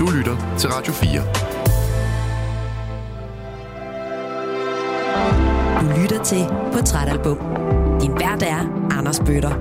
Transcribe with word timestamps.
Du 0.00 0.10
lytter 0.10 0.56
til 0.58 0.70
Radio 0.70 0.92
4. 0.92 1.22
Du 5.80 6.00
lytter 6.00 6.24
til 6.24 6.46
Portrætalbum. 6.72 7.38
Din 8.00 8.14
vært 8.14 8.42
er 8.42 8.88
Anders 8.98 9.20
Bøtter. 9.20 9.54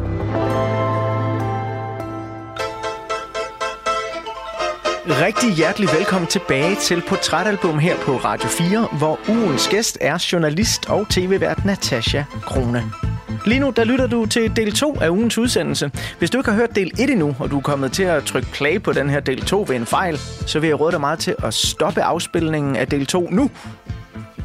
Rigtig 5.25 5.53
hjertelig 5.53 5.89
velkommen 5.93 6.27
tilbage 6.27 6.75
til 6.75 7.03
Portrætalbum 7.07 7.79
her 7.79 7.97
på 7.97 8.11
Radio 8.11 8.49
4, 8.49 8.87
hvor 8.97 9.19
ugens 9.29 9.67
gæst 9.67 9.97
er 10.01 10.27
journalist 10.31 10.89
og 10.89 11.09
tv-vært 11.09 11.65
Natasha 11.65 12.23
Krone. 12.41 13.12
Lige 13.45 13.59
nu, 13.59 13.69
der 13.75 13.83
lytter 13.83 14.07
du 14.07 14.25
til 14.25 14.55
del 14.55 14.71
2 14.71 14.97
af 15.01 15.09
ugens 15.09 15.37
udsendelse. 15.37 15.91
Hvis 16.19 16.29
du 16.29 16.37
ikke 16.37 16.49
har 16.49 16.57
hørt 16.57 16.75
del 16.75 16.91
1 16.99 17.09
endnu, 17.09 17.35
og 17.39 17.51
du 17.51 17.57
er 17.57 17.61
kommet 17.61 17.91
til 17.91 18.03
at 18.03 18.23
trykke 18.23 18.47
play 18.51 18.81
på 18.81 18.93
den 18.93 19.09
her 19.09 19.19
del 19.19 19.41
2 19.41 19.65
ved 19.67 19.75
en 19.75 19.85
fejl, 19.85 20.17
så 20.47 20.59
vil 20.59 20.67
jeg 20.67 20.79
råde 20.79 20.91
dig 20.91 20.99
meget 20.99 21.19
til 21.19 21.35
at 21.43 21.53
stoppe 21.53 22.01
afspilningen 22.01 22.75
af 22.75 22.87
del 22.87 23.05
2 23.05 23.29
nu. 23.31 23.49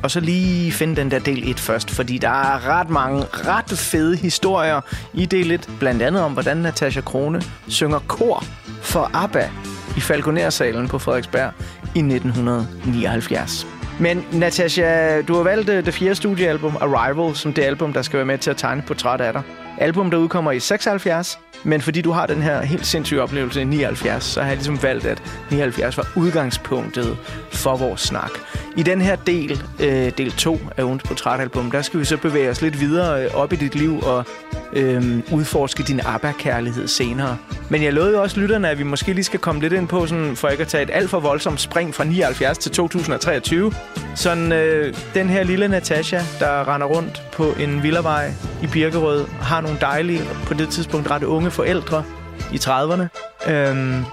Og 0.02 0.10
så 0.10 0.20
lige 0.20 0.72
finde 0.72 0.96
den 0.96 1.10
der 1.10 1.18
del 1.18 1.50
1 1.50 1.60
først, 1.60 1.90
fordi 1.90 2.18
der 2.18 2.28
er 2.28 2.68
ret 2.68 2.90
mange 2.90 3.24
ret 3.32 3.78
fede 3.78 4.16
historier 4.16 4.80
i 5.14 5.26
del 5.26 5.50
1. 5.50 5.70
Blandt 5.78 6.02
andet 6.02 6.22
om, 6.22 6.32
hvordan 6.32 6.56
Natasha 6.56 7.00
Krone 7.00 7.42
synger 7.68 7.98
kor 7.98 8.44
for 8.82 9.10
ABBA 9.14 9.50
i 9.96 10.00
Falconer-salen 10.00 10.88
på 10.88 10.98
Frederiksberg 10.98 11.52
i 11.94 11.98
1979. 11.98 13.77
Men 14.00 14.24
Natasha, 14.32 15.22
du 15.22 15.34
har 15.34 15.42
valgt 15.42 15.68
øh, 15.68 15.86
det 15.86 15.94
fjerde 15.94 16.14
studiealbum, 16.14 16.76
Arrival, 16.80 17.36
som 17.36 17.52
det 17.52 17.62
album, 17.62 17.92
der 17.92 18.02
skal 18.02 18.16
være 18.16 18.26
med 18.26 18.38
til 18.38 18.50
at 18.50 18.56
tegne 18.56 18.82
portræt 18.82 19.20
af 19.20 19.32
dig. 19.32 19.42
Album, 19.80 20.10
der 20.10 20.18
udkommer 20.18 20.52
i 20.52 20.60
76, 20.60 21.38
men 21.64 21.80
fordi 21.80 22.02
du 22.02 22.10
har 22.10 22.26
den 22.26 22.42
her 22.42 22.62
helt 22.62 22.86
sindssyge 22.86 23.22
oplevelse 23.22 23.60
i 23.60 23.64
79, 23.64 24.24
så 24.24 24.40
har 24.40 24.48
jeg 24.48 24.56
ligesom 24.56 24.82
valgt, 24.82 25.06
at 25.06 25.22
79 25.50 25.96
var 25.96 26.08
udgangspunktet 26.16 27.16
for 27.52 27.76
vores 27.76 28.00
snak. 28.00 28.30
I 28.76 28.82
den 28.82 29.00
her 29.00 29.16
del, 29.16 29.62
øh, 29.80 30.12
del 30.18 30.32
2 30.32 30.58
af 30.76 30.82
ugens 30.82 31.02
portrætalbum, 31.02 31.70
der 31.70 31.82
skal 31.82 32.00
vi 32.00 32.04
så 32.04 32.16
bevæge 32.16 32.50
os 32.50 32.62
lidt 32.62 32.80
videre 32.80 33.24
øh, 33.24 33.34
op 33.34 33.52
i 33.52 33.56
dit 33.56 33.74
liv 33.74 34.00
og 34.00 34.24
øh, 34.72 35.22
udforske 35.32 35.82
din 35.82 36.00
ABBA-kærlighed 36.00 36.88
senere. 36.88 37.36
Men 37.70 37.82
jeg 37.82 37.92
lovede 37.92 38.12
jo 38.12 38.22
også 38.22 38.40
lytterne, 38.40 38.68
at 38.68 38.78
vi 38.78 38.82
måske 38.82 39.12
lige 39.12 39.24
skal 39.24 39.40
komme 39.40 39.60
lidt 39.60 39.72
ind 39.72 39.88
på, 39.88 40.06
sådan, 40.06 40.36
for 40.36 40.48
ikke 40.48 40.60
at 40.60 40.68
tage 40.68 40.82
et 40.82 40.90
alt 40.92 41.10
for 41.10 41.20
voldsomt 41.20 41.60
spring 41.60 41.94
fra 41.94 42.04
79 42.04 42.58
til 42.58 42.72
2023. 42.72 43.72
Sådan 44.14 44.52
øh, 44.52 44.94
den 45.14 45.28
her 45.28 45.42
lille 45.42 45.68
Natasha, 45.68 46.20
der 46.40 46.74
render 46.74 46.86
rundt 46.86 47.22
på 47.32 47.54
en 47.60 47.82
villavej 47.82 48.32
i 48.62 48.66
Birkerød, 48.66 49.26
har 49.40 49.60
nogle 49.68 49.80
dejlige, 49.80 50.20
på 50.46 50.54
det 50.54 50.68
tidspunkt 50.68 51.10
ret 51.10 51.22
unge 51.22 51.50
forældre 51.50 52.04
i 52.52 52.56
30'erne, 52.56 53.04
øhm, 53.50 54.04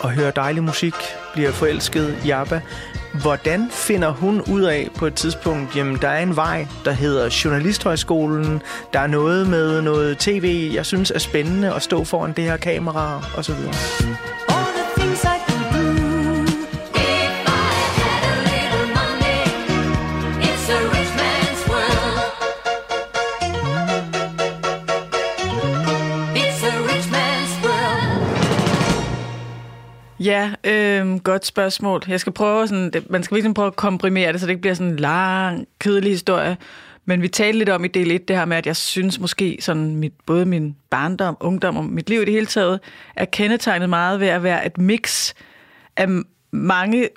og 0.00 0.10
hører 0.10 0.30
dejlig 0.30 0.62
musik, 0.62 0.94
bliver 1.32 1.50
forelsket 1.50 2.18
i 2.24 2.30
ABBA. 2.30 2.60
Hvordan 3.22 3.70
finder 3.70 4.10
hun 4.10 4.40
ud 4.40 4.62
af 4.62 4.88
på 4.96 5.06
et 5.06 5.14
tidspunkt, 5.14 5.76
jamen 5.76 5.96
der 6.02 6.08
er 6.08 6.22
en 6.22 6.36
vej, 6.36 6.66
der 6.84 6.92
hedder 6.92 7.40
Journalisthøjskolen, 7.44 8.62
der 8.92 9.00
er 9.00 9.06
noget 9.06 9.48
med 9.48 9.82
noget 9.82 10.18
tv, 10.18 10.70
jeg 10.74 10.86
synes 10.86 11.10
er 11.10 11.18
spændende 11.18 11.74
at 11.74 11.82
stå 11.82 12.04
foran 12.04 12.32
det 12.32 12.44
her 12.44 12.56
kamera, 12.56 13.22
og 13.36 13.44
Ja, 30.26 30.50
øh, 30.64 31.18
godt 31.18 31.46
spørgsmål. 31.46 32.02
Jeg 32.08 32.20
skal 32.20 32.32
prøve 32.32 32.68
sådan, 32.68 32.90
det, 32.90 33.10
man 33.10 33.22
skal 33.22 33.34
virkelig 33.34 33.54
prøve 33.54 33.66
at 33.66 33.76
komprimere 33.76 34.32
det, 34.32 34.40
så 34.40 34.46
det 34.46 34.50
ikke 34.50 34.60
bliver 34.60 34.74
sådan 34.74 34.92
en 34.92 34.96
lang, 34.96 35.66
kedelig 35.80 36.10
historie. 36.10 36.56
Men 37.04 37.22
vi 37.22 37.28
talte 37.28 37.58
lidt 37.58 37.68
om 37.68 37.84
i 37.84 37.88
del 37.88 38.10
1 38.10 38.28
det 38.28 38.36
her 38.36 38.44
med, 38.44 38.56
at 38.56 38.66
jeg 38.66 38.76
synes 38.76 39.20
måske 39.20 39.58
sådan 39.60 39.96
mit, 39.96 40.12
både 40.26 40.46
min 40.46 40.76
barndom, 40.90 41.36
ungdom 41.40 41.76
og 41.76 41.84
mit 41.84 42.08
liv 42.08 42.22
i 42.22 42.24
det 42.24 42.32
hele 42.32 42.46
taget 42.46 42.80
er 43.16 43.24
kendetegnet 43.24 43.88
meget 43.88 44.20
ved 44.20 44.28
at 44.28 44.42
være 44.42 44.66
et 44.66 44.78
mix 44.78 45.34
af 45.96 46.08
mange 46.50 47.08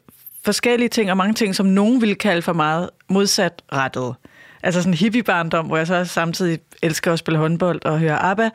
forskellige 0.46 0.90
ting, 0.90 1.12
og 1.12 1.18
mange 1.18 1.34
ting, 1.34 1.56
som 1.56 1.66
nogen 1.66 2.02
ville 2.02 2.16
kalde 2.16 2.42
for 2.42 2.54
meget 2.54 2.90
modsat 3.10 3.62
rettet. 3.74 4.16
Altså 4.64 4.82
sådan 4.82 4.94
en 4.94 4.98
hippie-barndom, 4.98 5.66
hvor 5.66 5.78
jeg 5.78 5.88
så 5.88 6.06
samtidig 6.06 6.60
elsker 6.82 7.14
at 7.14 7.20
spille 7.20 7.38
håndbold 7.38 7.86
og 7.86 8.00
høre 8.00 8.20
ABBA. 8.20 8.50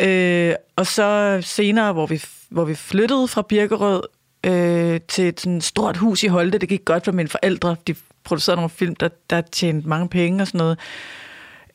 Øh, 0.00 0.54
og 0.76 0.86
så 0.86 1.38
senere, 1.42 1.92
hvor 1.92 2.06
vi 2.06 2.22
hvor 2.48 2.64
vi 2.64 2.74
flyttede 2.74 3.28
fra 3.28 3.42
Birkerød 3.42 4.02
øh, 4.46 5.00
til 5.08 5.28
et 5.28 5.40
sådan 5.40 5.60
stort 5.60 5.96
hus 5.96 6.22
i 6.22 6.26
Holte. 6.26 6.58
Det 6.58 6.68
gik 6.68 6.84
godt 6.84 7.04
for 7.04 7.12
mine 7.12 7.28
forældre. 7.28 7.76
De 7.86 7.94
producerede 8.24 8.56
nogle 8.56 8.70
film, 8.70 8.96
der, 8.96 9.08
der 9.30 9.40
tjente 9.40 9.88
mange 9.88 10.08
penge 10.08 10.42
og 10.42 10.46
sådan 10.46 10.58
noget. 10.58 10.78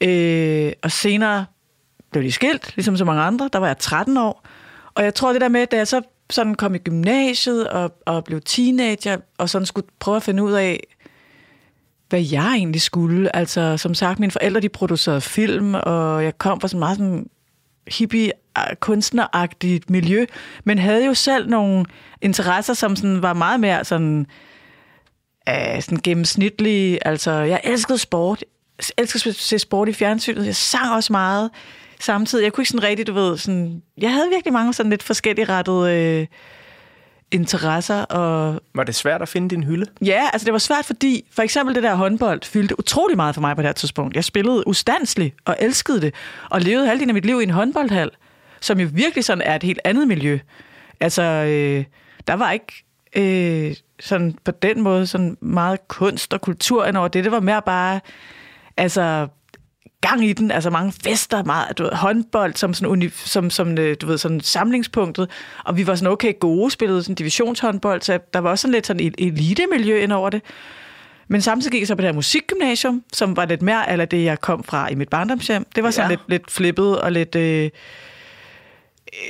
Øh, 0.01 0.73
og 0.83 0.91
senere 0.91 1.45
blev 2.11 2.23
de 2.23 2.31
skilt, 2.31 2.75
ligesom 2.75 2.97
så 2.97 3.05
mange 3.05 3.21
andre. 3.21 3.49
Der 3.53 3.59
var 3.59 3.67
jeg 3.67 3.77
13 3.77 4.17
år. 4.17 4.43
Og 4.95 5.03
jeg 5.03 5.15
tror, 5.15 5.31
det 5.31 5.41
der 5.41 5.47
med, 5.47 5.67
da 5.67 5.77
jeg 5.77 5.87
så 5.87 6.01
sådan 6.29 6.55
kom 6.55 6.75
i 6.75 6.77
gymnasiet 6.77 7.67
og, 7.67 7.91
og 8.05 8.23
blev 8.23 8.41
teenager, 8.41 9.17
og 9.37 9.49
sådan 9.49 9.65
skulle 9.65 9.87
prøve 9.99 10.17
at 10.17 10.23
finde 10.23 10.43
ud 10.43 10.51
af, 10.51 10.79
hvad 12.09 12.21
jeg 12.21 12.53
egentlig 12.53 12.81
skulle. 12.81 13.35
Altså, 13.35 13.77
som 13.77 13.93
sagt, 13.93 14.19
mine 14.19 14.31
forældre, 14.31 14.61
de 14.61 14.69
producerede 14.69 15.21
film, 15.21 15.73
og 15.73 16.23
jeg 16.23 16.37
kom 16.37 16.61
fra 16.61 16.67
sådan 16.67 16.79
meget 16.79 16.97
sådan 16.97 17.29
hippie 17.87 18.31
kunstneragtigt 18.79 19.89
miljø, 19.89 20.25
men 20.63 20.77
havde 20.77 21.05
jo 21.05 21.13
selv 21.13 21.49
nogle 21.49 21.85
interesser, 22.21 22.73
som 22.73 22.95
sådan 22.95 23.21
var 23.21 23.33
meget 23.33 23.59
mere 23.59 23.85
sådan, 23.85 24.25
øh, 25.49 25.81
sådan 25.81 25.99
gennemsnitlige. 26.03 27.07
Altså, 27.07 27.31
jeg 27.31 27.61
elskede 27.63 27.97
sport. 27.97 28.43
Jeg 28.77 29.03
elskede 29.03 29.29
at 29.29 29.35
se 29.35 29.59
sport 29.59 29.89
i 29.89 29.93
fjernsynet. 29.93 30.45
Jeg 30.45 30.55
sang 30.55 30.93
også 30.93 31.13
meget 31.13 31.49
samtidig. 31.99 32.43
Jeg 32.43 32.53
kunne 32.53 32.61
ikke 32.61 32.69
sådan 32.69 32.83
rigtig, 32.83 33.07
du 33.07 33.13
ved, 33.13 33.37
sådan, 33.37 33.81
jeg 33.97 34.13
havde 34.13 34.29
virkelig 34.29 34.53
mange 34.53 34.73
sådan 34.73 34.89
lidt 34.89 35.03
forskellige 35.03 35.45
rettede 35.45 35.91
øh, 35.91 36.27
interesser. 37.33 38.01
Og... 38.01 38.61
Var 38.75 38.83
det 38.83 38.95
svært 38.95 39.21
at 39.21 39.29
finde 39.29 39.49
din 39.49 39.63
hylde? 39.63 39.85
Ja, 40.05 40.29
altså 40.33 40.45
det 40.45 40.53
var 40.53 40.59
svært, 40.59 40.85
fordi 40.85 41.25
for 41.31 41.41
eksempel 41.41 41.75
det 41.75 41.83
der 41.83 41.95
håndbold 41.95 42.41
fyldte 42.43 42.79
utrolig 42.79 43.17
meget 43.17 43.35
for 43.35 43.41
mig 43.41 43.55
på 43.55 43.61
det 43.61 43.67
her 43.67 43.73
tidspunkt. 43.73 44.15
Jeg 44.15 44.23
spillede 44.23 44.67
ustandsligt 44.67 45.35
og 45.45 45.55
elskede 45.59 46.01
det, 46.01 46.13
og 46.49 46.61
levede 46.61 46.87
halvdelen 46.87 47.09
af 47.09 47.13
mit 47.13 47.25
liv 47.25 47.39
i 47.41 47.43
en 47.43 47.49
håndboldhal 47.49 48.11
som 48.63 48.79
jo 48.79 48.89
virkelig 48.93 49.25
sådan 49.25 49.41
er 49.41 49.55
et 49.55 49.63
helt 49.63 49.79
andet 49.83 50.07
miljø. 50.07 50.39
Altså, 50.99 51.21
øh, 51.21 51.85
der 52.27 52.33
var 52.33 52.51
ikke 52.51 52.85
øh, 53.15 53.75
sådan 53.99 54.35
på 54.43 54.51
den 54.51 54.81
måde 54.81 55.07
sådan 55.07 55.37
meget 55.41 55.87
kunst 55.87 56.33
og 56.33 56.41
kultur 56.41 56.85
ind 56.85 56.97
over 56.97 57.07
det. 57.07 57.23
Det 57.23 57.31
var 57.31 57.39
mere 57.39 57.61
bare, 57.61 57.99
altså, 58.77 59.27
gang 60.07 60.25
i 60.25 60.33
den, 60.33 60.51
altså 60.51 60.69
mange 60.69 60.93
fester, 61.03 61.43
meget, 61.43 61.77
du 61.77 61.83
ved, 61.83 61.91
håndbold 61.91 62.55
som, 62.55 62.73
sådan, 62.73 62.87
uni, 62.87 63.09
som, 63.09 63.49
som 63.49 63.77
øh, 63.77 63.95
du 64.01 64.07
ved, 64.07 64.17
sådan 64.17 64.41
samlingspunktet, 64.41 65.29
og 65.65 65.77
vi 65.77 65.87
var 65.87 65.95
sådan 65.95 66.11
okay 66.11 66.33
gode, 66.39 66.71
spillede 66.71 67.03
sådan 67.03 67.15
divisionshåndbold, 67.15 68.01
så 68.01 68.19
der 68.33 68.39
var 68.39 68.49
også 68.49 68.61
sådan 68.61 68.73
lidt 68.73 68.87
sådan 68.87 69.07
et 69.07 69.15
elite-miljø 69.17 69.99
ind 69.99 70.11
over 70.11 70.29
det. 70.29 70.41
Men 71.27 71.41
samtidig 71.41 71.71
gik 71.71 71.81
jeg 71.81 71.87
så 71.87 71.95
på 71.95 72.01
det 72.01 72.07
her 72.07 72.13
musikgymnasium, 72.13 73.03
som 73.13 73.37
var 73.37 73.45
lidt 73.45 73.61
mere 73.61 73.91
eller 73.91 74.05
det, 74.05 74.23
jeg 74.23 74.41
kom 74.41 74.63
fra 74.63 74.91
i 74.91 74.95
mit 74.95 75.09
barndomshjem. 75.09 75.65
Det 75.75 75.83
var 75.83 75.91
sådan 75.91 76.11
ja. 76.11 76.15
lidt, 76.15 76.21
lidt 76.27 76.51
flippet 76.51 77.01
og 77.01 77.11
lidt... 77.11 77.35
Øh, 77.35 77.69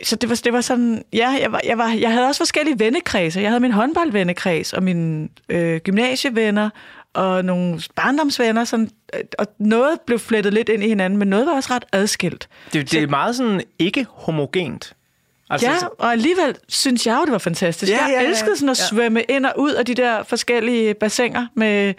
så 0.04 0.16
det 0.16 0.30
var, 0.30 0.42
det 0.44 0.54
var 0.54 0.62
sådan, 0.62 1.04
ja, 1.14 1.30
jeg, 1.42 1.52
var, 1.52 1.62
jeg, 1.66 1.78
var, 1.78 1.90
jeg 1.90 2.12
havde 2.12 2.28
også 2.28 2.40
forskellige 2.40 2.80
vennekredse. 2.80 3.42
Jeg 3.42 3.50
havde 3.50 3.60
min 3.60 3.72
håndboldvennekreds 3.72 4.74
og 4.74 4.84
mine 4.84 5.30
øh, 5.50 5.80
gymnasievenner 5.80 6.70
og 7.14 7.46
nogle 7.46 7.82
barndomsvenner, 7.96 8.64
sådan, 8.64 8.90
øh, 9.14 9.24
og 9.40 9.48
noget 9.58 10.02
blev 10.02 10.20
flettet 10.20 10.54
lidt 10.54 10.70
ind 10.70 10.84
i 10.84 10.88
hinanden, 10.88 11.20
men 11.20 11.28
noget 11.28 11.46
var 11.46 11.54
også 11.54 11.74
ret 11.74 11.86
adskilt. 11.92 12.50
Det, 12.74 12.92
det 12.92 13.04
er 13.04 13.08
meget 13.08 13.36
sådan 13.36 13.62
ikke 13.80 14.06
homogent. 14.10 14.96
Altså, 15.50 15.68
ja, 15.68 15.78
og 15.98 16.12
alligevel 16.12 16.56
synes 16.68 17.08
jeg 17.08 17.18
jo, 17.20 17.26
det 17.26 17.32
var 17.32 17.38
fantastisk. 17.38 17.92
Ja, 17.92 18.06
jeg 18.06 18.22
ja, 18.22 18.30
elskede 18.30 18.58
sådan 18.58 18.70
at 18.70 18.80
ja. 18.80 18.86
svømme 18.86 19.24
ind 19.24 19.46
og 19.46 19.54
ud 19.58 19.72
af 19.72 19.86
de 19.86 19.94
der 19.94 20.24
forskellige 20.24 20.94
bassiner 20.94 21.48
med 21.56 21.94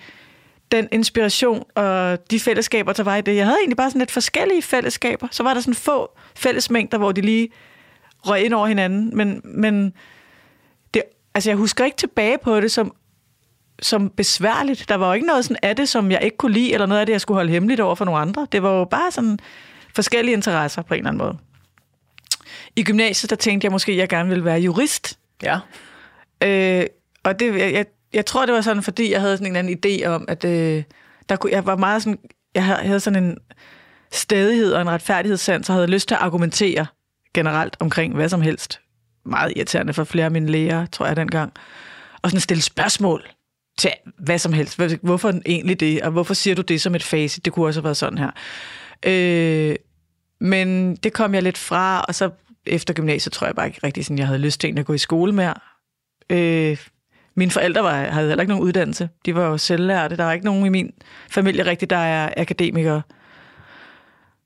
den 0.72 0.88
inspiration 0.92 1.64
og 1.74 2.30
de 2.30 2.40
fællesskaber, 2.40 2.92
der 2.92 3.02
var 3.02 3.16
i 3.16 3.20
det. 3.20 3.36
Jeg 3.36 3.44
havde 3.44 3.58
egentlig 3.60 3.76
bare 3.76 3.90
sådan 3.90 3.98
lidt 3.98 4.10
forskellige 4.10 4.62
fællesskaber. 4.62 5.28
Så 5.30 5.42
var 5.42 5.54
der 5.54 5.60
sådan 5.60 5.74
få 5.74 6.18
fællesmængder, 6.36 6.98
hvor 6.98 7.12
de 7.12 7.20
lige 7.20 7.48
røg 8.26 8.44
ind 8.44 8.54
over 8.54 8.66
hinanden. 8.66 9.16
Men, 9.16 9.40
men 9.44 9.92
det, 10.94 11.02
altså 11.34 11.50
jeg 11.50 11.56
husker 11.56 11.84
ikke 11.84 11.96
tilbage 11.96 12.38
på 12.38 12.60
det 12.60 12.72
som, 12.72 12.94
som 13.84 14.10
besværligt. 14.10 14.88
Der 14.88 14.94
var 14.94 15.06
jo 15.06 15.12
ikke 15.12 15.26
noget 15.26 15.44
sådan 15.44 15.56
af 15.62 15.76
det, 15.76 15.88
som 15.88 16.10
jeg 16.10 16.22
ikke 16.22 16.36
kunne 16.36 16.52
lide, 16.52 16.72
eller 16.72 16.86
noget 16.86 17.00
af 17.00 17.06
det, 17.06 17.12
jeg 17.12 17.20
skulle 17.20 17.36
holde 17.36 17.52
hemmeligt 17.52 17.80
over 17.80 17.94
for 17.94 18.04
nogle 18.04 18.20
andre. 18.20 18.46
Det 18.52 18.62
var 18.62 18.78
jo 18.78 18.84
bare 18.84 19.10
sådan 19.10 19.38
forskellige 19.94 20.34
interesser 20.34 20.82
på 20.82 20.94
en 20.94 20.98
eller 20.98 21.10
anden 21.10 21.18
måde. 21.18 21.38
I 22.76 22.82
gymnasiet, 22.82 23.30
der 23.30 23.36
tænkte 23.36 23.64
jeg 23.64 23.72
måske, 23.72 23.92
at 23.92 23.98
jeg 23.98 24.08
gerne 24.08 24.28
ville 24.28 24.44
være 24.44 24.60
jurist. 24.60 25.18
Ja. 25.42 25.58
Øh, 26.42 26.86
og 27.22 27.40
det, 27.40 27.58
jeg, 27.58 27.86
jeg 28.12 28.26
tror, 28.26 28.46
det 28.46 28.54
var 28.54 28.60
sådan, 28.60 28.82
fordi 28.82 29.12
jeg 29.12 29.20
havde 29.20 29.36
sådan 29.36 29.52
en 29.52 29.56
anden 29.56 29.78
idé 29.86 30.06
om, 30.06 30.24
at 30.28 30.44
øh, 30.44 30.82
der 31.28 31.36
kunne, 31.36 31.52
jeg 31.52 31.66
var 31.66 31.76
meget 31.76 32.02
sådan, 32.02 32.18
jeg 32.54 32.64
havde 32.64 33.00
sådan 33.00 33.24
en 33.24 33.38
stedighed 34.12 34.72
og 34.72 34.82
en 34.82 34.90
retfærdighedssans, 34.90 35.68
og 35.68 35.74
havde 35.74 35.86
lyst 35.86 36.08
til 36.08 36.14
at 36.14 36.20
argumentere 36.20 36.86
generelt 37.34 37.76
omkring 37.80 38.14
hvad 38.14 38.28
som 38.28 38.42
helst. 38.42 38.80
meget 39.26 39.52
irriterende 39.56 39.92
for 39.92 40.04
flere 40.04 40.24
af 40.24 40.30
mine 40.30 40.50
læger, 40.50 40.86
tror 40.86 41.06
jeg, 41.06 41.16
dengang. 41.16 41.52
Og 42.22 42.30
sådan 42.30 42.40
stille 42.40 42.62
spørgsmål 42.62 43.22
til 43.78 43.90
hvad 44.18 44.38
som 44.38 44.52
helst. 44.52 44.80
Hvorfor 45.02 45.32
egentlig 45.46 45.80
det, 45.80 46.02
og 46.02 46.10
hvorfor 46.10 46.34
siger 46.34 46.54
du 46.54 46.62
det 46.62 46.80
som 46.80 46.94
et 46.94 47.02
facit? 47.02 47.44
Det 47.44 47.52
kunne 47.52 47.66
også 47.66 47.80
have 47.80 47.84
været 47.84 47.96
sådan 47.96 48.18
her. 48.18 48.30
Øh, 49.06 49.76
men 50.40 50.96
det 50.96 51.12
kom 51.12 51.34
jeg 51.34 51.42
lidt 51.42 51.58
fra, 51.58 52.04
og 52.08 52.14
så 52.14 52.30
efter 52.66 52.94
gymnasiet 52.94 53.32
tror 53.32 53.46
jeg 53.46 53.54
bare 53.54 53.66
ikke 53.66 53.80
rigtig, 53.84 54.04
sådan, 54.04 54.18
jeg 54.18 54.26
havde 54.26 54.38
lyst 54.38 54.60
til 54.60 54.78
at 54.78 54.86
gå 54.86 54.92
i 54.92 54.98
skole 54.98 55.32
mere. 55.32 55.54
Øh, 56.30 56.78
mine 57.36 57.50
forældre 57.50 57.82
var, 57.82 58.04
havde 58.04 58.28
heller 58.28 58.42
ikke 58.42 58.52
nogen 58.52 58.64
uddannelse. 58.64 59.08
De 59.26 59.34
var 59.34 59.46
jo 59.46 59.58
selvlærte. 59.58 60.16
Der 60.16 60.24
var 60.24 60.32
ikke 60.32 60.44
nogen 60.44 60.66
i 60.66 60.68
min 60.68 60.92
familie 61.30 61.66
rigtig, 61.66 61.90
der 61.90 61.96
er 61.96 62.34
akademikere. 62.36 63.02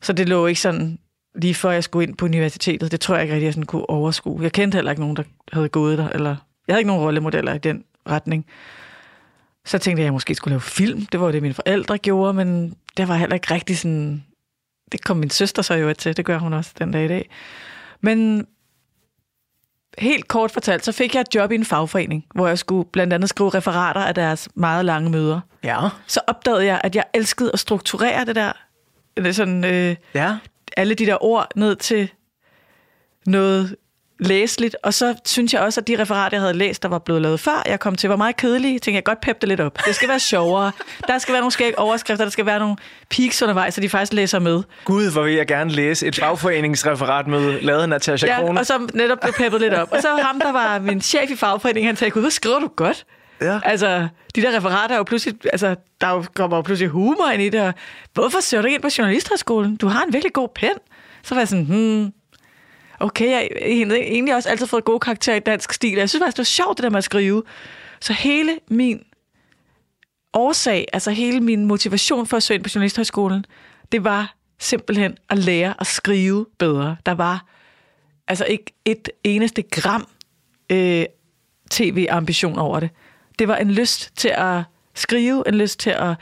Så 0.02 0.12
det 0.12 0.28
lå 0.28 0.46
ikke 0.46 0.60
sådan 0.60 0.98
lige 1.34 1.54
før 1.54 1.70
jeg 1.70 1.84
skulle 1.84 2.08
ind 2.08 2.16
på 2.16 2.24
universitetet. 2.24 2.92
Det 2.92 3.00
tror 3.00 3.14
jeg 3.14 3.22
ikke 3.22 3.34
rigtig, 3.34 3.44
jeg 3.44 3.54
sådan 3.54 3.66
kunne 3.66 3.90
overskue. 3.90 4.42
Jeg 4.42 4.52
kendte 4.52 4.76
heller 4.76 4.90
ikke 4.90 5.02
nogen, 5.02 5.16
der 5.16 5.22
havde 5.52 5.68
gået 5.68 5.98
der. 5.98 6.08
Eller, 6.08 6.36
jeg 6.68 6.74
havde 6.74 6.80
ikke 6.80 6.88
nogen 6.88 7.02
rollemodeller 7.02 7.54
i 7.54 7.58
den 7.58 7.84
retning. 8.08 8.46
Så 9.66 9.78
tænkte 9.78 10.00
jeg, 10.00 10.04
at 10.04 10.04
jeg 10.04 10.12
måske 10.12 10.34
skulle 10.34 10.52
lave 10.52 10.60
film. 10.60 11.06
Det 11.06 11.20
var 11.20 11.32
det, 11.32 11.42
mine 11.42 11.54
forældre 11.54 11.98
gjorde, 11.98 12.34
men 12.34 12.76
det 12.96 13.08
var 13.08 13.14
heller 13.14 13.34
ikke 13.34 13.54
rigtig 13.54 13.78
sådan... 13.78 14.24
Det 14.92 15.04
kom 15.04 15.16
min 15.16 15.30
søster 15.30 15.62
så 15.62 15.74
jo 15.74 15.94
til. 15.94 16.16
Det 16.16 16.24
gør 16.24 16.38
hun 16.38 16.52
også 16.52 16.72
den 16.78 16.92
dag 16.92 17.04
i 17.04 17.08
dag. 17.08 17.30
Men 18.00 18.46
helt 19.98 20.28
kort 20.28 20.50
fortalt, 20.50 20.84
så 20.84 20.92
fik 20.92 21.14
jeg 21.14 21.20
et 21.20 21.34
job 21.34 21.52
i 21.52 21.54
en 21.54 21.64
fagforening, 21.64 22.26
hvor 22.34 22.48
jeg 22.48 22.58
skulle 22.58 22.88
blandt 22.92 23.12
andet 23.12 23.28
skrive 23.28 23.50
referater 23.50 24.00
af 24.00 24.14
deres 24.14 24.48
meget 24.54 24.84
lange 24.84 25.10
møder. 25.10 25.40
Ja, 25.64 25.88
Så 26.06 26.20
opdagede 26.26 26.64
jeg, 26.64 26.80
at 26.84 26.96
jeg 26.96 27.04
elskede 27.14 27.50
at 27.52 27.58
strukturere 27.58 28.24
det 28.24 28.36
der. 28.36 28.52
Sådan, 29.32 29.64
øh, 29.64 29.96
ja. 30.14 30.36
alle 30.76 30.94
de 30.94 31.06
der 31.06 31.24
ord 31.24 31.48
ned 31.56 31.76
til 31.76 32.10
noget 33.26 33.76
læseligt. 34.20 34.76
Og 34.82 34.94
så 34.94 35.14
synes 35.26 35.54
jeg 35.54 35.60
også, 35.60 35.80
at 35.80 35.88
de 35.88 36.00
referater, 36.02 36.36
jeg 36.36 36.40
havde 36.42 36.54
læst, 36.54 36.82
der 36.82 36.88
var 36.88 36.98
blevet 36.98 37.22
lavet 37.22 37.40
før, 37.40 37.62
jeg 37.66 37.80
kom 37.80 37.94
til, 37.94 38.08
var 38.08 38.16
meget 38.16 38.36
kedelige. 38.36 38.72
Tænkte, 38.72 38.92
jeg 38.94 39.04
godt 39.04 39.20
peppe 39.20 39.40
det 39.40 39.48
lidt 39.48 39.60
op. 39.60 39.78
Det 39.86 39.94
skal 39.94 40.08
være 40.08 40.20
sjovere. 40.20 40.72
Der 41.08 41.18
skal 41.18 41.32
være 41.32 41.40
nogle 41.40 41.52
skæg 41.52 41.78
overskrifter, 41.78 42.24
der 42.24 42.30
skal 42.30 42.46
være 42.46 42.58
nogle 42.58 42.76
peaks 43.10 43.42
undervejs, 43.42 43.74
så 43.74 43.80
de 43.80 43.88
faktisk 43.88 44.12
læser 44.12 44.38
med. 44.38 44.62
Gud, 44.84 45.12
hvor 45.12 45.22
vil 45.22 45.34
jeg 45.34 45.46
gerne 45.46 45.70
læse 45.70 46.06
et 46.06 46.16
fagforeningsreferat 46.16 47.26
med 47.26 47.60
lavet 47.60 47.82
af 47.82 47.88
Natasha 47.88 48.26
Ja, 48.26 48.40
Krone. 48.40 48.60
og 48.60 48.66
så 48.66 48.88
netop 48.94 49.18
blev 49.20 49.32
peppet 49.32 49.60
lidt 49.60 49.74
op. 49.74 49.92
Og 49.92 50.02
så 50.02 50.08
ham, 50.22 50.40
der 50.40 50.52
var 50.52 50.78
min 50.78 51.00
chef 51.00 51.30
i 51.30 51.36
fagforeningen, 51.36 51.86
han 51.86 51.96
sagde, 51.96 52.10
gud, 52.10 52.20
hvad 52.20 52.30
skriver 52.30 52.58
du 52.58 52.68
godt? 52.76 53.04
Ja. 53.40 53.60
Altså, 53.64 54.08
de 54.36 54.42
der 54.42 54.56
referater 54.56 54.94
er 54.94 54.98
jo 54.98 55.04
pludselig, 55.04 55.34
altså, 55.52 55.74
der 56.00 56.06
er 56.06 56.10
jo- 56.14 56.24
kommer 56.34 56.56
jo 56.56 56.60
pludselig 56.62 56.90
humor 56.90 57.28
ind 57.28 57.42
i 57.42 57.48
det, 57.48 57.60
og 57.60 57.74
hvorfor 58.14 58.40
søger 58.40 58.62
du 58.62 58.66
ikke 58.66 58.74
ind 58.74 58.82
på 58.82 58.88
Journalisthøjskolen? 58.98 59.76
Du 59.76 59.88
har 59.88 60.04
en 60.04 60.12
virkelig 60.12 60.32
god 60.32 60.48
pen. 60.54 60.70
Så 61.22 61.34
var 61.34 61.40
jeg 61.40 61.48
sådan, 61.48 61.64
hmm, 61.64 62.12
okay, 63.00 63.30
jeg 63.30 63.48
har 63.86 63.94
egentlig 63.94 64.34
også 64.34 64.48
altid 64.48 64.66
fået 64.66 64.84
gode 64.84 65.00
karakterer 65.00 65.36
i 65.36 65.40
dansk 65.40 65.72
stil, 65.72 65.98
jeg 65.98 66.08
synes 66.08 66.22
faktisk, 66.22 66.36
det 66.36 66.40
var 66.40 66.44
sjovt, 66.44 66.76
det 66.78 66.82
der 66.82 66.90
med 66.90 66.98
at 66.98 67.04
skrive. 67.04 67.42
Så 68.00 68.12
hele 68.12 68.58
min 68.68 69.02
årsag, 70.32 70.86
altså 70.92 71.10
hele 71.10 71.40
min 71.40 71.64
motivation 71.64 72.26
for 72.26 72.36
at 72.36 72.42
søge 72.42 72.56
ind 72.56 72.64
på 72.64 72.70
Journalisthøjskolen, 72.74 73.44
det 73.92 74.04
var 74.04 74.34
simpelthen 74.58 75.16
at 75.30 75.38
lære 75.38 75.74
at 75.80 75.86
skrive 75.86 76.46
bedre. 76.58 76.96
Der 77.06 77.12
var 77.12 77.46
altså 78.28 78.44
ikke 78.44 78.64
et 78.84 79.08
eneste 79.24 79.62
gram 79.62 80.08
øh, 80.70 81.04
tv-ambition 81.70 82.58
over 82.58 82.80
det. 82.80 82.90
Det 83.38 83.48
var 83.48 83.56
en 83.56 83.70
lyst 83.70 84.16
til 84.16 84.28
at 84.28 84.62
skrive, 84.94 85.48
en 85.48 85.54
lyst 85.54 85.80
til 85.80 85.90
at 85.90 86.14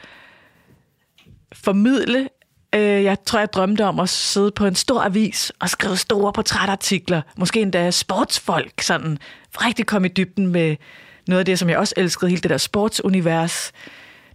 formidle. 1.53 2.29
Øh, 2.75 3.05
jeg 3.05 3.25
tror, 3.25 3.39
jeg 3.39 3.53
drømte 3.53 3.85
om 3.85 4.01
at 4.01 4.09
sidde 4.09 4.51
på 4.51 4.67
en 4.67 4.75
stor 4.75 5.03
avis 5.03 5.53
og 5.61 5.69
skrive 5.69 5.97
store 5.97 6.33
portrætartikler. 6.33 7.23
Måske 7.37 7.61
endda 7.61 7.91
sportsfolk, 7.91 8.81
sådan 8.81 9.19
rigtig 9.55 9.87
komme 9.87 10.09
i 10.09 10.13
dybden 10.17 10.47
med 10.47 10.77
noget 11.29 11.39
af 11.39 11.45
det, 11.47 11.59
som 11.59 11.71
jeg 11.71 11.79
også 11.79 11.95
elskede, 11.97 12.31
hele 12.31 12.43
det 12.43 12.51
der 12.51 12.57
sportsunivers. 12.57 13.73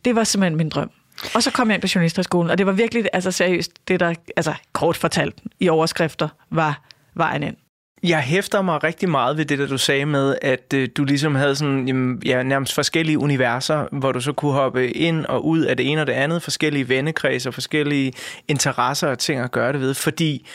Det 0.06 0.16
var 0.16 0.24
simpelthen 0.24 0.58
min 0.58 0.70
drøm. 0.70 0.92
Og 1.36 1.44
så 1.44 1.52
kom 1.52 1.68
jeg 1.68 1.76
ind 1.76 1.82
på 1.82 1.88
journalisterskolen, 1.96 2.52
og 2.52 2.58
det 2.58 2.66
var 2.66 2.72
virkelig, 2.72 3.10
altså 3.14 3.32
seriøst, 3.32 3.88
det 3.88 4.00
der, 4.00 4.14
altså 4.38 4.54
kort 4.74 4.98
fortalt 4.98 5.36
i 5.60 5.70
overskrifter, 5.70 6.28
var 6.52 6.82
vejen 7.14 7.44
ind. 7.44 7.56
Jeg 8.04 8.20
hæfter 8.20 8.62
mig 8.62 8.84
rigtig 8.84 9.10
meget 9.10 9.38
ved 9.38 9.46
det, 9.46 9.60
der 9.60 9.68
du 9.68 9.78
sagde 9.78 10.06
med, 10.06 10.36
at 10.42 10.74
øh, 10.74 10.90
du 10.98 11.04
ligesom 11.04 11.36
havde 11.36 11.56
sådan, 11.56 11.88
jamen, 11.88 12.22
ja, 12.26 12.44
nærmest 12.44 12.74
forskellige 12.74 13.20
universer, 13.20 13.86
hvor 13.92 14.12
du 14.12 14.22
så 14.22 14.34
kunne 14.34 14.52
hoppe 14.52 14.92
ind 14.92 15.26
og 15.26 15.46
ud 15.46 15.62
af 15.62 15.78
det 15.78 15.92
ene 15.92 16.02
og 16.02 16.08
det 16.08 16.14
andet, 16.14 16.44
forskellige 16.44 16.90
vennekredser, 16.90 17.52
forskellige 17.52 18.14
interesser 18.48 19.08
og 19.08 19.20
ting 19.20 19.40
at 19.40 19.52
gøre 19.52 19.74
det 19.74 19.82
ved. 19.82 19.94
Fordi 19.94 20.48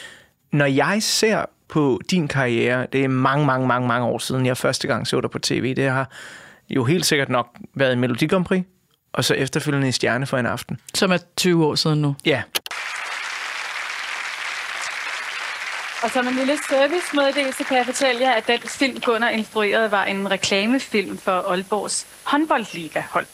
når 0.53 0.67
jeg 0.67 0.99
ser 1.01 1.45
på 1.69 2.01
din 2.11 2.29
karriere, 2.29 2.87
det 2.93 3.05
er 3.05 3.09
mange, 3.09 3.47
mange, 3.47 3.67
mange, 3.67 3.89
mange 3.89 4.07
år 4.07 4.19
siden, 4.19 4.47
jeg 4.47 4.57
første 4.57 4.89
gang 4.89 5.07
så 5.07 5.21
dig 5.21 5.31
på 5.31 5.39
tv, 5.39 5.75
det 5.75 5.91
har 5.91 6.11
jo 6.71 6.85
helt 6.85 7.07
sikkert 7.07 7.29
nok 7.29 7.49
været 7.75 7.93
i 7.93 7.97
Melodi 7.97 8.27
Grand 8.27 8.45
Prix, 8.45 8.63
og 9.13 9.25
så 9.25 9.35
efterfølgende 9.35 9.89
i 9.89 9.93
Stjerne 9.93 10.27
for 10.27 10.39
en 10.39 10.47
aften. 10.47 10.81
Som 10.95 11.13
er 11.13 11.19
20 11.37 11.67
år 11.67 11.75
siden 11.75 12.03
nu. 12.03 12.17
Ja, 12.25 12.43
Og 16.03 16.11
som 16.11 16.29
en 16.29 16.35
lille 16.35 16.59
servicemeddelelse 16.71 17.65
kan 17.65 17.77
jeg 17.77 17.85
fortælle 17.87 18.21
jer, 18.21 18.33
at 18.33 18.47
den 18.47 18.59
film, 18.59 19.01
Gunnar 19.01 19.29
instruerede, 19.29 19.91
var 19.91 20.05
en 20.05 20.31
reklamefilm 20.31 21.19
for 21.19 21.51
Aalborgs 21.51 22.07
håndboldliga-hold. 22.25 23.27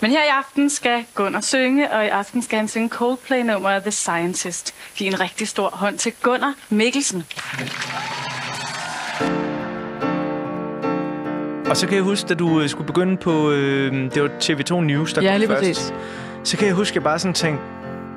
Men 0.00 0.10
her 0.10 0.24
i 0.24 0.28
aften 0.28 0.70
skal 0.70 1.04
Gunnar 1.14 1.40
synge, 1.40 1.90
og 1.92 2.04
i 2.04 2.08
aften 2.08 2.42
skal 2.42 2.58
han 2.58 2.68
synge 2.68 2.88
Coldplay-nummeret 2.88 3.82
The 3.82 3.90
Scientist. 3.90 4.74
Giv 4.96 5.06
en 5.06 5.20
rigtig 5.20 5.48
stor 5.48 5.68
hånd 5.70 5.98
til 5.98 6.12
Gunnar 6.22 6.54
Mikkelsen. 6.68 7.24
og 11.70 11.76
så 11.76 11.86
kan 11.86 11.96
jeg 11.96 12.04
huske, 12.04 12.28
da 12.28 12.34
du 12.34 12.60
øh, 12.60 12.68
skulle 12.68 12.86
begynde 12.86 13.16
på, 13.16 13.50
øh, 13.50 13.92
det 14.14 14.22
var 14.22 14.28
TV2 14.28 14.80
News, 14.80 15.12
der 15.12 15.22
Ja, 15.22 15.30
kom 15.30 15.38
lige 15.38 15.48
først. 15.48 15.60
præcis. 15.60 15.92
Så 16.44 16.56
kan 16.56 16.66
jeg 16.66 16.74
huske, 16.74 16.92
at 16.92 16.94
jeg 16.94 17.02
bare 17.02 17.18
sådan 17.18 17.34
tænkte, 17.34 17.62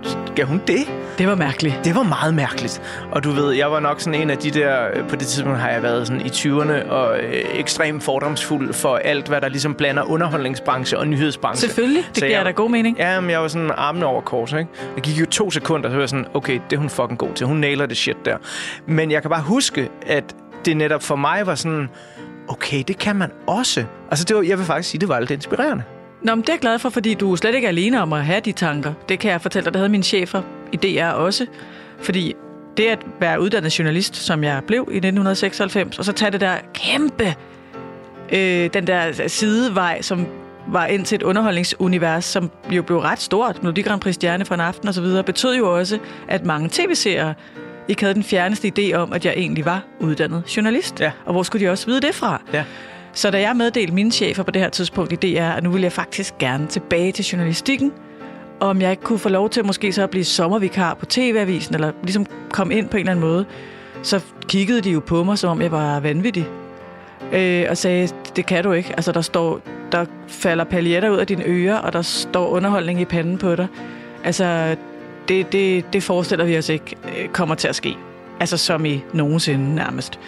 skal 0.03 0.45
hun 0.45 0.61
det? 0.67 0.77
Det 1.17 1.27
var 1.27 1.35
mærkeligt. 1.35 1.79
Det 1.83 1.95
var 1.95 2.03
meget 2.03 2.33
mærkeligt. 2.33 2.81
Og 3.11 3.23
du 3.23 3.31
ved, 3.31 3.51
jeg 3.53 3.71
var 3.71 3.79
nok 3.79 4.01
sådan 4.01 4.21
en 4.21 4.29
af 4.29 4.37
de 4.37 4.51
der, 4.51 4.87
øh, 4.93 5.07
på 5.07 5.15
det 5.15 5.27
tidspunkt 5.27 5.59
har 5.59 5.69
jeg 5.69 5.83
været 5.83 6.07
sådan 6.07 6.21
i 6.25 6.29
20'erne, 6.29 6.89
og 6.91 7.19
øh, 7.19 7.33
ekstremt 7.53 8.03
fordomsfuld 8.03 8.73
for 8.73 8.95
alt, 8.95 9.27
hvad 9.27 9.41
der 9.41 9.49
ligesom 9.49 9.73
blander 9.75 10.03
underholdningsbranche 10.03 10.97
og 10.99 11.07
nyhedsbranche. 11.07 11.67
Selvfølgelig, 11.67 12.03
det 12.09 12.17
Så 12.17 12.25
giver 12.25 12.37
jeg- 12.37 12.45
da 12.45 12.51
god 12.51 12.69
mening. 12.69 12.97
Ja, 12.97 13.19
men 13.19 13.29
jeg 13.29 13.41
var 13.41 13.47
sådan 13.47 13.71
armene 13.77 14.05
over 14.05 14.21
kors, 14.21 14.53
ikke? 14.53 14.67
Det 14.95 15.03
gik 15.03 15.19
jo 15.19 15.25
to 15.25 15.51
sekunder, 15.51 15.89
så 15.89 15.93
var 15.93 16.01
jeg 16.01 16.09
sådan, 16.09 16.25
okay, 16.33 16.59
det 16.69 16.75
er 16.75 16.79
hun 16.79 16.89
fucking 16.89 17.17
god 17.19 17.29
til. 17.35 17.47
Hun 17.47 17.57
nailer 17.57 17.85
det 17.85 17.97
shit 17.97 18.17
der. 18.25 18.37
Men 18.87 19.11
jeg 19.11 19.21
kan 19.21 19.29
bare 19.31 19.41
huske, 19.41 19.89
at 20.07 20.35
det 20.65 20.77
netop 20.77 21.03
for 21.03 21.15
mig 21.15 21.47
var 21.47 21.55
sådan, 21.55 21.89
okay, 22.47 22.83
det 22.87 22.97
kan 22.97 23.15
man 23.15 23.31
også. 23.47 23.83
Altså, 24.11 24.25
det 24.25 24.35
var, 24.35 24.41
jeg 24.41 24.57
vil 24.57 24.65
faktisk 24.65 24.89
sige, 24.89 25.01
det 25.01 25.09
var 25.09 25.19
lidt 25.19 25.31
inspirerende. 25.31 25.83
Nå, 26.23 26.35
men 26.35 26.41
det 26.41 26.49
er 26.49 26.53
jeg 26.53 26.59
glad 26.59 26.79
for, 26.79 26.89
fordi 26.89 27.13
du 27.13 27.31
er 27.31 27.35
slet 27.35 27.55
ikke 27.55 27.67
alene 27.67 28.01
om 28.01 28.13
at 28.13 28.25
have 28.25 28.39
de 28.39 28.51
tanker. 28.51 28.93
Det 29.09 29.19
kan 29.19 29.31
jeg 29.31 29.41
fortælle 29.41 29.65
dig, 29.65 29.73
det 29.73 29.79
havde 29.79 29.89
mine 29.89 30.03
chefer 30.03 30.41
i 30.71 30.77
DR 30.77 31.05
også. 31.05 31.45
Fordi 32.01 32.33
det 32.77 32.85
at 32.85 32.99
være 33.19 33.41
uddannet 33.41 33.79
journalist, 33.79 34.15
som 34.15 34.43
jeg 34.43 34.63
blev 34.67 34.79
i 34.91 34.95
1996, 34.95 35.99
og 35.99 36.05
så 36.05 36.11
tage 36.11 36.31
det 36.31 36.41
der 36.41 36.55
kæmpe, 36.73 37.35
øh, 38.31 38.69
den 38.73 38.87
der 38.87 39.27
sidevej, 39.27 40.01
som 40.01 40.27
var 40.67 40.85
ind 40.85 41.05
til 41.05 41.15
et 41.15 41.23
underholdningsunivers, 41.23 42.25
som 42.25 42.51
jo 42.71 42.83
blev 42.83 42.99
ret 42.99 43.21
stort, 43.21 43.63
Melodi 43.63 43.81
Grand 43.81 44.01
Prix 44.01 44.15
Stjerne 44.15 44.45
for 44.45 44.55
en 44.55 44.61
aften 44.61 44.87
og 44.87 44.93
så 44.93 45.01
videre, 45.01 45.23
betød 45.23 45.57
jo 45.57 45.77
også, 45.77 45.99
at 46.27 46.45
mange 46.45 46.69
tv-seere 46.71 47.33
ikke 47.87 48.01
havde 48.01 48.13
den 48.13 48.23
fjerneste 48.23 48.71
idé 48.79 48.93
om, 48.93 49.13
at 49.13 49.25
jeg 49.25 49.33
egentlig 49.37 49.65
var 49.65 49.83
uddannet 49.99 50.57
journalist. 50.57 50.99
Ja. 50.99 51.11
Og 51.25 51.31
hvor 51.33 51.43
skulle 51.43 51.65
de 51.65 51.71
også 51.71 51.85
vide 51.85 52.01
det 52.01 52.15
fra? 52.15 52.41
Ja. 52.53 52.63
Så 53.13 53.31
da 53.31 53.39
jeg 53.39 53.55
meddelte 53.55 53.93
mine 53.93 54.11
chefer 54.11 54.43
på 54.43 54.51
det 54.51 54.61
her 54.61 54.69
tidspunkt 54.69 55.13
i 55.13 55.15
DR, 55.15 55.43
at 55.43 55.63
nu 55.63 55.71
ville 55.71 55.83
jeg 55.83 55.91
faktisk 55.91 56.37
gerne 56.37 56.67
tilbage 56.67 57.11
til 57.11 57.25
journalistikken, 57.25 57.91
og 58.59 58.67
om 58.67 58.81
jeg 58.81 58.91
ikke 58.91 59.03
kunne 59.03 59.19
få 59.19 59.29
lov 59.29 59.49
til 59.49 59.65
måske 59.65 59.93
så 59.93 60.03
at 60.03 60.09
blive 60.09 60.23
sommervikar 60.23 60.93
på 60.93 61.05
TV-avisen, 61.05 61.75
eller 61.75 61.91
ligesom 62.03 62.25
komme 62.51 62.75
ind 62.75 62.89
på 62.89 62.97
en 62.97 62.99
eller 62.99 63.11
anden 63.11 63.25
måde, 63.25 63.45
så 64.03 64.21
kiggede 64.47 64.81
de 64.81 64.91
jo 64.91 64.99
på 64.99 65.23
mig, 65.23 65.37
som 65.37 65.49
om 65.49 65.61
jeg 65.61 65.71
var 65.71 65.99
vanvittig. 65.99 66.47
Øh, 67.33 67.65
og 67.69 67.77
sagde, 67.77 68.09
det 68.35 68.45
kan 68.45 68.63
du 68.63 68.71
ikke. 68.71 68.93
Altså, 68.97 69.11
der 69.11 69.21
står, 69.21 69.61
der 69.91 70.05
falder 70.27 70.63
paljetter 70.63 71.09
ud 71.09 71.17
af 71.17 71.27
dine 71.27 71.43
ører, 71.45 71.77
og 71.77 71.93
der 71.93 72.01
står 72.01 72.47
underholdning 72.47 73.01
i 73.01 73.05
panden 73.05 73.37
på 73.37 73.55
dig. 73.55 73.67
Altså, 74.23 74.75
det, 75.27 75.51
det, 75.51 75.93
det 75.93 76.03
forestiller 76.03 76.45
vi 76.45 76.57
os 76.57 76.69
ikke 76.69 76.95
øh, 77.17 77.29
kommer 77.29 77.55
til 77.55 77.67
at 77.67 77.75
ske. 77.75 77.95
Altså, 78.39 78.57
som 78.57 78.85
i 78.85 79.03
nogensinde 79.13 79.75
nærmest. 79.75 80.19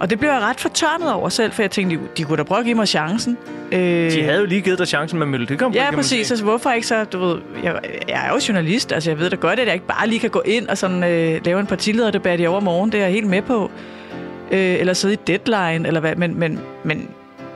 Og 0.00 0.10
det 0.10 0.18
blev 0.18 0.30
jeg 0.30 0.40
ret 0.40 0.60
fortørnet 0.60 1.12
over 1.12 1.28
selv, 1.28 1.52
for 1.52 1.62
jeg 1.62 1.70
tænkte, 1.70 1.98
de, 2.16 2.24
kunne 2.24 2.36
da 2.36 2.42
prøve 2.42 2.58
at 2.58 2.64
give 2.64 2.74
mig 2.74 2.88
chancen. 2.88 3.38
Øh, 3.72 4.12
De 4.12 4.22
havde 4.22 4.38
jo 4.38 4.46
lige 4.46 4.60
givet 4.60 4.78
dig 4.78 4.88
chancen 4.88 5.18
med 5.18 5.26
Melodi 5.26 5.56
Grand 5.56 5.72
Prix, 5.72 5.82
Ja, 5.82 5.90
præcis. 5.90 6.30
Altså, 6.30 6.44
hvorfor 6.44 6.70
ikke 6.70 6.86
så, 6.86 7.04
du 7.04 7.18
ved, 7.18 7.38
jeg, 7.62 7.80
jeg 8.08 8.26
er 8.26 8.32
jo 8.32 8.40
journalist, 8.48 8.92
altså 8.92 9.10
jeg 9.10 9.18
ved 9.18 9.30
da 9.30 9.36
godt, 9.36 9.60
at 9.60 9.66
jeg 9.66 9.74
ikke 9.74 9.86
bare 9.86 10.08
lige 10.08 10.18
kan 10.20 10.30
gå 10.30 10.40
ind 10.44 10.68
og 10.68 10.78
sådan, 10.78 11.04
øh, 11.04 11.40
lave 11.44 11.60
en 11.60 11.66
partilederdebat 11.66 12.40
i 12.40 12.46
overmorgen, 12.46 12.92
det 12.92 12.98
er 13.00 13.04
jeg 13.04 13.12
helt 13.12 13.26
med 13.26 13.42
på. 13.42 13.70
Øh, 14.50 14.80
eller 14.80 14.92
sidde 14.92 15.14
i 15.14 15.18
deadline, 15.26 15.86
eller 15.88 16.00
hvad, 16.00 16.16
men, 16.16 16.38
men, 16.38 16.60
men 16.84 17.08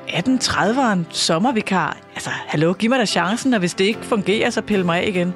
1830'eren, 0.09 0.99
sommervikar, 1.11 1.97
altså 2.14 2.30
hallo, 2.47 2.73
giv 2.73 2.90
mig 2.90 2.99
da 2.99 3.07
chancen, 3.07 3.54
og 3.54 3.61
hvis 3.61 3.75
det 3.75 3.85
ikke 3.85 4.00
fungerer, 4.02 4.50
så 4.50 4.62
pille 4.62 4.85
mig 4.85 5.00
af 5.02 5.09
igen. 5.09 5.35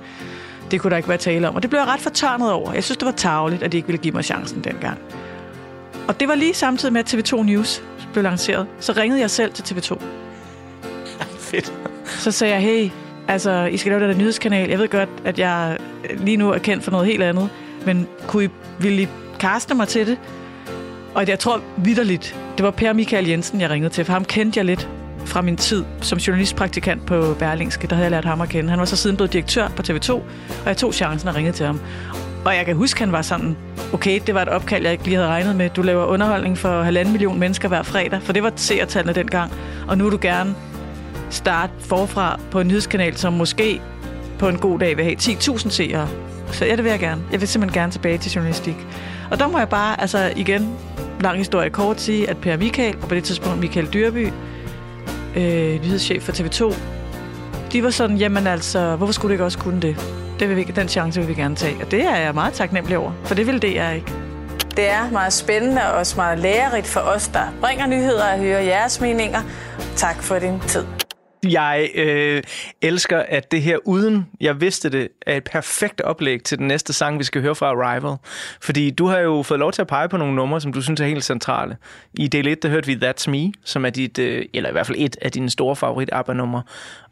Det 0.70 0.80
kunne 0.80 0.90
der 0.90 0.96
ikke 0.96 1.08
være 1.08 1.18
tale 1.18 1.48
om, 1.48 1.54
og 1.54 1.62
det 1.62 1.70
blev 1.70 1.80
jeg 1.80 1.88
ret 1.88 2.00
fortørnet 2.00 2.52
over. 2.52 2.72
Jeg 2.72 2.84
synes, 2.84 2.96
det 2.96 3.06
var 3.06 3.12
tageligt, 3.12 3.62
at 3.62 3.72
de 3.72 3.76
ikke 3.76 3.86
ville 3.86 4.02
give 4.02 4.14
mig 4.14 4.24
chancen 4.24 4.64
dengang. 4.64 4.98
Og 6.08 6.20
det 6.20 6.28
var 6.28 6.34
lige 6.34 6.54
samtidig 6.54 6.92
med, 6.92 7.00
at 7.00 7.14
TV2 7.14 7.42
News 7.42 7.82
blev 8.12 8.22
lanceret. 8.24 8.66
Så 8.80 8.92
ringede 8.92 9.20
jeg 9.20 9.30
selv 9.30 9.52
til 9.52 9.62
TV2. 9.62 10.02
Fedt. 11.50 11.72
Så 12.06 12.30
sagde 12.30 12.54
jeg, 12.54 12.62
hey, 12.62 12.90
altså, 13.28 13.64
I 13.64 13.76
skal 13.76 13.92
lave 13.92 14.02
den 14.02 14.10
der 14.10 14.16
nyhedskanal. 14.16 14.68
Jeg 14.68 14.78
ved 14.78 14.88
godt, 14.88 15.08
at 15.24 15.38
jeg 15.38 15.78
lige 16.16 16.36
nu 16.36 16.50
er 16.50 16.58
kendt 16.58 16.84
for 16.84 16.90
noget 16.90 17.06
helt 17.06 17.22
andet. 17.22 17.50
Men 17.86 18.08
kunne 18.26 18.44
I, 18.44 18.48
ville 18.80 19.02
I 19.02 19.08
kaste 19.40 19.74
mig 19.74 19.88
til 19.88 20.06
det? 20.06 20.18
Og 21.14 21.28
jeg 21.28 21.38
tror 21.38 21.60
vidderligt, 21.76 22.36
det 22.56 22.64
var 22.64 22.70
Per 22.70 22.92
Michael 22.92 23.28
Jensen, 23.28 23.60
jeg 23.60 23.70
ringede 23.70 23.94
til, 23.94 24.04
for 24.04 24.12
ham 24.12 24.24
kendte 24.24 24.58
jeg 24.58 24.64
lidt 24.64 24.88
fra 25.24 25.42
min 25.42 25.56
tid 25.56 25.84
som 26.00 26.18
journalistpraktikant 26.18 27.06
på 27.06 27.34
Berlingske. 27.38 27.86
Der 27.86 27.94
havde 27.94 28.04
jeg 28.04 28.10
lært 28.10 28.24
ham 28.24 28.40
at 28.40 28.48
kende. 28.48 28.70
Han 28.70 28.78
var 28.78 28.84
så 28.84 28.96
siden 28.96 29.16
blevet 29.16 29.32
direktør 29.32 29.68
på 29.68 29.82
TV2, 29.82 30.12
og 30.12 30.22
jeg 30.66 30.76
tog 30.76 30.94
chancen 30.94 31.28
og 31.28 31.34
ringede 31.34 31.56
til 31.56 31.66
ham. 31.66 31.80
Og 32.44 32.56
jeg 32.56 32.66
kan 32.66 32.76
huske, 32.76 33.00
han 33.00 33.12
var 33.12 33.22
sådan, 33.22 33.56
okay, 33.92 34.20
det 34.26 34.34
var 34.34 34.42
et 34.42 34.48
opkald, 34.48 34.82
jeg 34.82 34.92
ikke 34.92 35.04
lige 35.04 35.16
havde 35.16 35.28
regnet 35.28 35.56
med. 35.56 35.70
Du 35.70 35.82
laver 35.82 36.04
underholdning 36.04 36.58
for 36.58 36.82
halvanden 36.82 37.12
million 37.12 37.38
mennesker 37.38 37.68
hver 37.68 37.82
fredag, 37.82 38.22
for 38.22 38.32
det 38.32 38.42
var 38.42 38.52
seertallene 38.56 39.14
dengang. 39.14 39.52
Og 39.88 39.98
nu 39.98 40.04
vil 40.04 40.12
du 40.12 40.18
gerne 40.20 40.54
starte 41.30 41.72
forfra 41.80 42.40
på 42.50 42.60
en 42.60 42.68
nyhedskanal, 42.68 43.16
som 43.16 43.32
måske 43.32 43.80
på 44.38 44.48
en 44.48 44.58
god 44.58 44.78
dag 44.78 44.96
vil 44.96 45.04
have 45.04 45.16
10.000 45.16 45.70
seere. 45.70 46.08
Så 46.52 46.64
ja, 46.64 46.76
det 46.76 46.84
vil 46.84 46.90
jeg 46.90 47.00
gerne. 47.00 47.22
Jeg 47.32 47.40
vil 47.40 47.48
simpelthen 47.48 47.80
gerne 47.80 47.92
tilbage 47.92 48.18
til 48.18 48.32
journalistik. 48.32 48.76
Og 49.30 49.38
der 49.38 49.48
må 49.48 49.58
jeg 49.58 49.68
bare, 49.68 50.00
altså 50.00 50.32
igen, 50.36 50.76
lang 51.20 51.38
historie 51.38 51.70
kort 51.70 52.00
sige, 52.00 52.30
at 52.30 52.36
Per 52.36 52.56
Michael, 52.56 52.96
og 53.02 53.08
på 53.08 53.14
det 53.14 53.24
tidspunkt 53.24 53.60
Michael 53.60 53.86
Dyrby, 53.92 54.28
øh, 55.36 55.82
nyhedschef 55.82 56.22
for 56.22 56.32
TV2, 56.32 56.74
de 57.72 57.82
var 57.82 57.90
sådan, 57.90 58.16
jamen 58.16 58.46
altså, 58.46 58.96
hvorfor 58.96 59.12
skulle 59.12 59.30
du 59.30 59.32
ikke 59.32 59.44
også 59.44 59.58
kunne 59.58 59.80
det? 59.80 60.21
Det 60.42 60.48
vil 60.48 60.56
vi, 60.56 60.62
den 60.62 60.88
chance 60.88 61.20
vil 61.20 61.28
vi 61.28 61.34
gerne 61.34 61.56
tage. 61.56 61.76
Og 61.84 61.90
det 61.90 62.02
er 62.02 62.16
jeg 62.16 62.34
meget 62.34 62.54
taknemmelig 62.54 62.98
over, 62.98 63.12
for 63.24 63.34
det 63.34 63.46
vil 63.46 63.62
det 63.62 63.74
jeg 63.74 63.94
ikke. 63.94 64.12
Det 64.76 64.90
er 64.90 65.10
meget 65.10 65.32
spændende 65.32 65.82
og 65.82 65.98
også 65.98 66.16
meget 66.16 66.38
lærerigt 66.38 66.86
for 66.86 67.00
os, 67.00 67.28
der 67.28 67.52
bringer 67.60 67.86
nyheder 67.86 68.32
og 68.32 68.38
hører 68.38 68.60
jeres 68.60 69.00
meninger. 69.00 69.42
Tak 69.96 70.22
for 70.22 70.38
din 70.38 70.60
tid. 70.60 70.84
Jeg 71.48 71.90
øh, 71.94 72.42
elsker, 72.82 73.18
at 73.18 73.52
det 73.52 73.62
her, 73.62 73.78
uden 73.84 74.26
jeg 74.40 74.60
vidste 74.60 74.90
det, 74.90 75.08
er 75.26 75.36
et 75.36 75.44
perfekt 75.44 76.00
oplæg 76.00 76.42
til 76.42 76.58
den 76.58 76.68
næste 76.68 76.92
sang, 76.92 77.18
vi 77.18 77.24
skal 77.24 77.42
høre 77.42 77.54
fra 77.54 77.66
Arrival. 77.66 78.16
Fordi 78.60 78.90
du 78.90 79.06
har 79.06 79.18
jo 79.18 79.42
fået 79.42 79.60
lov 79.60 79.72
til 79.72 79.82
at 79.82 79.86
pege 79.86 80.08
på 80.08 80.16
nogle 80.16 80.34
numre, 80.34 80.60
som 80.60 80.72
du 80.72 80.82
synes 80.82 81.00
er 81.00 81.04
helt 81.04 81.24
centrale. 81.24 81.76
I 82.14 82.28
del 82.28 82.46
1, 82.46 82.62
der 82.62 82.68
hørte 82.68 82.86
vi 82.86 83.06
That's 83.06 83.30
Me, 83.30 83.52
som 83.64 83.84
er 83.84 83.90
dit, 83.90 84.18
øh, 84.18 84.44
eller 84.54 84.68
i 84.68 84.72
hvert 84.72 84.86
fald 84.86 84.98
et 85.00 85.16
af 85.22 85.32
dine 85.32 85.50
store 85.50 85.76
favorit 85.76 86.08
ABBA-numre. 86.12 86.62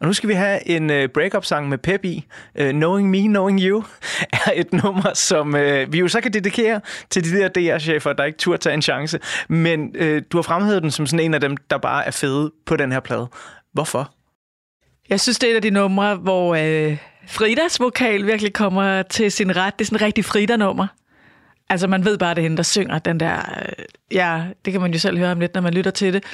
Og 0.00 0.06
nu 0.06 0.12
skal 0.12 0.28
vi 0.28 0.34
have 0.34 0.68
en 0.68 0.90
øh, 0.90 1.08
break-up-sang 1.08 1.68
med 1.68 1.78
Pep 1.78 2.04
i. 2.04 2.25
Øh, 2.54 2.70
Knowing 2.70 3.10
Me, 3.10 3.20
Knowing 3.20 3.60
You 3.60 3.84
er 4.46 4.50
et 4.54 4.72
nummer, 4.72 5.14
som 5.14 5.56
øh, 5.56 5.92
vi 5.92 5.99
jo 5.99 6.08
så 6.08 6.20
kan 6.20 6.32
dedikere 6.32 6.80
til 7.10 7.25
de 7.25 7.38
der 7.38 7.49
DR-chefer, 7.49 8.12
der 8.12 8.25
ikke 8.25 8.38
turde 8.38 8.58
tage 8.58 8.75
en 8.75 8.82
chance. 8.82 9.20
Men 9.49 9.94
øh, 9.94 10.22
du 10.32 10.37
har 10.37 10.42
fremhævet 10.42 10.82
den 10.82 10.90
som 10.90 11.06
sådan 11.06 11.25
en 11.25 11.34
af 11.34 11.40
dem, 11.40 11.56
der 11.56 11.78
bare 11.78 12.06
er 12.06 12.10
fede 12.10 12.52
på 12.66 12.76
den 12.76 12.92
her 12.92 13.00
plade. 13.00 13.28
Hvorfor? 13.72 14.20
Jeg 15.11 15.21
synes, 15.21 15.38
det 15.38 15.47
er 15.47 15.50
et 15.50 15.57
af 15.57 15.62
de 15.62 15.71
numre, 15.71 16.17
hvor 16.17 16.55
øh, 16.55 16.97
Fridas 17.26 17.81
vokal 17.81 18.26
virkelig 18.26 18.52
kommer 18.52 19.02
til 19.02 19.33
sin 19.33 19.57
ret. 19.57 19.79
Det 19.79 19.85
er 19.85 19.87
sådan 19.87 19.97
en 19.97 20.02
rigtig 20.02 20.25
Frida-nummer. 20.25 20.87
Altså, 21.69 21.87
man 21.87 22.05
ved 22.05 22.19
bare, 22.19 22.35
det 22.35 22.38
er 22.38 22.43
hende, 22.43 22.57
der 22.57 22.62
synger 22.62 22.99
den 22.99 23.21
der... 23.21 23.37
Øh, 23.37 23.85
ja, 24.12 24.45
det 24.64 24.73
kan 24.73 24.81
man 24.81 24.93
jo 24.93 24.99
selv 24.99 25.19
høre 25.19 25.33
om 25.33 25.40
lidt, 25.40 25.55
når 25.55 25.61
man 25.61 25.75
lytter 25.75 25.90
til 25.90 26.12
det. 26.12 26.25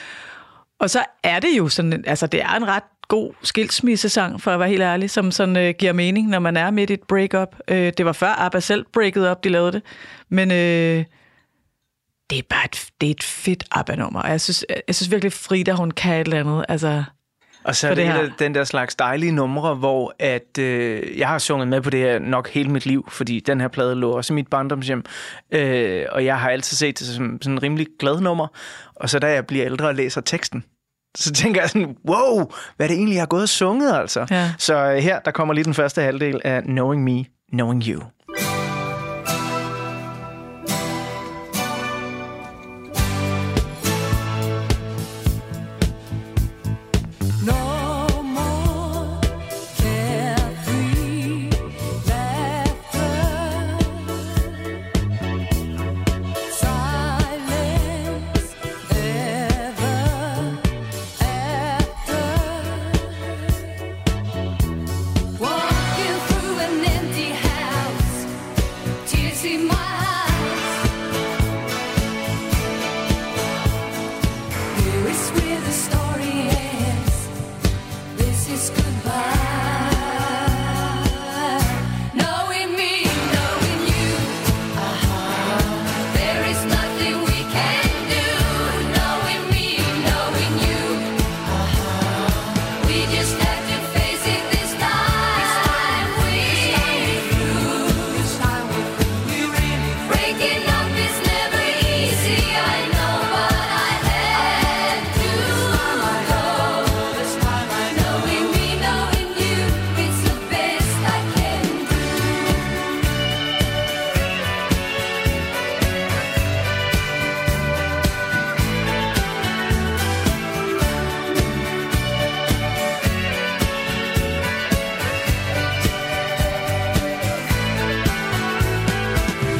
Og 0.80 0.90
så 0.90 1.04
er 1.22 1.40
det 1.40 1.58
jo 1.58 1.68
sådan... 1.68 2.04
Altså, 2.06 2.26
det 2.26 2.42
er 2.42 2.54
en 2.54 2.68
ret 2.68 2.82
god 3.08 3.32
skilsmissesang, 3.42 4.40
for 4.40 4.50
at 4.50 4.60
være 4.60 4.68
helt 4.68 4.82
ærlig, 4.82 5.10
som 5.10 5.30
sådan 5.30 5.56
øh, 5.56 5.74
giver 5.78 5.92
mening, 5.92 6.28
når 6.28 6.38
man 6.38 6.56
er 6.56 6.70
midt 6.70 6.90
i 6.90 6.92
et 6.92 7.02
breakup. 7.08 7.56
Øh, 7.68 7.92
det 7.98 8.06
var 8.06 8.12
før 8.12 8.40
ABBA 8.40 8.60
selv 8.60 8.86
breakede 8.92 9.30
op, 9.30 9.44
de 9.44 9.48
lavede 9.48 9.72
det. 9.72 9.82
Men 10.28 10.50
øh, 10.50 11.04
det 12.30 12.38
er 12.38 12.42
bare 12.50 12.64
et, 12.64 12.90
det 13.00 13.06
er 13.06 13.10
et 13.10 13.22
fedt 13.22 13.64
ABBA-nummer. 13.72 14.26
Jeg 14.26 14.40
synes, 14.40 14.64
jeg 14.86 14.94
synes 14.94 15.10
virkelig, 15.10 15.32
Frida, 15.32 15.72
hun 15.72 15.90
kan 15.90 16.20
et 16.20 16.24
eller 16.24 16.40
andet. 16.40 16.64
Altså, 16.68 17.04
og 17.66 17.76
så 17.76 17.88
er 17.88 17.94
det, 17.94 18.14
det 18.14 18.32
den 18.38 18.54
der 18.54 18.64
slags 18.64 18.94
dejlige 18.94 19.32
numre, 19.32 19.74
hvor 19.74 20.14
at, 20.18 20.58
øh, 20.58 21.18
jeg 21.18 21.28
har 21.28 21.38
sunget 21.38 21.68
med 21.68 21.80
på 21.80 21.90
det 21.90 22.00
her 22.00 22.18
nok 22.18 22.48
hele 22.48 22.70
mit 22.70 22.86
liv, 22.86 23.08
fordi 23.10 23.40
den 23.40 23.60
her 23.60 23.68
plade 23.68 23.94
lå 23.94 24.10
også 24.10 24.32
i 24.32 24.34
mit 24.34 24.48
barndomshjem. 24.48 25.04
Øh, 25.50 26.04
og 26.12 26.24
jeg 26.24 26.40
har 26.40 26.50
altid 26.50 26.76
set 26.76 26.98
det 26.98 27.06
som 27.06 27.38
sådan 27.42 27.52
en 27.52 27.62
rimelig 27.62 27.86
glad 27.98 28.20
nummer. 28.20 28.46
Og 28.96 29.10
så 29.10 29.18
da 29.18 29.32
jeg 29.32 29.46
bliver 29.46 29.66
ældre 29.66 29.88
og 29.88 29.94
læser 29.94 30.20
teksten, 30.20 30.64
så 31.16 31.32
tænker 31.32 31.60
jeg 31.60 31.70
sådan, 31.70 31.96
wow, 32.08 32.50
hvad 32.76 32.86
er 32.86 32.88
det 32.88 32.96
egentlig, 32.96 33.14
jeg 33.14 33.22
har 33.22 33.26
gået 33.26 33.42
og 33.42 33.48
sunget 33.48 33.94
altså? 33.94 34.26
Ja. 34.30 34.50
Så 34.58 34.92
øh, 34.92 34.96
her, 34.96 35.20
der 35.20 35.30
kommer 35.30 35.54
lige 35.54 35.64
den 35.64 35.74
første 35.74 36.02
halvdel 36.02 36.40
af 36.44 36.62
Knowing 36.62 37.04
Me, 37.04 37.24
Knowing 37.52 37.82
You. 37.86 38.02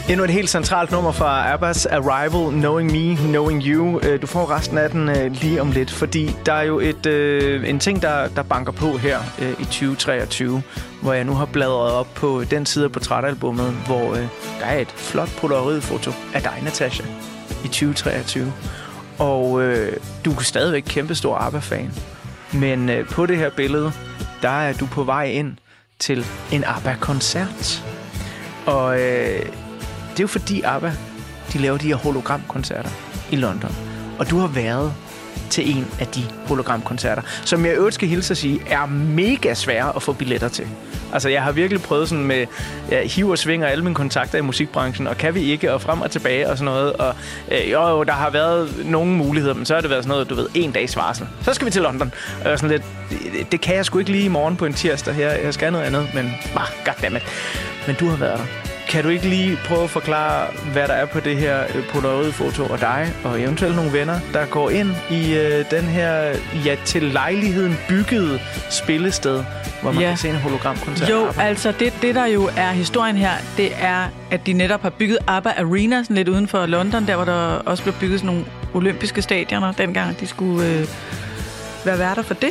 Endnu 0.08 0.25
et 0.25 0.30
helt 0.30 0.50
centralt 0.50 0.90
nummer 0.90 1.12
fra 1.12 1.52
Abbas 1.52 1.86
Arrival, 1.86 2.52
Knowing 2.52 2.92
Me, 2.92 3.16
Knowing 3.16 3.62
You. 3.62 4.00
Øh, 4.00 4.22
du 4.22 4.26
får 4.26 4.50
resten 4.50 4.78
af 4.78 4.90
den 4.90 5.08
øh, 5.08 5.32
lige 5.32 5.60
om 5.60 5.70
lidt, 5.70 5.90
fordi 5.90 6.36
der 6.46 6.52
er 6.52 6.62
jo 6.62 6.80
et, 6.80 7.06
øh, 7.06 7.68
en 7.68 7.78
ting, 7.78 8.02
der, 8.02 8.28
der 8.28 8.42
banker 8.42 8.72
på 8.72 8.96
her 8.96 9.18
i 9.60 9.64
2023, 9.64 10.62
hvor 11.02 11.12
jeg 11.12 11.25
nu 11.25 11.34
har 11.34 11.44
bladret 11.44 11.92
op 11.92 12.14
på 12.14 12.44
den 12.50 12.66
side 12.66 12.84
af 12.84 12.92
portrætalbummet, 12.92 13.72
hvor 13.86 14.14
der 14.60 14.66
er 14.66 14.78
et 14.78 14.88
flot 14.88 15.28
polaroidfoto 15.40 16.10
af 16.34 16.42
dig, 16.42 16.60
Natasha, 16.62 17.04
i 17.64 17.68
2023. 17.68 18.52
Og 19.18 19.62
øh, 19.62 19.96
du 20.25 20.30
er 20.30 20.40
stadigvæk 20.40 20.82
kæmpe 20.86 21.14
stor 21.14 21.36
ABBA-fan. 21.36 21.92
Men 22.52 22.88
øh, 22.88 23.08
på 23.08 23.26
det 23.26 23.36
her 23.36 23.50
billede, 23.50 23.92
der 24.42 24.48
er 24.48 24.72
du 24.72 24.86
på 24.86 25.04
vej 25.04 25.25
ind 25.25 25.56
til 25.98 26.26
en 26.52 26.64
ABBA-koncert. 26.64 27.84
Og 28.66 29.00
øh, 29.00 29.46
det 30.16 30.20
er 30.20 30.25
jo 30.25 30.28
fordi 30.28 30.62
ABBA, 30.62 30.92
de 31.52 31.58
laver 31.58 31.78
de 31.78 31.87
her 31.87 31.94
hologramkoncerter 31.94 32.90
i 33.30 33.37
London. 33.37 33.76
Og 34.18 34.30
du 34.30 34.38
har 34.38 34.46
været 34.46 34.94
til 35.50 35.76
en 35.76 35.87
af 36.00 36.06
de 36.06 36.23
hologramkoncerter, 36.46 37.23
som 37.44 37.66
jeg 37.66 37.75
øvrigt 37.75 37.94
skal 37.94 38.08
hilse 38.08 38.32
at 38.32 38.38
sige, 38.38 38.61
er 38.66 38.87
mega 38.87 39.54
svære 39.54 39.96
at 39.96 40.02
få 40.02 40.12
billetter 40.12 40.49
til. 40.49 40.66
Altså, 41.12 41.28
jeg 41.28 41.42
har 41.42 41.52
virkelig 41.52 41.82
prøvet 41.82 42.08
sådan 42.08 42.25
med 42.25 42.46
ja, 42.90 43.06
hiv 43.06 43.28
og 43.28 43.38
svinger 43.38 43.66
alle 43.66 43.85
mine 43.85 43.94
kontakter 43.94 44.38
i 44.38 44.40
musikbranchen, 44.40 45.06
og 45.06 45.16
kan 45.16 45.35
vi 45.35 45.40
ikke, 45.40 45.73
og 45.73 45.82
frem 45.82 46.00
og 46.00 46.11
tilbage 46.11 46.50
og 46.50 46.58
sådan 46.58 46.73
noget. 46.73 46.92
Og 46.92 47.14
øh, 47.52 47.70
jo, 47.73 47.88
jo, 47.88 48.02
der 48.02 48.12
har 48.12 48.30
været 48.30 48.70
nogle 48.85 49.12
muligheder, 49.12 49.54
men 49.54 49.66
så 49.66 49.75
har 49.75 49.80
det 49.80 49.90
været 49.90 50.02
sådan 50.02 50.11
noget, 50.11 50.30
du 50.30 50.35
ved, 50.35 50.46
en 50.54 50.73
dags 50.73 50.96
varsel. 50.96 51.26
Så 51.42 51.54
skal 51.54 51.66
vi 51.66 51.70
til 51.70 51.82
London. 51.82 52.12
Og 52.44 52.58
sådan 52.58 52.70
lidt, 52.70 52.82
det, 53.11 53.52
det 53.52 53.61
kan 53.61 53.76
jeg 53.76 53.85
sgu 53.85 53.99
ikke 53.99 54.11
lige 54.11 54.25
i 54.25 54.28
morgen 54.28 54.56
på 54.56 54.66
en 54.66 54.75
tirsdag 54.75 55.14
her. 55.14 55.30
Jeg 55.30 55.54
skal 55.54 55.73
noget 55.73 55.85
andet, 55.85 56.08
men 56.14 56.35
bah, 56.54 56.66
goddammit. 56.85 57.23
Men 57.87 57.96
du 57.96 58.08
har 58.08 58.16
været 58.16 58.38
der 58.38 58.65
kan 58.88 59.02
du 59.04 59.08
ikke 59.08 59.28
lige 59.28 59.58
prøve 59.64 59.82
at 59.84 59.90
forklare, 59.90 60.46
hvad 60.72 60.88
der 60.88 60.94
er 60.94 61.06
på 61.06 61.20
det 61.20 61.36
her 61.36 61.60
øh, 61.74 61.84
Polaroid-foto 61.88 62.64
og 62.64 62.80
dig, 62.80 63.12
og 63.24 63.40
eventuelt 63.42 63.76
nogle 63.76 63.92
venner, 63.92 64.20
der 64.32 64.46
går 64.46 64.70
ind 64.70 64.90
i 65.10 65.34
øh, 65.34 65.64
den 65.70 65.82
her 65.84 66.36
ja, 66.64 66.76
til 66.84 67.02
lejligheden 67.02 67.76
byggede 67.88 68.40
spillested, 68.70 69.44
hvor 69.82 69.92
man 69.92 70.02
Ja. 70.02 70.08
kan 70.08 70.16
se 70.16 70.28
en 70.28 70.34
hologramkoncert? 70.36 71.10
Jo, 71.10 71.26
ABBA? 71.28 71.42
altså 71.42 71.72
det, 71.78 71.92
det, 72.02 72.14
der 72.14 72.26
jo 72.26 72.50
er 72.56 72.70
historien 72.70 73.16
her, 73.16 73.30
det 73.56 73.68
er, 73.80 74.04
at 74.30 74.46
de 74.46 74.52
netop 74.52 74.82
har 74.82 74.90
bygget 74.90 75.18
ABBA 75.26 75.50
Arena, 75.58 76.02
sådan 76.02 76.16
lidt 76.16 76.28
uden 76.28 76.48
for 76.48 76.66
London, 76.66 77.06
der 77.06 77.16
hvor 77.16 77.24
der 77.24 77.42
også 77.66 77.82
blev 77.82 77.94
bygget 78.00 78.20
sådan 78.20 78.26
nogle 78.34 78.44
olympiske 78.74 79.22
stadioner, 79.22 79.72
dengang 79.72 80.20
de 80.20 80.26
skulle 80.26 80.66
øh, 80.66 80.86
være 81.84 81.98
værter 81.98 82.22
for 82.22 82.34
det. 82.34 82.50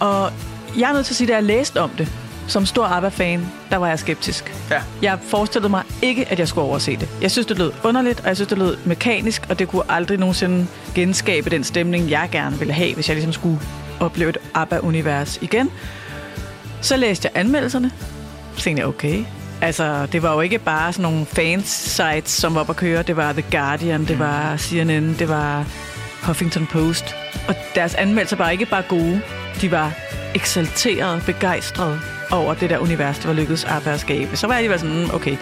Og 0.00 0.32
jeg 0.78 0.88
er 0.88 0.92
nødt 0.92 1.06
til 1.06 1.12
at 1.12 1.16
sige, 1.16 1.28
at 1.30 1.34
jeg 1.34 1.42
læste 1.42 1.80
om 1.80 1.90
det, 1.90 2.08
som 2.46 2.66
stor 2.66 2.84
ABBA-fan, 2.84 3.46
der 3.70 3.76
var 3.76 3.88
jeg 3.88 3.98
skeptisk. 3.98 4.54
Ja. 4.70 4.82
Jeg 5.02 5.18
forestillede 5.28 5.70
mig 5.70 5.82
ikke, 6.02 6.28
at 6.28 6.38
jeg 6.38 6.48
skulle 6.48 6.66
overse 6.66 6.96
det. 6.96 7.08
Jeg 7.22 7.30
synes, 7.30 7.46
det 7.46 7.58
lød 7.58 7.72
underligt, 7.84 8.20
og 8.20 8.26
jeg 8.26 8.36
synes, 8.36 8.48
det 8.48 8.58
lød 8.58 8.76
mekanisk, 8.84 9.42
og 9.48 9.58
det 9.58 9.68
kunne 9.68 9.82
aldrig 9.88 10.18
nogensinde 10.18 10.66
genskabe 10.94 11.50
den 11.50 11.64
stemning, 11.64 12.10
jeg 12.10 12.28
gerne 12.32 12.58
ville 12.58 12.74
have, 12.74 12.94
hvis 12.94 13.08
jeg 13.08 13.16
ligesom 13.16 13.32
skulle 13.32 13.60
opleve 14.00 14.30
et 14.30 14.38
ABBA-univers 14.54 15.38
igen. 15.42 15.70
Så 16.80 16.96
læste 16.96 17.30
jeg 17.34 17.40
anmeldelserne. 17.40 17.90
Så 18.56 18.62
tænkte 18.62 18.80
jeg, 18.80 18.88
okay. 18.88 19.24
Altså, 19.60 20.06
det 20.06 20.22
var 20.22 20.34
jo 20.34 20.40
ikke 20.40 20.58
bare 20.58 20.92
sådan 20.92 21.02
nogle 21.02 21.26
fans-sites, 21.26 22.30
som 22.30 22.54
var 22.54 22.60
oppe 22.60 22.70
at 22.70 22.76
køre. 22.76 23.02
Det 23.02 23.16
var 23.16 23.32
The 23.32 23.44
Guardian, 23.50 24.04
det 24.04 24.18
var 24.18 24.56
CNN, 24.56 25.14
det 25.18 25.28
var 25.28 25.66
Huffington 26.22 26.66
Post. 26.66 27.14
Og 27.48 27.54
deres 27.74 27.94
anmeldelser 27.94 28.36
var 28.36 28.50
ikke 28.50 28.66
bare 28.66 28.82
gode. 28.88 29.20
De 29.60 29.70
var 29.70 29.92
eksalteret, 30.34 31.22
begejstret 31.26 32.00
over 32.32 32.54
det 32.54 32.70
der 32.70 32.78
univers, 32.78 33.18
der 33.18 33.26
var 33.26 33.34
lykkedes 33.34 33.64
ABBA 33.64 33.90
at 33.90 34.00
skabe. 34.00 34.36
Så 34.36 34.46
var 34.46 34.54
jeg 34.54 34.58
alligevel 34.58 34.80
sådan, 34.80 35.04
mm, 35.04 35.10
okay. 35.14 35.36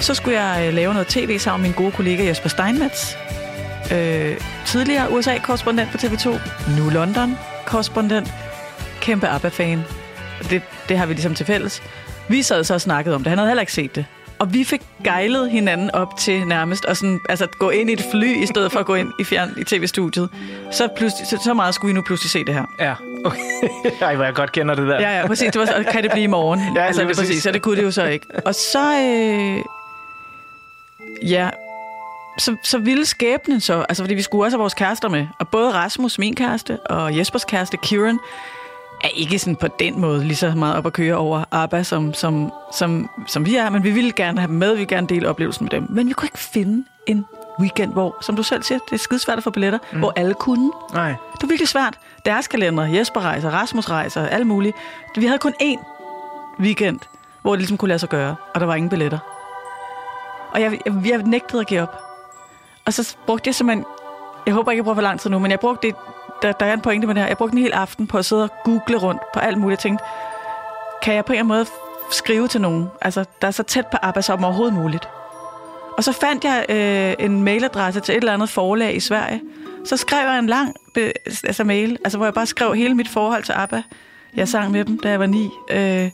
Så 0.00 0.14
skulle 0.14 0.42
jeg 0.42 0.66
øh, 0.68 0.74
lave 0.74 0.92
noget 0.92 1.08
tv 1.08 1.38
sammen 1.38 1.62
med 1.62 1.70
min 1.70 1.76
gode 1.76 1.92
kollega 1.92 2.24
Jesper 2.24 2.48
Steinmetz. 2.48 3.14
Øh, 3.92 4.36
tidligere 4.66 5.12
USA-korrespondent 5.12 5.90
på 5.90 5.96
TV2. 5.96 6.28
Nu 6.78 6.90
London-korrespondent. 6.90 8.32
Kæmpe 9.00 9.28
ABBA-fan. 9.28 9.82
Det, 10.50 10.62
det 10.88 10.98
har 10.98 11.06
vi 11.06 11.12
ligesom 11.12 11.34
til 11.34 11.46
fælles. 11.46 11.82
Vi 12.28 12.42
sad 12.42 12.64
så 12.64 12.74
og 12.74 12.80
snakkede 12.80 13.14
om 13.14 13.22
det. 13.22 13.30
Han 13.30 13.38
havde 13.38 13.50
heller 13.50 13.60
ikke 13.60 13.72
set 13.72 13.94
det. 13.94 14.06
Og 14.38 14.54
vi 14.54 14.64
fik 14.64 14.82
gejlet 15.04 15.50
hinanden 15.50 15.90
op 15.90 16.16
til 16.18 16.46
nærmest 16.46 16.84
og 16.84 16.96
sådan, 16.96 17.20
altså 17.28 17.46
gå 17.46 17.70
ind 17.70 17.90
i 17.90 17.92
et 17.92 18.04
fly, 18.10 18.42
i 18.42 18.46
stedet 18.46 18.72
for 18.72 18.80
at 18.80 18.86
gå 18.86 18.94
ind 18.94 19.12
i, 19.20 19.24
fjern, 19.24 19.54
i 19.58 19.64
tv-studiet. 19.64 20.28
Så, 20.70 20.88
pludselig, 20.96 21.26
så, 21.26 21.38
så 21.44 21.54
meget 21.54 21.74
skulle 21.74 21.92
vi 21.92 21.94
nu 21.94 22.02
pludselig 22.02 22.30
se 22.30 22.44
det 22.44 22.54
her. 22.54 22.64
Ja, 22.80 22.94
okay. 23.24 23.40
Ej, 24.00 24.14
hvor 24.16 24.24
jeg 24.24 24.34
godt 24.34 24.52
kender 24.52 24.74
det 24.74 24.88
der. 24.88 25.00
Ja, 25.00 25.20
ja, 25.20 25.26
præcis. 25.26 25.52
Det 25.52 25.60
var, 25.60 25.66
så- 25.66 25.84
kan 25.92 26.02
det 26.02 26.10
blive 26.12 26.24
i 26.24 26.26
morgen? 26.26 26.60
Ja, 26.76 26.82
altså, 26.84 27.02
præcis. 27.04 27.18
præcis. 27.18 27.42
Så 27.42 27.50
det 27.52 27.62
kunne 27.62 27.76
det 27.76 27.82
jo 27.82 27.90
så 27.90 28.04
ikke. 28.04 28.26
Og 28.44 28.54
så... 28.54 28.98
Øh, 28.98 29.58
ja, 31.30 31.50
så, 32.38 32.56
så 32.64 32.78
ville 32.78 33.06
skæbnen 33.06 33.60
så, 33.60 33.84
altså 33.88 34.02
fordi 34.02 34.14
vi 34.14 34.22
skulle 34.22 34.44
også 34.46 34.56
have 34.56 34.60
vores 34.60 34.74
kærester 34.74 35.08
med, 35.08 35.26
og 35.38 35.48
både 35.48 35.72
Rasmus, 35.72 36.18
min 36.18 36.34
kæreste, 36.34 36.78
og 36.80 37.16
Jespers 37.18 37.44
kæreste, 37.44 37.76
Kieran, 37.82 38.18
er 39.04 39.08
ikke 39.16 39.38
sådan 39.38 39.56
på 39.56 39.68
den 39.78 40.00
måde 40.00 40.24
lige 40.24 40.36
så 40.36 40.50
meget 40.56 40.76
op 40.76 40.86
at 40.86 40.92
køre 40.92 41.14
over 41.16 41.44
ABBA, 41.52 41.82
som, 41.82 42.14
som, 42.14 42.52
som, 42.72 43.10
som 43.28 43.46
vi 43.46 43.56
er, 43.56 43.70
men 43.70 43.84
vi 43.84 43.90
ville 43.90 44.12
gerne 44.12 44.38
have 44.40 44.48
dem 44.48 44.56
med, 44.56 44.68
vi 44.68 44.74
ville 44.74 44.86
gerne 44.96 45.06
dele 45.06 45.28
oplevelsen 45.28 45.64
med 45.64 45.70
dem. 45.70 45.86
Men 45.90 46.08
vi 46.08 46.12
kunne 46.12 46.26
ikke 46.26 46.38
finde 46.38 46.84
en 47.06 47.24
weekend, 47.60 47.92
hvor, 47.92 48.16
som 48.20 48.36
du 48.36 48.42
selv 48.42 48.62
siger, 48.62 48.78
det 48.78 48.92
er 48.92 48.98
skidesvært 48.98 49.38
at 49.38 49.44
få 49.44 49.50
billetter, 49.50 49.78
mm. 49.92 49.98
hvor 49.98 50.12
alle 50.16 50.34
kunne. 50.34 50.72
Nej. 50.92 51.08
Det 51.08 51.42
var 51.42 51.48
virkelig 51.48 51.68
svært. 51.68 51.98
Deres 52.26 52.48
kalender, 52.48 52.84
Jesper 52.84 53.20
rejser, 53.20 53.50
Rasmus 53.50 53.90
rejser, 53.90 54.26
alle 54.26 54.44
mulige. 54.44 54.72
Vi 55.16 55.26
havde 55.26 55.38
kun 55.38 55.54
én 55.62 55.84
weekend, 56.60 57.00
hvor 57.42 57.50
det 57.50 57.58
ligesom 57.58 57.78
kunne 57.78 57.88
lade 57.88 57.98
sig 57.98 58.08
gøre, 58.08 58.36
og 58.54 58.60
der 58.60 58.66
var 58.66 58.74
ingen 58.74 58.90
billetter. 58.90 59.18
Og 60.52 60.60
jeg, 60.60 60.78
jeg, 60.86 60.94
jeg 61.04 61.18
nægtede 61.18 61.60
at 61.60 61.66
give 61.66 61.82
op. 61.82 62.02
Og 62.84 62.92
så 62.92 63.16
brugte 63.26 63.48
jeg 63.48 63.54
simpelthen... 63.54 63.84
Jeg 64.46 64.54
håber 64.54 64.70
ikke, 64.70 64.78
jeg 64.78 64.84
bruger 64.84 64.94
for 64.94 65.02
lang 65.02 65.20
tid 65.20 65.30
nu, 65.30 65.38
men 65.38 65.50
jeg 65.50 65.60
brugte 65.60 65.88
det... 65.88 65.96
Der, 66.42 66.52
der 66.52 66.66
er 66.66 66.72
en 66.72 66.80
pointe 66.80 67.06
med 67.06 67.14
det 67.14 67.22
her. 67.22 67.28
Jeg 67.28 67.36
brugte 67.36 67.56
en 67.56 67.62
hel 67.62 67.72
aften 67.72 68.06
på 68.06 68.18
at 68.18 68.24
sidde 68.24 68.42
og 68.42 68.50
google 68.64 68.96
rundt 68.96 69.22
på 69.34 69.40
alt 69.40 69.58
muligt. 69.58 69.78
Jeg 69.78 69.82
tænkte, 69.82 70.04
kan 71.02 71.14
jeg 71.14 71.24
på 71.24 71.32
en 71.32 71.38
eller 71.38 71.54
anden 71.54 71.58
måde 71.58 71.66
skrive 72.10 72.48
til 72.48 72.60
nogen, 72.60 72.90
altså, 73.00 73.24
der 73.42 73.46
er 73.48 73.52
så 73.52 73.62
tæt 73.62 73.86
på 73.86 73.96
arbejde 74.02 74.22
som 74.22 74.44
overhovedet 74.44 74.74
muligt. 74.74 75.08
Og 75.96 76.04
så 76.04 76.12
fandt 76.12 76.44
jeg 76.44 76.66
øh, 76.68 77.24
en 77.26 77.42
mailadresse 77.44 78.00
til 78.00 78.12
et 78.12 78.16
eller 78.16 78.32
andet 78.32 78.48
forlag 78.48 78.96
i 78.96 79.00
Sverige. 79.00 79.40
Så 79.84 79.96
skrev 79.96 80.28
jeg 80.28 80.38
en 80.38 80.46
lang 80.46 80.74
be- 80.94 81.12
altså 81.44 81.64
mail, 81.64 81.98
altså, 82.04 82.18
hvor 82.18 82.26
jeg 82.26 82.34
bare 82.34 82.46
skrev 82.46 82.74
hele 82.74 82.94
mit 82.94 83.08
forhold 83.08 83.42
til 83.42 83.52
ABBA. 83.52 83.82
Jeg 84.36 84.48
sang 84.48 84.70
med 84.72 84.84
dem, 84.84 84.98
da 84.98 85.10
jeg 85.10 85.20
var 85.20 85.26
ni. 85.26 85.50
Øh, 85.70 86.10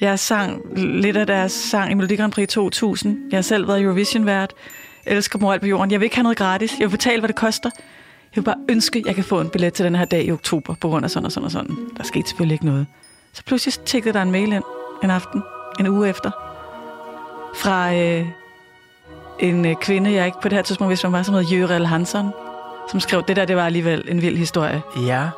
jeg 0.00 0.18
sang 0.18 0.62
lidt 0.76 1.16
af 1.16 1.26
deres 1.26 1.52
sang 1.52 1.90
i 1.90 1.94
Melodi 1.94 2.16
Grand 2.16 2.32
Prix 2.32 2.48
2000. 2.48 3.18
Jeg 3.30 3.36
har 3.36 3.42
selv 3.42 3.68
været 3.68 3.82
Eurovision-vært. 3.82 4.52
Elsker 5.06 5.38
mor 5.38 5.52
alt 5.52 5.60
på 5.62 5.66
jorden. 5.68 5.90
Jeg 5.90 6.00
vil 6.00 6.04
ikke 6.04 6.16
have 6.16 6.22
noget 6.22 6.38
gratis. 6.38 6.72
Jeg 6.78 6.86
vil 6.86 6.90
betale, 6.90 7.20
hvad 7.20 7.28
det 7.28 7.36
koster. 7.36 7.70
Jeg 7.76 8.36
vil 8.36 8.42
bare 8.42 8.56
ønske, 8.68 8.98
at 8.98 9.06
jeg 9.06 9.14
kan 9.14 9.24
få 9.24 9.40
en 9.40 9.48
billet 9.48 9.72
til 9.74 9.84
den 9.84 9.94
her 9.94 10.04
dag 10.04 10.24
i 10.24 10.32
oktober, 10.32 10.74
på 10.74 10.88
grund 10.88 11.04
af 11.04 11.10
sådan 11.10 11.26
og 11.26 11.32
sådan 11.32 11.44
og 11.44 11.50
sådan. 11.50 11.76
Der 11.96 12.02
skete 12.02 12.28
selvfølgelig 12.28 12.54
ikke 12.54 12.66
noget. 12.66 12.86
Så 13.32 13.44
pludselig 13.44 13.74
tækkede 13.86 14.14
der 14.14 14.22
en 14.22 14.30
mail 14.30 14.52
ind 14.52 14.62
en 15.04 15.10
aften, 15.10 15.42
en 15.80 15.86
uge 15.88 16.08
efter, 16.08 16.30
fra 17.56 17.94
øh, 17.94 18.26
en 19.40 19.66
øh, 19.66 19.74
kvinde, 19.76 20.12
jeg 20.12 20.26
ikke 20.26 20.40
på 20.40 20.48
det 20.48 20.56
her 20.56 20.62
tidspunkt 20.62 20.88
vidste, 20.88 21.04
hvem 21.04 21.12
var, 21.12 21.22
som 21.22 21.34
hed 21.34 21.42
Jørel 21.44 21.86
Hansson, 21.86 22.32
som 22.90 23.00
skrev, 23.00 23.22
det 23.28 23.36
der, 23.36 23.44
det 23.44 23.56
var 23.56 23.66
alligevel 23.66 24.04
en 24.08 24.22
vild 24.22 24.36
historie. 24.36 24.82
Ja. 25.06 25.28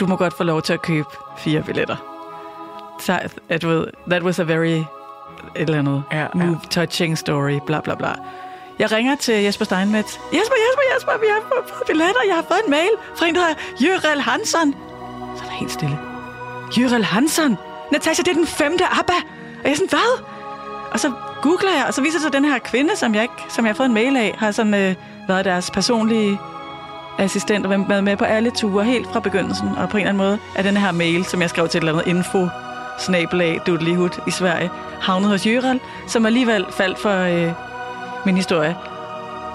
Du 0.00 0.06
må 0.06 0.16
godt 0.16 0.36
få 0.36 0.44
lov 0.44 0.62
til 0.62 0.72
at 0.72 0.82
købe 0.82 1.08
fire 1.38 1.62
billetter. 1.62 1.96
Så, 3.00 3.18
at 3.48 3.62
du 3.62 3.68
ved, 3.68 3.86
that 4.10 4.22
was 4.22 4.38
a 4.38 4.42
very 4.42 4.66
et 4.68 4.84
eller 5.56 5.78
andet 5.78 6.02
Ja, 6.12 6.18
ja. 6.20 6.26
move, 6.34 6.58
touching 6.70 7.18
story, 7.18 7.58
bla 7.66 7.80
bla 7.80 7.94
bla. 7.94 8.12
Jeg 8.78 8.92
ringer 8.92 9.16
til 9.16 9.34
Jesper 9.34 9.64
Steinmetz. 9.64 10.12
Jesper, 10.12 10.36
Jesper, 10.38 10.82
Jesper, 10.94 11.12
vi 11.20 11.26
har 11.30 11.40
fået- 11.48 11.86
billetter. 11.86 12.20
Jeg 12.28 12.34
har 12.34 12.42
fået 12.48 12.60
en 12.64 12.70
mail 12.70 12.90
fra 13.16 13.26
en, 13.26 13.34
der 13.34 13.40
hedder 13.40 13.54
Jørel 13.84 14.20
Hansson. 14.20 14.74
Så 15.36 15.42
er 15.44 15.48
der 15.48 15.54
helt 15.54 15.72
stille. 15.72 15.98
Jørel 16.78 17.04
Hansson? 17.04 17.58
Natasha, 17.92 18.22
det 18.22 18.30
er 18.30 18.34
den 18.34 18.46
femte 18.46 18.84
ABBA. 18.84 19.12
Og 19.58 19.64
jeg 19.64 19.70
er 19.70 19.74
sådan, 19.74 19.88
hvad? 19.88 20.24
Og 20.92 21.00
så 21.00 21.12
googler 21.42 21.70
jeg, 21.76 21.84
og 21.88 21.94
så 21.94 22.00
viser 22.02 22.18
det 22.18 22.22
sig, 22.22 22.28
at 22.28 22.32
den 22.32 22.44
her 22.44 22.58
kvinde, 22.58 22.96
som 22.96 23.14
jeg, 23.14 23.22
ikke, 23.22 23.34
som 23.48 23.64
jeg 23.64 23.72
har 23.72 23.76
fået 23.76 23.86
en 23.86 23.94
mail 23.94 24.16
af, 24.16 24.34
har 24.38 24.50
sådan 24.50 24.74
øh, 24.74 24.94
været 25.28 25.44
deres 25.44 25.70
personlige 25.70 26.38
assistent 27.18 27.66
og 27.66 27.88
været 27.88 28.04
med 28.04 28.16
på 28.16 28.24
alle 28.24 28.50
ture 28.50 28.84
helt 28.84 29.06
fra 29.12 29.20
begyndelsen. 29.20 29.68
Og 29.68 29.88
på 29.88 29.96
en 29.96 30.00
eller 30.00 30.08
anden 30.08 30.26
måde 30.26 30.38
er 30.56 30.62
den 30.62 30.76
her 30.76 30.92
mail, 30.92 31.24
som 31.24 31.40
jeg 31.40 31.50
skrev 31.50 31.68
til 31.68 31.78
et 31.78 31.82
eller 31.82 31.92
andet 31.92 32.10
info, 32.10 32.48
snabelag, 32.98 33.60
Dudelihut 33.66 34.20
i 34.26 34.30
Sverige, 34.30 34.70
havnet 35.00 35.30
hos 35.30 35.46
Jørel, 35.46 35.80
som 36.06 36.26
alligevel 36.26 36.66
faldt 36.70 36.98
for 36.98 37.18
øh, 37.18 37.52
min 38.26 38.36
historie. 38.36 38.76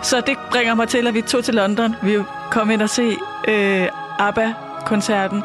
Så 0.04 0.22
det 0.22 0.38
bringer 0.52 0.76
mig 0.76 0.88
til, 0.88 1.08
at 1.08 1.14
vi 1.14 1.22
tog 1.22 1.44
til 1.44 1.54
London. 1.54 1.96
Vi 2.04 2.18
kom 2.52 2.72
ind 2.72 2.82
og 2.82 2.90
se 2.90 3.18
øh, 3.48 3.88
ABBA-koncerten. 4.20 5.44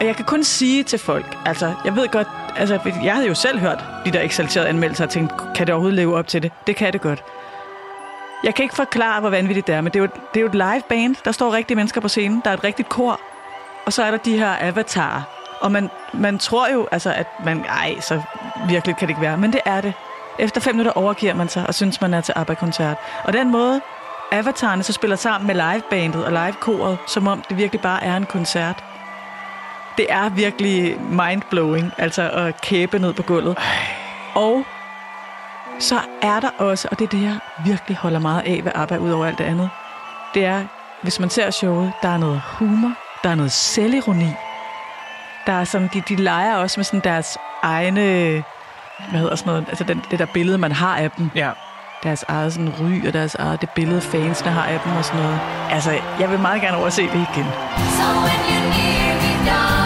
Og 0.00 0.06
jeg 0.06 0.16
kan 0.16 0.24
kun 0.24 0.44
sige 0.44 0.82
til 0.82 0.98
folk, 0.98 1.36
altså, 1.46 1.74
jeg 1.84 1.96
ved 1.96 2.08
godt, 2.08 2.28
altså, 2.56 2.80
jeg 3.04 3.14
havde 3.14 3.28
jo 3.28 3.34
selv 3.34 3.58
hørt 3.58 3.84
de 4.04 4.10
der 4.10 4.20
eksalterede 4.20 4.68
anmeldelser 4.68 5.04
og 5.04 5.10
tænkt, 5.10 5.32
kan 5.54 5.66
det 5.66 5.74
overhovedet 5.74 5.96
leve 5.96 6.16
op 6.16 6.26
til 6.28 6.42
det? 6.42 6.52
Det 6.66 6.76
kan 6.76 6.92
det 6.92 7.00
godt. 7.00 7.24
Jeg 8.44 8.54
kan 8.54 8.62
ikke 8.62 8.74
forklare, 8.74 9.20
hvor 9.20 9.30
vanvittigt 9.30 9.66
det 9.66 9.74
er, 9.74 9.80
men 9.80 9.92
det 9.92 9.98
er 9.98 10.02
jo, 10.02 10.08
det 10.34 10.36
er 10.36 10.40
jo 10.40 10.46
et 10.46 10.54
live 10.54 10.82
band. 10.88 11.16
Der 11.24 11.32
står 11.32 11.52
rigtige 11.52 11.76
mennesker 11.76 12.00
på 12.00 12.08
scenen. 12.08 12.42
Der 12.44 12.50
er 12.50 12.54
et 12.54 12.64
rigtigt 12.64 12.88
kor. 12.88 13.20
Og 13.86 13.92
så 13.92 14.02
er 14.02 14.10
der 14.10 14.18
de 14.18 14.38
her 14.38 14.56
avatarer. 14.60 15.22
Og 15.60 15.72
man, 15.72 15.90
man 16.12 16.38
tror 16.38 16.72
jo, 16.72 16.88
altså, 16.92 17.12
at 17.12 17.26
man... 17.44 17.64
Ej, 17.68 18.00
så 18.00 18.22
virkelig 18.68 18.96
kan 18.96 19.08
det 19.08 19.10
ikke 19.10 19.20
være. 19.20 19.36
Men 19.36 19.52
det 19.52 19.60
er 19.64 19.80
det. 19.80 19.92
Efter 20.38 20.60
fem 20.60 20.74
minutter 20.74 20.92
overgiver 20.92 21.34
man 21.34 21.48
sig 21.48 21.66
og 21.66 21.74
synes, 21.74 22.00
man 22.00 22.14
er 22.14 22.20
til 22.20 22.32
ABBA-koncert. 22.36 22.96
Og 23.24 23.32
den 23.32 23.50
måde, 23.50 23.80
avatarerne 24.32 24.82
så 24.82 24.92
spiller 24.92 25.16
sammen 25.16 25.46
med 25.46 25.54
livebandet 25.54 26.24
og 26.24 26.32
livekoret, 26.32 26.98
som 27.06 27.26
om 27.26 27.42
det 27.48 27.56
virkelig 27.56 27.80
bare 27.80 28.04
er 28.04 28.16
en 28.16 28.26
koncert. 28.26 28.84
Det 29.96 30.06
er 30.08 30.28
virkelig 30.28 31.00
mindblowing, 31.00 31.92
altså 31.98 32.30
at 32.30 32.60
kæbe 32.60 32.98
ned 32.98 33.12
på 33.12 33.22
gulvet. 33.22 33.58
Og 34.34 34.64
så 35.78 36.00
er 36.22 36.40
der 36.40 36.50
også, 36.58 36.88
og 36.90 36.98
det 36.98 37.04
er 37.04 37.08
det, 37.08 37.22
jeg 37.22 37.38
virkelig 37.66 37.96
holder 37.96 38.18
meget 38.18 38.42
af 38.46 38.60
ved 38.64 38.72
ABBA, 38.74 38.96
ud 38.96 39.10
over 39.10 39.26
alt 39.26 39.38
det 39.38 39.44
andet, 39.44 39.70
det 40.34 40.44
er, 40.44 40.64
hvis 41.02 41.20
man 41.20 41.30
ser 41.30 41.50
showet, 41.50 41.92
der 42.02 42.08
er 42.08 42.16
noget 42.16 42.42
humor, 42.46 42.92
der 43.24 43.30
er 43.30 43.34
noget 43.34 43.52
selvironi. 43.52 44.28
Der 45.46 45.52
er 45.52 45.64
sådan, 45.64 45.90
de, 45.94 46.02
de 46.08 46.16
leger 46.16 46.54
også 46.54 46.80
med 46.80 46.84
sådan 46.84 47.00
deres 47.00 47.38
egne, 47.62 48.02
hvad 49.10 49.20
hedder 49.20 49.36
sådan 49.36 49.50
noget, 49.52 49.66
altså 49.68 49.84
den, 49.84 50.02
det 50.10 50.18
der 50.18 50.26
billede, 50.26 50.58
man 50.58 50.72
har 50.72 50.96
af 50.96 51.10
dem. 51.10 51.30
Ja. 51.34 51.50
Deres 52.02 52.24
eget 52.28 52.52
sådan 52.52 52.72
ry, 52.80 53.06
og 53.06 53.12
deres 53.12 53.34
eget, 53.34 53.60
det 53.60 53.70
billede, 53.70 54.00
fansene 54.00 54.50
har 54.50 54.64
af 54.64 54.80
dem 54.84 54.96
og 54.96 55.04
sådan 55.04 55.20
noget. 55.22 55.40
Altså, 55.70 55.90
jeg 56.20 56.30
vil 56.30 56.38
meget 56.38 56.62
gerne 56.62 56.76
overse 56.76 57.02
det 57.02 57.26
igen. 57.34 57.46
So 57.96 58.06
when 58.24 58.40
you're 58.48 58.68
near 58.72 59.76
me, 59.76 59.81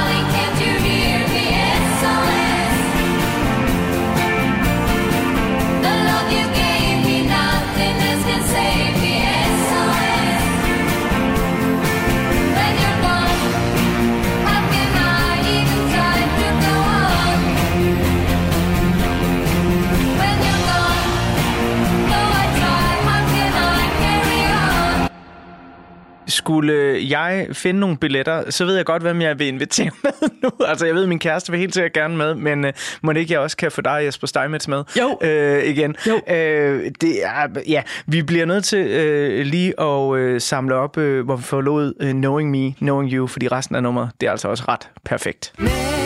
skulle 26.47 26.99
jeg 27.11 27.47
finde 27.53 27.81
nogle 27.81 27.97
billetter, 27.97 28.51
så 28.51 28.65
ved 28.65 28.77
jeg 28.77 28.85
godt, 28.85 29.03
hvem 29.03 29.23
jeg 29.23 29.39
vil 29.39 29.47
invitere 29.47 29.91
med 30.05 30.13
nu. 30.43 30.51
Altså, 30.67 30.87
jeg 30.87 30.95
ved, 30.95 31.07
min 31.07 31.19
kæreste 31.19 31.53
vil 31.53 31.61
helt 31.61 31.75
sikkert 31.75 31.93
gerne 31.93 32.17
med, 32.17 32.35
men 32.35 32.65
øh, 32.65 32.73
må 33.03 33.13
det 33.13 33.21
ikke 33.21 33.33
jeg 33.33 33.41
også 33.41 33.57
kan 33.57 33.71
få 33.71 33.81
dig, 33.81 34.01
Jesper 34.05 34.27
Steinmetz, 34.27 34.69
med? 34.69 34.85
Jo. 35.01 35.19
Øh, 35.29 35.65
igen. 35.65 35.97
Jo. 36.07 36.35
Øh, 36.35 36.91
det 37.01 37.25
er, 37.25 37.49
ja, 37.69 37.83
vi 38.07 38.23
bliver 38.23 38.47
nødt 38.47 38.65
til 38.65 38.79
øh, 38.79 39.47
lige 39.47 39.81
at 39.81 40.17
øh, 40.17 40.41
samle 40.41 40.75
op, 40.75 40.99
øh, 40.99 41.25
hvor 41.25 41.37
vi 41.37 41.43
forlod 41.43 41.95
øh, 42.01 42.11
Knowing 42.11 42.51
Me, 42.51 42.73
Knowing 42.73 43.13
You, 43.13 43.27
fordi 43.27 43.49
resten 43.49 43.77
af 43.77 43.83
nummeret, 43.83 44.11
det 44.21 44.27
er 44.27 44.31
altså 44.31 44.49
også 44.49 44.65
ret 44.69 44.89
perfekt. 45.05 45.53
In 45.59 46.06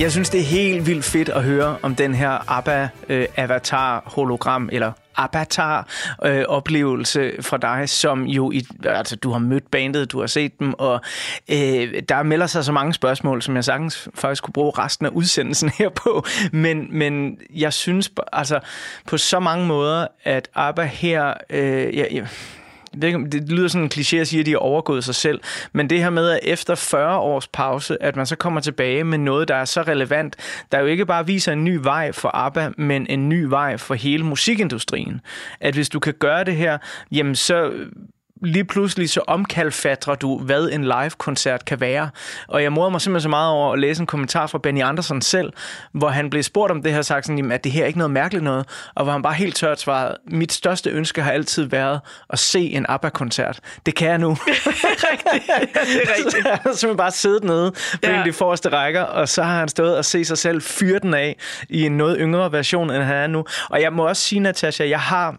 Jeg 0.00 0.12
synes, 0.12 0.30
det 0.30 0.40
er 0.40 0.44
helt 0.44 0.86
vildt 0.86 1.04
fedt 1.04 1.28
at 1.28 1.42
høre 1.42 1.78
om 1.82 1.94
den 1.94 2.14
her 2.14 2.50
ABBA-avatar-hologram, 2.50 4.62
øh, 4.62 4.68
eller 4.72 4.92
Avatar-oplevelse 5.16 7.20
øh, 7.20 7.44
fra 7.44 7.56
dig, 7.56 7.88
som 7.88 8.24
jo, 8.24 8.50
i, 8.50 8.66
altså 8.84 9.16
du 9.16 9.30
har 9.30 9.38
mødt 9.38 9.70
bandet, 9.70 10.12
du 10.12 10.20
har 10.20 10.26
set 10.26 10.58
dem, 10.58 10.74
og 10.74 11.00
øh, 11.48 12.02
der 12.08 12.22
melder 12.22 12.46
sig 12.46 12.64
så 12.64 12.72
mange 12.72 12.94
spørgsmål, 12.94 13.42
som 13.42 13.56
jeg 13.56 13.64
sagtens 13.64 14.08
faktisk 14.14 14.42
kunne 14.42 14.52
bruge 14.52 14.72
resten 14.78 15.06
af 15.06 15.10
udsendelsen 15.10 15.70
her 15.78 15.88
på, 15.88 16.24
men, 16.52 16.98
men 16.98 17.38
jeg 17.54 17.72
synes 17.72 18.10
altså 18.32 18.60
på 19.06 19.18
så 19.18 19.40
mange 19.40 19.66
måder, 19.66 20.06
at 20.24 20.48
ABBA 20.54 20.84
her, 20.84 21.34
øh, 21.50 21.96
ja, 21.96 22.04
ja, 22.10 22.12
jeg 22.12 22.28
det, 23.02 23.32
det 23.32 23.52
lyder 23.52 23.68
sådan 23.68 23.84
en 23.84 23.90
kliché 23.94 24.16
at 24.16 24.28
sige, 24.28 24.40
at 24.40 24.46
de 24.46 24.50
har 24.50 24.58
overgået 24.58 25.04
sig 25.04 25.14
selv, 25.14 25.40
men 25.72 25.90
det 25.90 25.98
her 25.98 26.10
med, 26.10 26.30
at 26.30 26.40
efter 26.42 26.74
40 26.74 27.18
års 27.18 27.48
pause, 27.48 28.02
at 28.02 28.16
man 28.16 28.26
så 28.26 28.36
kommer 28.36 28.60
tilbage 28.60 29.04
med 29.04 29.18
noget, 29.18 29.48
der 29.48 29.54
er 29.54 29.64
så 29.64 29.82
relevant, 29.82 30.36
der 30.72 30.80
jo 30.80 30.86
ikke 30.86 31.06
bare 31.06 31.26
viser 31.26 31.52
en 31.52 31.64
ny 31.64 31.78
vej 31.82 32.12
for 32.12 32.30
ABBA, 32.34 32.70
men 32.78 33.06
en 33.10 33.28
ny 33.28 33.42
vej 33.42 33.76
for 33.76 33.94
hele 33.94 34.24
musikindustrien. 34.24 35.20
At 35.60 35.74
hvis 35.74 35.88
du 35.88 36.00
kan 36.00 36.14
gøre 36.18 36.44
det 36.44 36.56
her, 36.56 36.78
jamen 37.12 37.34
så 37.34 37.72
lige 38.42 38.64
pludselig 38.64 39.10
så 39.10 39.20
omkalfatrer 39.26 40.14
du, 40.14 40.38
hvad 40.38 40.68
en 40.72 40.84
live-koncert 40.84 41.64
kan 41.64 41.80
være. 41.80 42.10
Og 42.48 42.62
jeg 42.62 42.72
morder 42.72 42.90
mig 42.90 43.00
simpelthen 43.00 43.22
så 43.22 43.28
meget 43.28 43.50
over 43.50 43.72
at 43.72 43.78
læse 43.78 44.00
en 44.00 44.06
kommentar 44.06 44.46
fra 44.46 44.58
Benny 44.58 44.82
Andersen 44.82 45.22
selv, 45.22 45.52
hvor 45.92 46.08
han 46.08 46.30
blev 46.30 46.42
spurgt 46.42 46.70
om 46.70 46.82
det 46.82 46.92
her, 46.92 47.02
sagt 47.02 47.26
sådan, 47.26 47.52
at 47.52 47.64
det 47.64 47.72
her 47.72 47.82
er 47.82 47.86
ikke 47.86 47.98
noget 47.98 48.10
mærkeligt 48.10 48.44
noget, 48.44 48.66
og 48.94 49.04
hvor 49.04 49.12
han 49.12 49.22
bare 49.22 49.34
helt 49.34 49.56
tørt 49.56 49.80
svarede, 49.80 50.16
mit 50.30 50.52
største 50.52 50.90
ønske 50.90 51.22
har 51.22 51.32
altid 51.32 51.64
været 51.64 52.00
at 52.30 52.38
se 52.38 52.60
en 52.60 52.86
ABBA-koncert. 52.88 53.60
Det 53.86 53.94
kan 53.94 54.08
jeg 54.08 54.18
nu. 54.18 54.36
rigtigt. 54.46 55.46
Ja, 55.48 55.80
det 55.80 56.02
er 56.02 56.16
rigtigt. 56.18 56.42
Så 56.46 56.48
han 56.50 56.74
simpelthen 56.74 56.96
bare 56.96 57.10
siddet 57.10 57.44
nede 57.44 57.70
på 57.72 57.76
Ja. 58.02 58.08
ja. 58.08 58.14
en 58.14 58.18
af 58.18 58.24
de 58.24 58.32
forreste 58.32 58.68
rækker, 58.68 59.02
og 59.02 59.28
så 59.28 59.42
har 59.42 59.58
han 59.58 59.68
stået 59.68 59.96
og 59.96 60.04
set 60.04 60.26
sig 60.26 60.38
selv 60.38 60.62
fyre 60.62 60.98
den 60.98 61.14
af 61.14 61.36
i 61.68 61.86
en 61.86 61.92
noget 61.96 62.16
yngre 62.20 62.52
version, 62.52 62.90
end 62.90 63.02
han 63.02 63.16
er 63.16 63.26
nu. 63.26 63.44
Og 63.70 63.82
jeg 63.82 63.92
må 63.92 64.08
også 64.08 64.22
sige, 64.22 64.40
Natasha, 64.40 64.88
jeg 64.88 65.00
har 65.00 65.36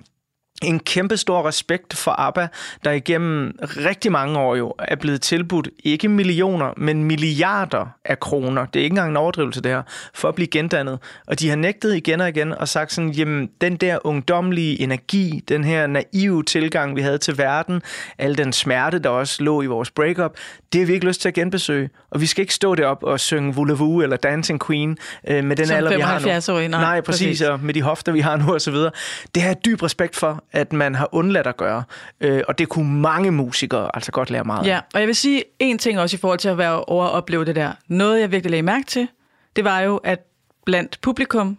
en 0.63 0.79
kæmpe 0.79 1.17
stor 1.17 1.47
respekt 1.47 1.97
for 1.97 2.11
ABBA, 2.11 2.47
der 2.83 2.91
igennem 2.91 3.59
rigtig 3.61 4.11
mange 4.11 4.39
år 4.39 4.55
jo 4.55 4.73
er 4.79 4.95
blevet 4.95 5.21
tilbudt 5.21 5.69
ikke 5.83 6.07
millioner, 6.09 6.73
men 6.77 7.03
milliarder 7.03 7.85
af 8.05 8.19
kroner. 8.19 8.65
Det 8.65 8.79
er 8.79 8.83
ikke 8.83 8.93
engang 8.93 9.09
en 9.09 9.17
overdrivelse 9.17 9.61
det 9.61 9.71
her, 9.71 9.81
for 10.13 10.27
at 10.27 10.35
blive 10.35 10.47
gendannet. 10.47 10.99
Og 11.27 11.39
de 11.39 11.49
har 11.49 11.55
nægtet 11.55 11.95
igen 11.95 12.21
og 12.21 12.29
igen 12.29 12.53
og 12.53 12.67
sagt 12.67 12.93
sådan, 12.93 13.09
jamen 13.09 13.49
den 13.61 13.75
der 13.75 13.97
ungdomlige 14.03 14.81
energi, 14.81 15.43
den 15.49 15.63
her 15.63 15.87
naive 15.87 16.43
tilgang, 16.43 16.95
vi 16.95 17.01
havde 17.01 17.17
til 17.17 17.37
verden, 17.37 17.81
al 18.17 18.37
den 18.37 18.53
smerte, 18.53 18.99
der 18.99 19.09
også 19.09 19.43
lå 19.43 19.61
i 19.61 19.65
vores 19.65 19.91
breakup, 19.91 20.37
det 20.73 20.81
har 20.81 20.85
vi 20.85 20.93
ikke 20.93 21.07
lyst 21.07 21.21
til 21.21 21.27
at 21.27 21.33
genbesøge. 21.33 21.89
Og 22.11 22.21
vi 22.21 22.25
skal 22.25 22.41
ikke 22.41 22.53
stå 22.53 22.75
derop 22.75 23.03
og 23.03 23.19
synge 23.19 23.53
Voulez-Vous 23.53 24.03
eller 24.03 24.17
Dancing 24.17 24.65
Queen 24.65 24.97
øh, 25.27 25.43
med 25.43 25.55
den 25.55 25.67
Som 25.67 25.77
alder, 25.77 25.95
vi 25.95 26.01
har 26.01 26.19
nu. 26.19 26.27
75-årig, 26.27 26.67
nej, 26.67 26.81
nej, 26.81 27.01
præcis. 27.01 27.27
præcis. 27.27 27.41
Og 27.41 27.59
med 27.63 27.73
de 27.73 27.81
hofter, 27.81 28.11
vi 28.11 28.19
har 28.19 28.37
nu 28.37 28.53
og 28.53 28.61
så 28.61 28.71
videre. 28.71 28.91
Det 29.35 29.43
har 29.43 29.49
jeg 29.49 29.57
dyb 29.65 29.83
respekt 29.83 30.15
for, 30.15 30.43
at 30.51 30.73
man 30.73 30.95
har 30.95 31.09
undladt 31.11 31.47
at 31.47 31.57
gøre. 31.57 31.83
Øh, 32.21 32.41
og 32.47 32.57
det 32.57 32.69
kunne 32.69 33.01
mange 33.01 33.31
musikere 33.31 33.89
altså 33.93 34.11
godt 34.11 34.29
lære 34.29 34.43
meget 34.43 34.59
af. 34.59 34.67
Ja, 34.67 34.79
og 34.93 34.99
jeg 34.99 35.07
vil 35.07 35.15
sige 35.15 35.43
en 35.59 35.77
ting 35.77 35.99
også 35.99 36.15
i 36.15 36.19
forhold 36.19 36.39
til 36.39 36.49
at 36.49 36.57
være 36.57 36.83
over 36.83 37.05
og 37.05 37.11
opleve 37.11 37.45
det 37.45 37.55
der. 37.55 37.71
Noget, 37.87 38.19
jeg 38.19 38.31
virkelig 38.31 38.51
lagde 38.51 38.63
mærke 38.63 38.85
til, 38.85 39.07
det 39.55 39.63
var 39.63 39.79
jo, 39.79 39.97
at 39.97 40.19
blandt 40.65 41.01
publikum 41.01 41.57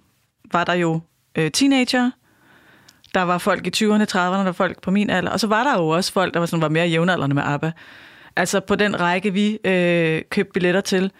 var 0.52 0.64
der 0.64 0.74
jo 0.74 1.00
øh, 1.34 1.50
teenager, 1.50 2.10
der 3.14 3.22
var 3.22 3.38
folk 3.38 3.66
i 3.66 3.84
20'erne, 3.84 4.02
30'erne, 4.02 4.18
der 4.18 4.44
var 4.44 4.52
folk 4.52 4.82
på 4.82 4.90
min 4.90 5.10
alder, 5.10 5.30
og 5.30 5.40
så 5.40 5.46
var 5.46 5.64
der 5.64 5.82
jo 5.82 5.88
også 5.88 6.12
folk, 6.12 6.34
der 6.34 6.40
var, 6.40 6.46
sådan, 6.46 6.62
var 6.62 6.68
mere 6.68 6.86
jævnaldrende 6.86 7.34
med 7.34 7.42
ABBA. 7.46 7.72
Altså 8.36 8.60
på 8.60 8.74
den 8.74 9.00
række, 9.00 9.32
vi 9.32 9.58
øh, 9.64 10.22
købte 10.30 10.52
billetter 10.52 10.80
til, 10.80 11.12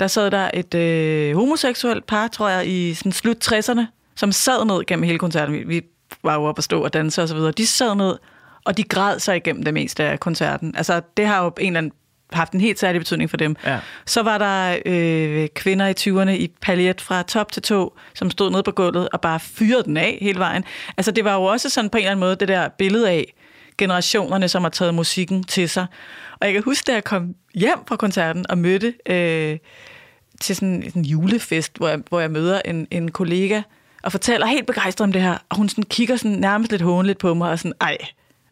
der 0.00 0.06
sad 0.06 0.30
der 0.30 0.50
et 0.54 0.74
øh, 0.74 1.36
homoseksuelt 1.36 2.06
par, 2.06 2.28
tror 2.28 2.48
jeg, 2.48 2.68
i 2.68 2.94
sådan 2.94 3.12
slut 3.12 3.52
60'erne, 3.52 3.80
som 4.14 4.32
sad 4.32 4.64
ned 4.64 4.84
gennem 4.86 5.02
hele 5.02 5.18
koncerten. 5.18 5.54
Vi, 5.54 5.62
vi 5.62 5.82
var 6.22 6.34
jo 6.34 6.44
oppe 6.44 6.60
at 6.60 6.64
stå 6.64 6.84
og 6.84 6.92
danse 6.92 7.22
og 7.22 7.28
så 7.28 7.34
videre. 7.34 7.52
De 7.52 7.66
sad 7.66 7.94
ned, 7.94 8.18
og 8.64 8.76
de 8.76 8.82
græd 8.82 9.18
sig 9.18 9.36
igennem 9.36 9.62
det 9.62 9.74
meste 9.74 10.04
af 10.04 10.20
koncerten. 10.20 10.74
Altså, 10.76 11.00
det 11.16 11.26
har 11.26 11.44
jo 11.44 11.52
en 11.60 11.66
eller 11.66 11.78
anden 11.78 11.92
haft 12.32 12.52
en 12.52 12.60
helt 12.60 12.78
særlig 12.78 13.00
betydning 13.00 13.30
for 13.30 13.36
dem. 13.36 13.56
Ja. 13.64 13.78
Så 14.06 14.22
var 14.22 14.38
der 14.38 14.78
øh, 14.86 15.48
kvinder 15.54 15.86
i 15.86 15.94
20'erne 16.00 16.30
i 16.30 16.50
paljet 16.62 17.00
fra 17.00 17.22
top 17.22 17.52
til 17.52 17.62
to, 17.62 17.96
som 18.14 18.30
stod 18.30 18.50
nede 18.50 18.62
på 18.62 18.70
gulvet 18.70 19.08
og 19.08 19.20
bare 19.20 19.40
fyrede 19.40 19.84
den 19.84 19.96
af 19.96 20.18
hele 20.20 20.38
vejen. 20.38 20.64
Altså 20.96 21.10
det 21.10 21.24
var 21.24 21.34
jo 21.34 21.42
også 21.42 21.70
sådan 21.70 21.90
på 21.90 21.98
en 21.98 22.02
eller 22.02 22.10
anden 22.10 22.20
måde 22.20 22.36
det 22.36 22.48
der 22.48 22.68
billede 22.68 23.10
af 23.10 23.34
generationerne, 23.78 24.48
som 24.48 24.62
har 24.62 24.70
taget 24.70 24.94
musikken 24.94 25.44
til 25.44 25.68
sig. 25.68 25.86
Og 26.40 26.46
jeg 26.46 26.52
kan 26.52 26.62
huske, 26.62 26.86
da 26.86 26.92
jeg 26.92 27.04
kom 27.04 27.34
hjem 27.54 27.78
fra 27.88 27.96
koncerten 27.96 28.46
og 28.50 28.58
mødte 28.58 28.94
øh, 29.06 29.58
til 30.40 30.56
sådan 30.56 30.92
en 30.94 31.04
julefest, 31.04 31.76
hvor 31.76 31.88
jeg, 31.88 32.00
hvor 32.08 32.20
jeg 32.20 32.30
møder 32.30 32.60
en, 32.64 32.86
en 32.90 33.10
kollega 33.10 33.62
og 34.04 34.12
fortæller 34.12 34.46
helt 34.46 34.66
begejstret 34.66 35.04
om 35.04 35.12
det 35.12 35.22
her. 35.22 35.38
Og 35.48 35.56
hun 35.56 35.68
sådan 35.68 35.84
kigger 35.84 36.16
sådan 36.16 36.38
nærmest 36.38 36.70
lidt 36.70 36.82
hånligt 36.82 37.18
på 37.18 37.34
mig 37.34 37.50
og 37.50 37.58
sådan, 37.58 37.72
ej, 37.80 37.96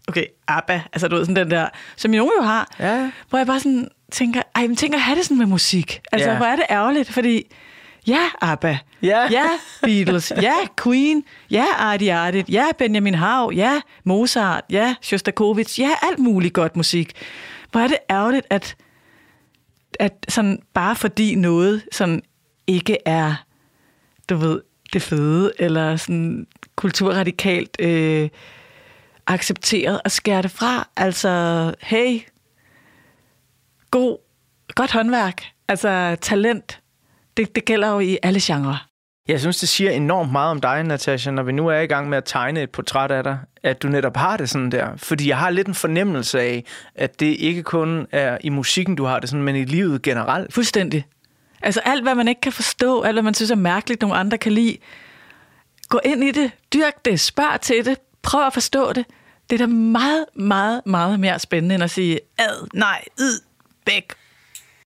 okay, 0.09 0.25
ABBA, 0.49 0.83
altså 0.93 1.09
du 1.09 1.17
ved, 1.17 1.25
sådan 1.25 1.37
den 1.37 1.51
der, 1.51 1.69
som 1.97 2.11
nogen 2.11 2.33
jo 2.39 2.43
har. 2.43 2.69
Ja. 2.79 3.11
Hvor 3.29 3.39
jeg 3.39 3.47
bare 3.47 3.61
sådan 3.61 3.89
tænker, 4.13 4.43
ej, 4.55 4.67
men 4.67 4.77
tænker, 4.77 4.99
have 4.99 5.17
det 5.17 5.25
sådan 5.25 5.39
med 5.39 5.47
musik. 5.47 6.01
Altså, 6.13 6.31
ja. 6.31 6.37
hvor 6.37 6.47
er 6.47 6.57
det 6.57 6.65
ærgerligt, 6.71 7.13
fordi 7.13 7.43
ja, 8.07 8.21
ABBA, 8.41 8.79
Ja. 9.03 9.29
ja 9.31 9.47
Beatles, 9.83 10.33
ja, 10.43 10.55
Queen, 10.83 11.25
ja, 11.51 11.65
Artie 11.79 12.15
Artit, 12.15 12.49
ja, 12.49 12.65
Benjamin 12.79 13.15
Hav, 13.15 13.53
ja, 13.55 13.81
Mozart, 14.05 14.65
ja, 14.71 14.95
Shostakovich, 15.03 15.81
ja, 15.81 15.91
alt 16.03 16.19
muligt 16.19 16.55
godt 16.55 16.77
musik. 16.77 17.13
Hvor 17.71 17.81
er 17.81 17.89
det 17.89 17.99
ærgerligt, 18.11 18.47
at, 18.51 18.77
at 20.01 20.27
sådan, 20.29 20.59
bare 20.75 20.97
fordi 20.97 21.35
noget 21.35 21.83
sådan 21.93 22.23
ikke 22.67 22.97
er, 23.07 23.35
du 24.29 24.37
ved, 24.37 24.61
det 24.93 25.03
fede, 25.03 25.53
eller 25.59 25.97
sådan 25.97 26.47
kulturradikalt 26.77 27.77
øh, 27.81 28.29
accepteret 29.27 30.01
og 30.05 30.11
skære 30.11 30.43
det 30.43 30.51
fra. 30.51 30.89
Altså, 30.97 31.75
hey, 31.81 32.21
god, 33.91 34.19
godt 34.75 34.93
håndværk, 34.93 35.43
altså 35.69 36.17
talent, 36.21 36.81
det, 37.37 37.55
det 37.55 37.65
gælder 37.65 37.93
jo 37.93 38.01
i 38.01 38.19
alle 38.23 38.41
genrer. 38.43 38.89
Jeg 39.29 39.41
synes, 39.41 39.59
det 39.59 39.69
siger 39.69 39.91
enormt 39.91 40.33
meget 40.33 40.51
om 40.51 40.61
dig, 40.61 40.85
Natasha, 40.85 41.31
når 41.31 41.43
vi 41.43 41.53
nu 41.53 41.69
er 41.69 41.79
i 41.79 41.87
gang 41.87 42.09
med 42.09 42.19
at 42.19 42.25
tegne 42.25 42.63
et 42.63 42.71
portræt 42.71 43.11
af 43.11 43.25
dig, 43.25 43.39
at 43.63 43.83
du 43.83 43.89
netop 43.89 44.17
har 44.17 44.37
det 44.37 44.51
sådan 44.51 44.71
der. 44.71 44.89
Fordi 44.97 45.29
jeg 45.29 45.39
har 45.39 45.51
lidt 45.51 45.69
en 45.69 45.75
fornemmelse 45.75 46.41
af, 46.41 46.65
at 46.95 47.21
det 47.21 47.27
ikke 47.27 47.63
kun 47.63 48.07
er 48.11 48.39
i 48.41 48.49
musikken, 48.49 48.97
du 48.97 49.05
har 49.05 49.19
det 49.19 49.29
sådan, 49.29 49.43
men 49.43 49.57
i 49.57 49.65
livet 49.65 50.03
generelt. 50.03 50.53
Fuldstændig. 50.53 51.05
Altså 51.63 51.81
alt, 51.81 52.03
hvad 52.03 52.15
man 52.15 52.29
ikke 52.29 52.41
kan 52.41 52.53
forstå, 52.53 53.03
alt, 53.03 53.15
hvad 53.15 53.23
man 53.23 53.35
synes 53.35 53.51
er 53.51 53.55
mærkeligt, 53.57 54.01
nogle 54.01 54.17
andre 54.17 54.39
kan 54.39 54.53
lide, 54.53 54.77
gå 55.89 56.01
ind 56.05 56.25
i 56.25 56.31
det, 56.31 56.51
dyrk 56.73 57.05
det, 57.05 57.21
spørg 57.21 57.61
til 57.61 57.85
det, 57.85 57.99
prøv 58.23 58.47
at 58.47 58.53
forstå 58.53 58.93
det. 58.93 59.07
Det 59.51 59.61
er 59.61 59.67
da 59.67 59.73
meget, 59.73 60.25
meget, 60.35 60.83
meget 60.87 61.21
mere 61.21 61.39
spændende, 61.39 61.75
end 61.75 61.85
at 61.85 61.91
sige, 61.91 62.21
ad, 62.39 62.69
nej, 62.75 63.05
id, 63.19 63.41
væk, 63.87 64.13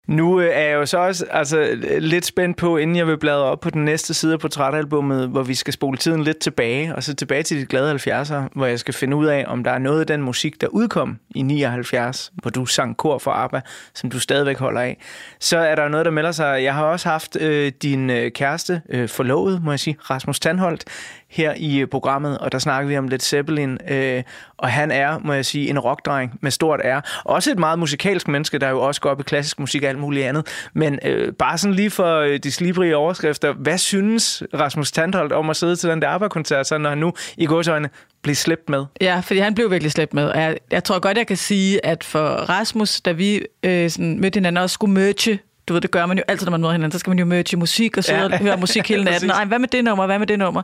nu 0.07 0.39
øh, 0.39 0.49
er 0.53 0.61
jeg 0.61 0.73
jo 0.73 0.85
så 0.85 0.97
også 0.97 1.25
altså, 1.31 1.77
lidt 1.99 2.25
spændt 2.25 2.57
på, 2.57 2.77
inden 2.77 2.95
jeg 2.95 3.07
vil 3.07 3.17
bladre 3.17 3.43
op 3.43 3.59
på 3.59 3.69
den 3.69 3.85
næste 3.85 4.13
side 4.13 4.33
af 4.33 4.39
portrætalbummet, 4.39 5.29
hvor 5.29 5.43
vi 5.43 5.55
skal 5.55 5.73
spole 5.73 5.97
tiden 5.97 6.23
lidt 6.23 6.39
tilbage, 6.39 6.95
og 6.95 7.03
så 7.03 7.15
tilbage 7.15 7.43
til 7.43 7.61
de 7.61 7.65
glade 7.65 7.95
70'er, 7.95 8.41
hvor 8.55 8.65
jeg 8.65 8.79
skal 8.79 8.93
finde 8.93 9.17
ud 9.17 9.25
af, 9.25 9.45
om 9.47 9.63
der 9.63 9.71
er 9.71 9.77
noget 9.77 9.99
af 9.99 10.07
den 10.07 10.21
musik, 10.21 10.61
der 10.61 10.67
udkom 10.67 11.19
i 11.35 11.41
79, 11.41 12.31
hvor 12.41 12.51
du 12.51 12.65
sang 12.65 12.97
kor 12.97 13.17
for 13.17 13.31
ABBA, 13.31 13.61
som 13.93 14.09
du 14.09 14.19
stadigvæk 14.19 14.57
holder 14.57 14.81
af. 14.81 15.01
Så 15.39 15.57
er 15.57 15.75
der 15.75 15.87
noget, 15.87 16.05
der 16.05 16.11
melder 16.11 16.31
sig. 16.31 16.63
Jeg 16.63 16.73
har 16.73 16.83
også 16.85 17.09
haft 17.09 17.41
øh, 17.41 17.71
din 17.81 18.09
øh, 18.09 18.31
kæreste, 18.31 18.81
øh, 18.89 19.09
forlovet, 19.09 19.63
må 19.63 19.71
jeg 19.71 19.79
sige, 19.79 19.97
Rasmus 20.09 20.39
Tandholt, 20.39 20.85
her 21.33 21.53
i 21.57 21.79
øh, 21.79 21.87
programmet, 21.87 22.37
og 22.37 22.51
der 22.51 22.59
snakker 22.59 22.87
vi 22.89 22.97
om 22.97 23.07
Led 23.07 23.19
Zeppelin, 23.19 23.77
øh, 23.89 24.23
og 24.57 24.69
han 24.71 24.91
er, 24.91 25.19
må 25.19 25.33
jeg 25.33 25.45
sige, 25.45 25.69
en 25.69 25.79
rockdreng 25.79 26.39
med 26.41 26.51
stort 26.51 26.79
R. 26.85 26.99
Også 27.25 27.51
et 27.51 27.59
meget 27.59 27.79
musikalsk 27.79 28.27
menneske, 28.27 28.57
der 28.57 28.69
jo 28.69 28.81
også 28.81 29.01
går 29.01 29.09
op 29.09 29.19
i 29.19 29.23
klassisk 29.23 29.59
musik 29.59 29.83
og 29.83 29.89
alt 29.89 29.99
muligt 29.99 30.25
andet. 30.25 30.47
Men 30.73 30.99
øh, 31.05 31.33
bare 31.33 31.57
sådan 31.57 31.73
lige 31.75 31.89
for 31.89 32.19
øh, 32.19 32.39
de 32.39 32.51
slibrige 32.51 32.97
overskrifter, 32.97 33.53
hvad 33.53 33.77
synes 33.77 34.43
Rasmus 34.53 34.91
Tandholt 34.91 35.31
om 35.31 35.49
at 35.49 35.55
sidde 35.55 35.75
til 35.75 35.89
den 35.89 36.01
der 36.01 36.09
ABBA-koncert, 36.09 36.67
så 36.67 36.77
når 36.77 36.89
han 36.89 36.97
nu 36.97 37.13
i 37.37 37.45
godsøjne 37.45 37.89
bliver 38.21 38.35
slæbt 38.35 38.69
med? 38.69 38.85
Ja, 39.01 39.19
fordi 39.19 39.39
han 39.39 39.55
blev 39.55 39.71
virkelig 39.71 39.91
slæbt 39.91 40.13
med. 40.13 40.23
Og 40.29 40.41
jeg, 40.41 40.57
jeg 40.71 40.83
tror 40.83 40.99
godt, 40.99 41.17
jeg 41.17 41.27
kan 41.27 41.37
sige, 41.37 41.85
at 41.85 42.03
for 42.03 42.27
Rasmus, 42.29 43.01
da 43.01 43.11
vi 43.11 43.41
øh, 43.63 43.89
sådan, 43.89 44.19
mødte 44.21 44.37
hinanden, 44.37 44.63
også 44.63 44.73
skulle 44.73 44.93
merge, 44.93 45.39
du 45.67 45.73
ved, 45.73 45.81
det 45.81 45.91
gør 45.91 46.05
man 46.05 46.17
jo 46.17 46.23
altid, 46.27 46.45
når 46.45 46.51
man 46.51 46.61
møder 46.61 46.71
hinanden, 46.71 46.91
så 46.91 46.99
skal 46.99 47.09
man 47.11 47.19
jo 47.19 47.25
merge 47.25 47.57
musik 47.57 47.97
og 47.97 48.03
sidde 48.03 48.19
Ja. 48.19 48.25
og 48.25 48.37
høre 48.37 48.57
musik 48.57 48.87
hele 48.89 49.03
natten. 49.03 49.27
Nej, 49.29 49.45
hvad 49.45 49.59
med 49.59 49.67
det 49.67 49.83
nummer, 49.83 50.05
hvad 50.05 50.19
med 50.19 50.27
det 50.27 50.39
nummer? 50.39 50.61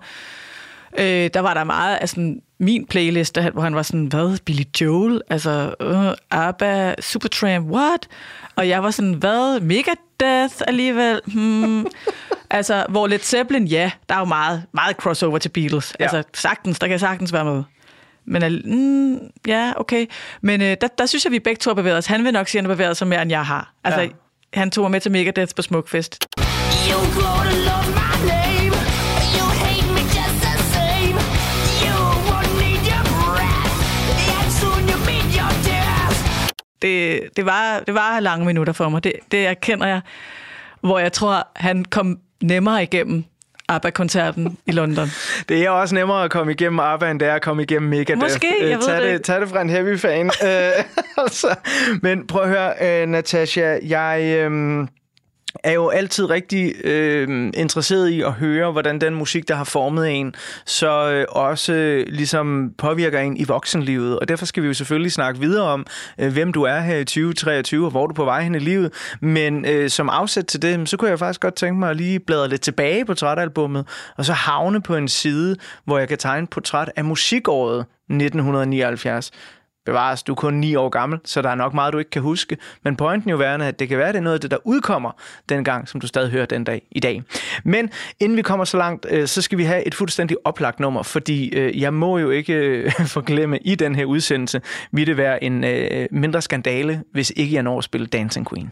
Øh, 0.97 1.29
der 1.33 1.39
var 1.39 1.53
der 1.53 1.63
meget 1.63 1.95
af 1.97 2.09
sådan, 2.09 2.41
min 2.59 2.85
playlist, 2.85 3.35
der, 3.35 3.51
hvor 3.51 3.61
han 3.61 3.75
var 3.75 3.81
sådan, 3.81 4.05
hvad, 4.05 4.37
Billy 4.45 4.63
Joel? 4.81 5.21
Altså, 5.29 5.73
øh, 5.81 6.11
ABBA, 6.31 6.95
Supertramp, 7.01 7.67
what? 7.71 8.07
Og 8.55 8.69
jeg 8.69 8.83
var 8.83 8.91
sådan, 8.91 9.13
hvad, 9.13 9.59
Megadeth 9.59 10.55
alligevel? 10.67 11.21
Hmm. 11.25 11.85
altså, 12.51 12.85
hvor 12.89 13.07
Led 13.07 13.19
Zeppelin, 13.19 13.65
ja, 13.67 13.91
der 14.09 14.15
er 14.15 14.19
jo 14.19 14.25
meget, 14.25 14.63
meget 14.73 14.95
crossover 14.95 15.37
til 15.37 15.49
Beatles. 15.49 15.95
Ja. 15.99 16.03
Altså, 16.03 16.23
sagtens, 16.33 16.79
der 16.79 16.87
kan 16.87 16.99
sagtens 16.99 17.33
være 17.33 17.45
med. 17.45 17.63
Men 18.25 18.61
mm, 18.65 19.19
ja, 19.47 19.73
okay. 19.75 20.05
Men 20.41 20.61
øh, 20.61 20.77
der, 20.81 20.87
der 20.97 21.05
synes 21.05 21.25
jeg, 21.25 21.31
vi 21.31 21.39
begge 21.39 21.59
to 21.59 21.69
har 21.69 21.75
bevæget 21.75 21.97
os. 21.97 22.05
Han 22.05 22.23
vil 22.23 22.33
nok 22.33 22.47
sige, 22.47 22.59
at 22.59 22.63
han 22.63 22.69
har 22.69 22.75
bevæget 22.75 22.97
sig 22.97 23.07
mere, 23.07 23.21
end 23.21 23.31
jeg 23.31 23.45
har. 23.45 23.73
Altså, 23.83 24.01
Ja. 24.01 24.07
han 24.53 24.71
tog 24.71 24.81
mig 24.83 24.91
med 24.91 24.99
til 25.01 25.11
Megadeth 25.11 25.55
på 25.55 25.61
Smukfest. 25.61 26.25
You 26.39 26.95
to 26.95 27.43
love 27.67 27.93
my 27.95 27.98
det, 36.81 37.21
det, 37.35 37.45
var, 37.45 37.79
det 37.87 37.93
var 37.93 38.19
lange 38.19 38.45
minutter 38.45 38.73
for 38.73 38.89
mig. 38.89 39.03
Det, 39.03 39.13
det 39.31 39.47
erkender 39.47 39.87
jeg. 39.87 40.01
Hvor 40.81 40.99
jeg 40.99 41.13
tror, 41.13 41.47
han 41.55 41.85
kom 41.85 42.19
nemmere 42.41 42.83
igennem 42.83 43.23
ABBA-koncerten 43.69 44.57
i 44.65 44.71
London. 44.71 45.07
Det 45.49 45.65
er 45.65 45.69
også 45.69 45.95
nemmere 45.95 46.23
at 46.23 46.31
komme 46.31 46.51
igennem 46.51 46.79
ABBA, 46.79 47.11
end 47.11 47.19
det 47.19 47.27
er 47.27 47.35
at 47.35 47.41
komme 47.41 47.63
igennem 47.63 47.89
Megadeth. 47.89 48.21
Måske, 48.21 48.47
jeg 48.61 48.67
Øh, 48.67 48.71
ved 48.71 48.81
tag 48.81 49.01
det 49.01 49.13
det, 49.13 49.21
tag 49.23 49.41
det 49.41 49.49
fra 49.49 49.61
en 49.61 49.69
heavy 49.69 49.97
fan. 49.97 50.25
Øh, 50.43 50.83
altså, 51.23 51.55
men 52.01 52.27
prøv 52.27 52.41
at 52.43 52.49
høre, 52.49 53.01
øh, 53.01 53.07
Natasha, 53.07 53.77
jeg... 53.87 54.21
Øh, 54.23 54.87
er 55.63 55.71
jo 55.71 55.89
altid 55.89 56.29
rigtig 56.29 56.85
øh, 56.85 57.51
interesseret 57.53 58.09
i 58.09 58.21
at 58.21 58.31
høre, 58.31 58.71
hvordan 58.71 59.01
den 59.01 59.15
musik, 59.15 59.47
der 59.47 59.55
har 59.55 59.63
formet 59.63 60.09
en, 60.19 60.35
så 60.65 61.11
øh, 61.11 61.25
også 61.29 61.73
øh, 61.73 62.05
ligesom 62.07 62.73
påvirker 62.77 63.19
en 63.19 63.37
i 63.37 63.43
voksenlivet. 63.43 64.19
Og 64.19 64.27
derfor 64.27 64.45
skal 64.45 64.63
vi 64.63 64.67
jo 64.67 64.73
selvfølgelig 64.73 65.11
snakke 65.11 65.39
videre 65.39 65.63
om, 65.63 65.85
øh, 66.19 66.33
hvem 66.33 66.53
du 66.53 66.63
er 66.63 66.79
her 66.79 66.97
i 66.97 67.05
2023, 67.05 67.85
og 67.85 67.91
hvor 67.91 68.07
du 68.07 68.11
er 68.11 68.15
på 68.15 68.25
vej 68.25 68.43
hen 68.43 68.55
i 68.55 68.59
livet. 68.59 68.93
Men 69.21 69.65
øh, 69.65 69.89
som 69.89 70.09
afsæt 70.09 70.45
til 70.45 70.61
det, 70.61 70.89
så 70.89 70.97
kunne 70.97 71.09
jeg 71.09 71.19
faktisk 71.19 71.41
godt 71.41 71.55
tænke 71.55 71.79
mig 71.79 71.89
at 71.89 71.95
lige 71.95 72.19
bladre 72.19 72.49
lidt 72.49 72.61
tilbage 72.61 73.05
på 73.05 73.09
portrætalbummet, 73.09 73.87
og 74.17 74.25
så 74.25 74.33
havne 74.33 74.81
på 74.81 74.95
en 74.95 75.07
side, 75.07 75.55
hvor 75.85 75.97
jeg 75.97 76.07
kan 76.07 76.17
tegne 76.17 76.43
et 76.43 76.49
portræt 76.49 76.91
af 76.95 77.05
musikåret 77.05 77.85
1979 78.09 79.31
bevares, 79.89 80.23
du 80.23 80.31
er 80.31 80.35
kun 80.35 80.53
9 80.53 80.75
år 80.75 80.89
gammel, 80.89 81.19
så 81.25 81.41
der 81.41 81.49
er 81.49 81.55
nok 81.55 81.73
meget, 81.73 81.93
du 81.93 81.97
ikke 81.97 82.11
kan 82.11 82.21
huske. 82.21 82.57
Men 82.83 82.95
pointen 82.95 83.29
jo 83.29 83.37
værende, 83.37 83.65
at 83.65 83.79
det 83.79 83.89
kan 83.89 83.97
være, 83.97 84.07
at 84.07 84.13
det 84.13 84.19
er 84.19 84.23
noget 84.23 84.33
af 84.33 84.41
det, 84.41 84.51
der 84.51 84.57
udkommer 84.63 85.11
dengang, 85.49 85.87
som 85.87 86.01
du 86.01 86.07
stadig 86.07 86.31
hører 86.31 86.45
den 86.45 86.63
dag 86.63 86.81
i 86.91 86.99
dag. 86.99 87.23
Men 87.63 87.89
inden 88.19 88.37
vi 88.37 88.41
kommer 88.41 88.65
så 88.65 88.77
langt, 88.77 89.05
øh, 89.09 89.27
så 89.27 89.41
skal 89.41 89.57
vi 89.57 89.63
have 89.63 89.87
et 89.87 89.95
fuldstændig 89.95 90.37
oplagt 90.43 90.79
nummer, 90.79 91.03
fordi 91.03 91.49
øh, 91.49 91.81
jeg 91.81 91.93
må 91.93 92.17
jo 92.17 92.29
ikke 92.29 92.53
øh, 92.53 92.91
forglemme 93.15 93.57
i 93.57 93.75
den 93.75 93.95
her 93.95 94.05
udsendelse, 94.05 94.61
vil 94.91 95.07
det 95.07 95.17
være 95.17 95.43
en 95.43 95.63
øh, 95.63 96.07
mindre 96.11 96.41
skandale, 96.41 97.03
hvis 97.11 97.33
ikke 97.35 97.55
jeg 97.55 97.63
når 97.63 97.77
at 97.77 97.83
spille 97.83 98.07
Dancing 98.07 98.49
Queen. 98.49 98.71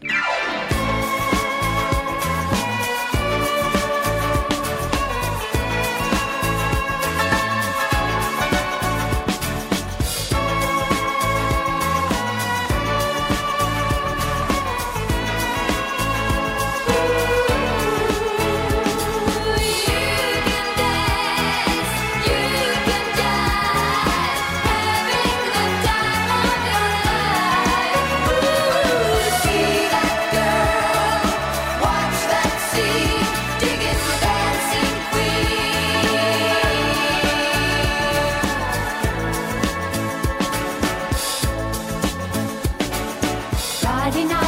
Friday 44.10 44.24
night. 44.24 44.47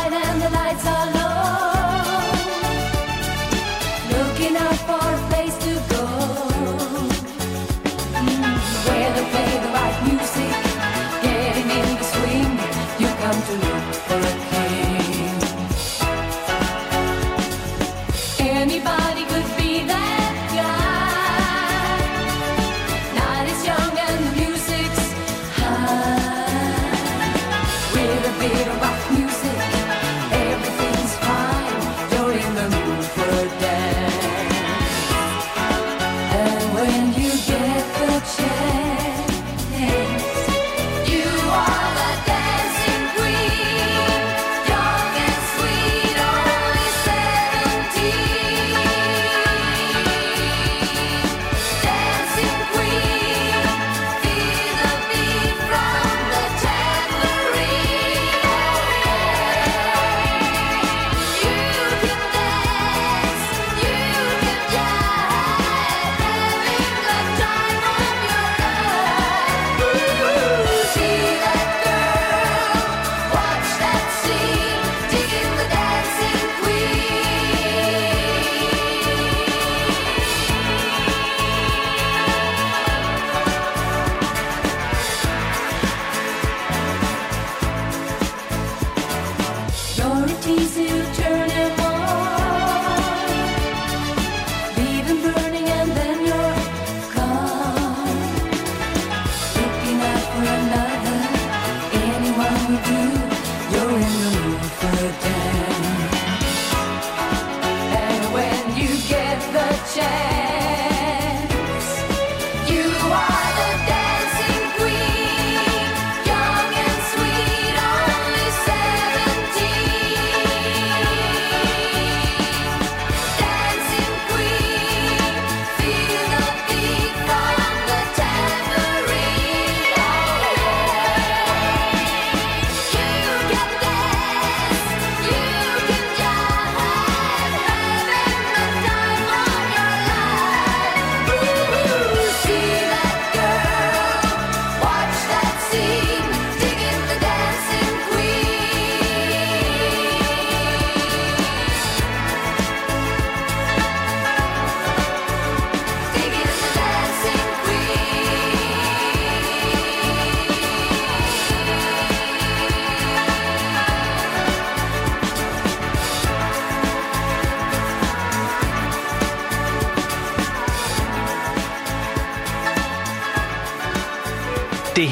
in 103.97 104.01
the 104.03 104.40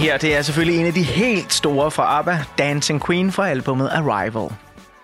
her 0.09 0.19
det 0.19 0.37
er 0.37 0.43
selvfølgelig 0.43 0.81
en 0.81 0.87
af 0.87 0.95
de 0.95 1.03
helt 1.03 1.53
store 1.53 1.91
fra 1.91 2.19
ABBA, 2.19 2.39
Dancing 2.59 3.07
Queen 3.07 3.33
fra 3.33 3.49
albumet 3.49 3.89
Arrival. 3.89 4.49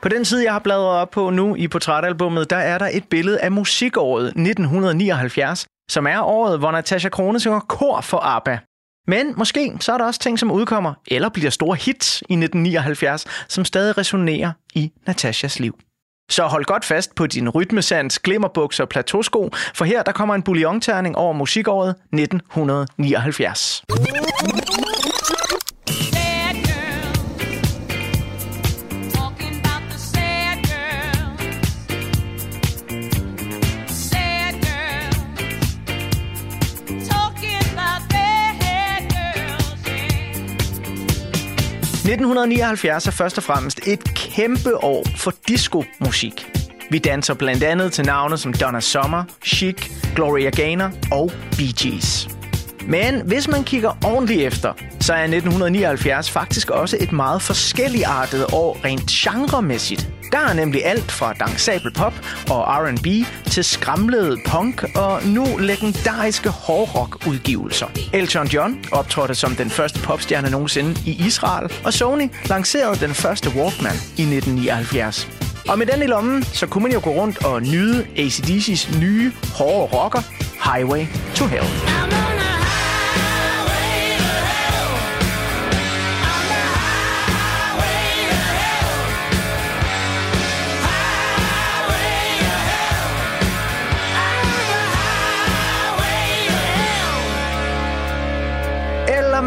På 0.02 0.08
den 0.08 0.24
side, 0.24 0.44
jeg 0.44 0.52
har 0.52 0.58
bladret 0.58 1.00
op 1.00 1.10
på 1.10 1.30
nu 1.30 1.54
i 1.54 1.68
portrætalbummet, 1.68 2.50
der 2.50 2.56
er 2.56 2.78
der 2.78 2.88
et 2.92 3.04
billede 3.10 3.40
af 3.40 3.52
musikåret 3.52 4.26
1979, 4.26 5.66
som 5.90 6.06
er 6.06 6.20
året, 6.20 6.58
hvor 6.58 6.70
Natasha 6.70 7.08
Krone 7.08 7.40
synger 7.40 7.60
kor 7.60 8.00
for 8.00 8.18
ABBA. 8.18 8.58
Men 9.06 9.34
måske 9.36 9.72
så 9.80 9.92
er 9.92 9.98
der 9.98 10.04
også 10.04 10.20
ting, 10.20 10.38
som 10.38 10.50
udkommer 10.50 10.94
eller 11.08 11.28
bliver 11.28 11.50
store 11.50 11.76
hits 11.76 12.20
i 12.20 12.34
1979, 12.34 13.24
som 13.48 13.64
stadig 13.64 13.98
resonerer 13.98 14.52
i 14.74 14.92
Natashas 15.06 15.60
liv. 15.60 15.78
Så 16.30 16.46
hold 16.46 16.64
godt 16.64 16.84
fast 16.84 17.14
på 17.14 17.26
din 17.26 17.48
rytmesands, 17.48 18.18
glimmerbukser 18.18 18.84
og 18.84 18.88
plateausko, 18.88 19.50
for 19.74 19.84
her 19.84 20.02
der 20.02 20.12
kommer 20.12 20.34
en 20.34 20.42
bouillonterning 20.42 21.16
over 21.16 21.32
musikåret 21.32 21.94
1979. 22.12 23.84
1979 42.14 43.06
er 43.06 43.10
først 43.10 43.38
og 43.38 43.44
fremmest 43.44 43.80
et 43.86 44.14
kæmpe 44.14 44.84
år 44.84 45.06
for 45.16 45.32
disco-musik. 45.48 46.46
Vi 46.90 46.98
danser 46.98 47.34
blandt 47.34 47.62
andet 47.62 47.92
til 47.92 48.04
navne 48.04 48.38
som 48.38 48.52
Donna 48.52 48.80
Summer, 48.80 49.24
Chic, 49.44 49.90
Gloria 50.14 50.50
Gaynor 50.50 50.90
og 51.12 51.32
Bee 51.56 51.72
Gees. 51.82 52.33
Men 52.88 53.20
hvis 53.20 53.48
man 53.48 53.64
kigger 53.64 53.98
ordentligt 54.04 54.40
efter, 54.40 54.72
så 55.00 55.12
er 55.12 55.22
1979 55.22 56.30
faktisk 56.30 56.70
også 56.70 56.96
et 57.00 57.12
meget 57.12 57.42
forskelligartet 57.42 58.46
år 58.52 58.78
rent 58.84 59.06
genremæssigt. 59.10 60.10
Der 60.32 60.38
er 60.38 60.54
nemlig 60.54 60.86
alt 60.86 61.12
fra 61.12 61.32
dansabel 61.32 61.92
pop 61.92 62.12
og 62.50 62.62
R&B 62.62 63.06
til 63.50 63.64
skramlede 63.64 64.36
punk 64.46 64.84
og 64.96 65.26
nu 65.26 65.46
legendariske 65.58 66.48
hårdrock-udgivelser. 66.48 67.86
Elton 68.12 68.46
John 68.46 68.84
optrådte 68.92 69.34
som 69.34 69.54
den 69.54 69.70
første 69.70 70.00
popstjerne 70.00 70.50
nogensinde 70.50 71.00
i 71.06 71.26
Israel, 71.26 71.72
og 71.84 71.92
Sony 71.92 72.28
lancerede 72.44 73.06
den 73.06 73.14
første 73.14 73.50
Walkman 73.50 73.96
i 74.16 74.22
1979. 74.22 75.28
Og 75.68 75.78
med 75.78 75.86
den 75.86 76.02
i 76.02 76.06
lommen, 76.06 76.42
så 76.42 76.66
kunne 76.66 76.82
man 76.82 76.92
jo 76.92 77.00
gå 77.04 77.10
rundt 77.10 77.44
og 77.44 77.62
nyde 77.62 78.06
ACDC's 78.16 79.00
nye, 79.00 79.32
hårde 79.54 79.96
rocker, 79.96 80.22
Highway 80.74 81.06
to 81.34 81.46
Hell. 81.46 82.43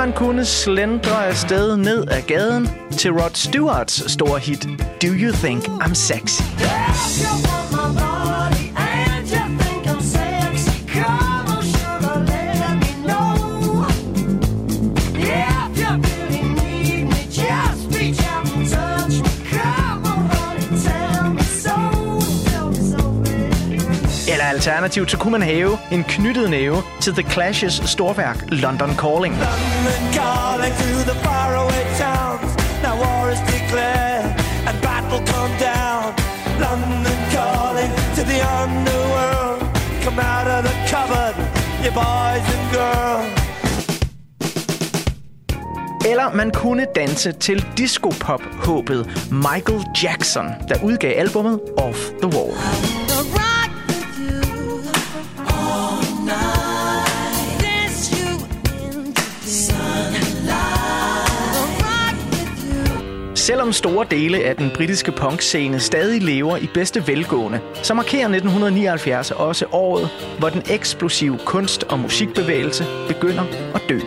Han 0.08 0.16
kunne 0.16 0.46
slendre 0.46 1.26
afsted 1.26 1.78
ned 1.78 2.08
ad 2.12 2.22
gaden 2.22 2.70
til 2.92 3.12
Rod 3.12 3.30
Stewarts 3.34 4.12
store 4.12 4.40
hit, 4.40 4.68
Do 5.02 5.08
You 5.08 5.32
Think 5.32 5.68
I'm 5.68 5.94
Sexy? 5.94 6.44
Yeah, 6.60 8.47
alternativt, 24.58 25.12
så 25.12 25.18
kunne 25.18 25.32
man 25.32 25.42
have 25.42 25.78
en 25.92 26.04
knyttet 26.04 26.50
næve 26.50 26.78
til 27.02 27.14
The 27.14 27.26
Clash's 27.34 27.88
storværk 27.88 28.38
London 28.48 28.92
Calling. 29.04 29.34
London 29.50 30.02
calling 30.20 30.74
through 30.80 31.04
the 31.12 31.18
faraway 31.26 31.84
towns. 32.04 32.50
Now 32.86 32.96
war 33.04 33.24
is 33.36 33.42
declared 33.56 34.26
and 34.68 34.76
battle 34.88 35.22
come 35.34 35.54
down. 35.70 36.04
London 36.66 37.18
calling 37.38 37.92
to 38.18 38.22
the 38.32 38.40
underworld. 38.62 39.60
Come 40.06 40.20
out 40.34 40.48
of 40.56 40.60
the 40.68 40.76
cupboard, 40.92 41.36
you 41.84 41.92
boys 42.02 42.46
and 42.56 42.66
girls. 42.76 43.28
Eller 46.12 46.34
man 46.34 46.52
kunne 46.52 46.86
danse 46.96 47.32
til 47.32 47.66
disco-pop-håbet 47.78 49.10
Michael 49.32 49.82
Jackson, 50.04 50.46
der 50.70 50.76
udgav 50.84 51.14
albummet 51.18 51.60
Off 51.78 51.98
the 52.22 52.38
Wall. 52.38 52.97
Selvom 63.48 63.74
store 63.74 64.06
dele 64.12 64.44
af 64.44 64.56
den 64.56 64.72
britiske 64.76 65.12
punkscene 65.12 65.80
stadig 65.80 66.22
lever 66.22 66.58
i 66.58 66.70
bedste 66.74 67.08
velgående, 67.08 67.60
så 67.84 67.94
markerer 67.94 68.28
1979 68.28 69.32
også 69.32 69.66
året, 69.72 70.10
hvor 70.40 70.50
den 70.50 70.62
eksplosive 70.70 71.38
kunst- 71.46 71.84
og 71.84 72.00
musikbevægelse 72.00 72.86
begynder 73.08 73.44
at 73.76 73.82
dø. 73.90 74.00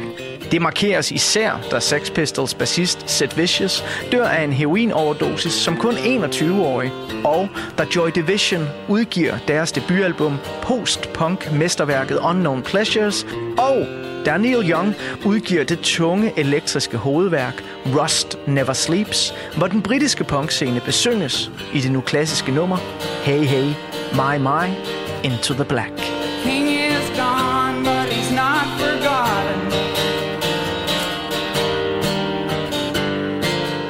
Det 0.51 0.63
markeres 0.63 1.11
især, 1.11 1.61
da 1.71 1.79
Sex 1.79 2.13
Pistols 2.13 2.55
bassist 2.55 3.11
Sid 3.11 3.29
Vicious 3.37 3.85
dør 4.13 4.25
af 4.25 4.45
en 4.45 4.53
heroinoverdosis 4.53 5.53
som 5.53 5.77
kun 5.77 5.95
21-årig, 5.95 6.93
og 7.25 7.49
da 7.79 7.85
Joy 7.97 8.09
Division 8.15 8.69
udgiver 8.89 9.35
deres 9.49 9.73
debutalbum 9.73 10.39
post-punk-mesterværket 10.63 12.19
Unknown 12.19 12.63
Pleasures, 12.63 13.27
og 13.59 13.87
da 14.27 14.37
Neil 14.37 14.71
Young 14.71 14.95
udgiver 15.25 15.65
det 15.65 15.81
tunge 15.81 16.33
elektriske 16.37 16.97
hovedværk 16.97 17.65
Rust 17.87 18.39
Never 18.47 18.73
Sleeps, 18.73 19.35
hvor 19.57 19.67
den 19.67 19.83
britiske 19.83 20.25
punkscene 20.25 20.81
besynges 20.81 21.51
i 21.75 21.81
det 21.81 21.93
nu 21.93 22.01
klassiske 22.01 22.53
nummer 22.53 22.77
Hey 23.25 23.45
Hey, 23.45 23.65
My 24.13 24.39
My, 24.39 24.67
Into 25.25 25.55
the 25.55 25.65
Black. 25.65 25.93
King 26.45 26.69
is 26.71 27.11
gone, 27.19 27.77
but 27.85 28.07
he's 28.13 28.33
not 28.35 28.67
forgotten. 28.81 29.71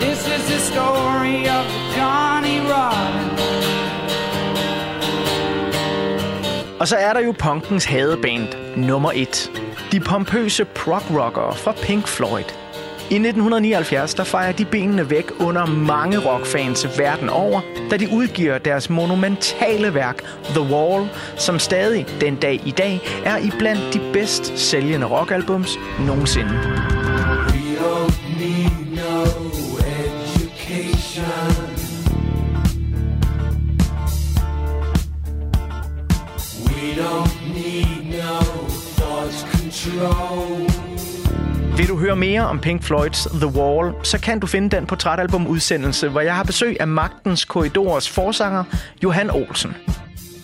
This 0.01 0.19
is 0.19 0.43
the 0.53 0.59
story 0.73 1.39
of 1.59 1.65
Johnny 1.97 2.59
Rotten. 2.73 3.31
Og 6.81 6.89
så 6.89 6.97
er 6.97 7.13
der 7.13 7.21
jo 7.21 7.35
punkens 7.39 7.85
hadeband 7.85 8.49
nummer 8.77 9.13
et. 9.15 9.51
De 9.93 10.01
pompøse 10.01 10.65
prog-rockere 10.65 11.55
fra 11.55 11.73
Pink 11.83 12.09
Floyd. 12.09 12.45
I 13.11 13.15
1979 13.15 14.15
der 14.15 14.25
fejrer 14.25 14.53
de 14.53 14.65
benene 14.65 15.11
væk 15.11 15.31
under 15.41 15.67
mange 15.67 16.19
rockfans 16.19 16.99
verden 16.99 17.29
over, 17.29 17.61
da 17.91 17.97
de 17.97 18.09
udgiver 18.13 18.59
deres 18.59 18.91
monumentale 18.91 19.95
værk 19.95 20.23
The 20.45 20.61
Wall, 20.61 21.09
som 21.37 21.59
stadig 21.59 22.07
den 22.21 22.37
dag 22.37 22.61
i 22.67 22.71
dag 22.71 23.01
er 23.25 23.39
i 23.39 23.51
blandt 23.59 23.95
de 23.95 24.01
bedst 24.13 24.59
sælgende 24.59 25.07
rockalbums 25.07 25.79
nogensinde. 26.07 27.00
Høre 42.11 42.19
mere 42.19 42.47
om 42.47 42.59
Pink 42.59 42.83
Floyds 42.83 43.25
The 43.25 43.47
Wall, 43.47 43.95
så 44.03 44.21
kan 44.21 44.41
du 44.41 44.47
finde 44.47 44.77
den 44.77 44.87
portrætalbumudsendelse, 44.87 46.09
hvor 46.09 46.21
jeg 46.21 46.35
har 46.35 46.43
besøg 46.43 46.77
af 46.81 46.89
Magtens 46.89 47.45
Korridors 47.45 48.09
forsanger, 48.09 48.65
Johan 49.03 49.31
Olsen. 49.31 49.77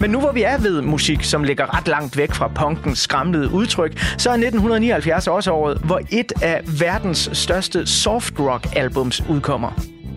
Men 0.01 0.11
nu 0.11 0.21
hvor 0.21 0.33
vi 0.33 0.43
er 0.43 0.59
ved 0.59 0.83
musik, 0.83 1.23
som 1.23 1.45
ligger 1.45 1.77
ret 1.77 1.89
langt 1.89 2.17
væk 2.17 2.33
fra 2.33 2.49
punkens 2.49 2.99
skramlede 2.99 3.51
udtryk, 3.53 3.99
så 3.99 4.31
er 4.31 4.35
1979 4.35 5.27
også 5.27 5.53
året, 5.53 5.79
hvor 5.85 6.01
et 6.11 6.33
af 6.43 6.61
verdens 6.81 7.31
største 7.33 7.87
soft 7.87 8.41
rock 8.41 8.77
albums 8.77 9.23
udkommer. 9.29 9.71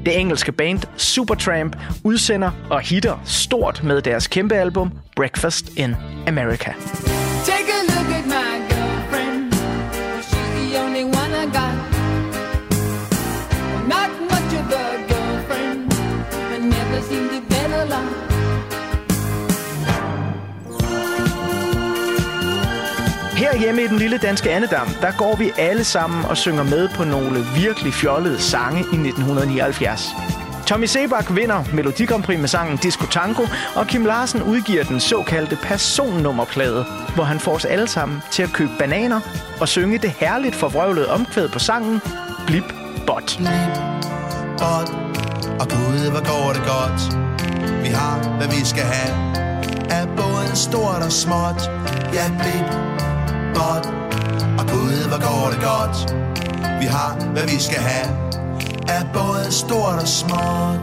Det 0.05 0.19
engelske 0.19 0.51
band 0.51 0.79
Supertramp 0.97 1.75
udsender 2.03 2.51
og 2.69 2.81
hitter 2.81 3.17
stort 3.25 3.83
med 3.83 4.01
deres 4.01 4.27
kæmpe 4.27 4.55
album 4.55 4.91
Breakfast 5.15 5.69
in 5.77 5.95
America. 6.27 6.73
Take 7.45 7.71
a 7.71 7.95
look 7.95 7.98
Herhjemme 23.51 23.83
i 23.83 23.87
den 23.87 23.97
lille 23.97 24.17
danske 24.17 24.51
Annedam, 24.51 24.87
der 25.01 25.11
går 25.17 25.35
vi 25.35 25.51
alle 25.57 25.83
sammen 25.83 26.25
og 26.25 26.37
synger 26.37 26.63
med 26.63 26.89
på 26.89 27.03
nogle 27.03 27.45
virkelig 27.55 27.93
fjollede 27.93 28.41
sange 28.41 28.79
i 28.79 28.83
1979. 28.83 30.09
Tommy 30.67 30.85
Sebak 30.85 31.35
vinder 31.35 31.63
Melodi 31.73 32.05
Grand 32.05 32.23
Prix 32.23 32.39
med 32.39 32.47
sangen 32.47 32.77
Disco 32.77 33.05
Tango, 33.05 33.43
og 33.75 33.87
Kim 33.87 34.05
Larsen 34.05 34.43
udgiver 34.43 34.83
den 34.83 34.99
såkaldte 34.99 35.55
personnummerplade, 35.55 36.85
hvor 37.15 37.23
han 37.23 37.39
får 37.39 37.55
os 37.55 37.65
alle 37.65 37.87
sammen 37.87 38.21
til 38.31 38.43
at 38.43 38.49
købe 38.53 38.71
bananer 38.79 39.19
og 39.61 39.67
synge 39.67 39.97
det 39.97 40.09
herligt 40.09 40.55
forvrøvlede 40.55 41.09
omkvæd 41.09 41.49
på 41.49 41.59
sangen 41.59 42.01
Blip 42.47 42.73
Bot. 43.07 43.39
bot 44.57 44.89
Og 45.59 45.67
gud, 45.69 46.11
hvor 46.11 46.25
går 46.31 46.53
det 46.53 46.63
godt 46.75 47.01
Vi 47.83 47.89
har, 47.89 48.37
hvad 48.37 48.47
vi 48.47 48.65
skal 48.65 48.83
have 48.83 49.35
Af 49.91 50.07
både 50.07 50.55
stort 50.55 51.01
og 51.05 51.11
småt 51.11 51.61
Ja, 52.13 52.25
blip, 52.39 52.99
godt 53.55 53.85
Og 54.59 54.65
gud, 54.73 55.07
hvor 55.07 55.21
går 55.27 55.49
det 55.53 55.61
godt 55.71 55.97
Vi 56.81 56.85
har, 56.85 57.31
hvad 57.33 57.43
vi 57.43 57.59
skal 57.59 57.81
have 57.91 58.07
Er 58.87 59.03
både 59.13 59.51
stort 59.51 59.95
og 60.01 60.07
småt 60.07 60.79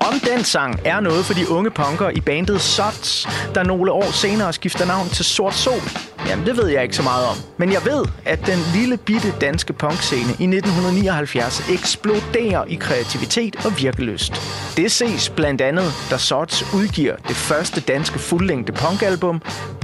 Om 0.00 0.14
den 0.30 0.44
sang 0.44 0.80
er 0.84 1.00
noget 1.00 1.24
for 1.24 1.34
de 1.34 1.50
unge 1.50 1.70
punker 1.70 2.10
i 2.10 2.20
bandet 2.20 2.60
Sots, 2.60 3.28
der 3.54 3.62
nogle 3.62 3.92
år 3.92 4.10
senere 4.12 4.52
skifter 4.52 4.86
navn 4.86 5.08
til 5.08 5.24
Sort 5.24 5.54
Sol. 5.54 5.82
Jamen, 6.28 6.46
det 6.46 6.56
ved 6.56 6.68
jeg 6.68 6.82
ikke 6.82 6.96
så 6.96 7.02
meget 7.02 7.26
om. 7.26 7.36
Men 7.56 7.72
jeg 7.72 7.80
ved, 7.84 8.04
at 8.24 8.46
den 8.46 8.58
lille 8.74 8.96
bitte 8.96 9.34
danske 9.40 9.72
punkscene 9.72 10.20
i 10.20 10.46
1979 10.56 11.70
eksploderer 11.70 12.64
i 12.64 12.74
kreativitet 12.74 13.56
og 13.66 13.72
virkelyst. 13.78 14.32
Det 14.76 14.92
ses 14.92 15.30
blandt 15.30 15.60
andet, 15.60 15.92
da 16.10 16.18
Sots 16.18 16.74
udgiver 16.74 17.16
det 17.28 17.36
første 17.36 17.80
danske 17.80 18.18
fuldlængde 18.18 18.72
punkalbum, 18.72 19.42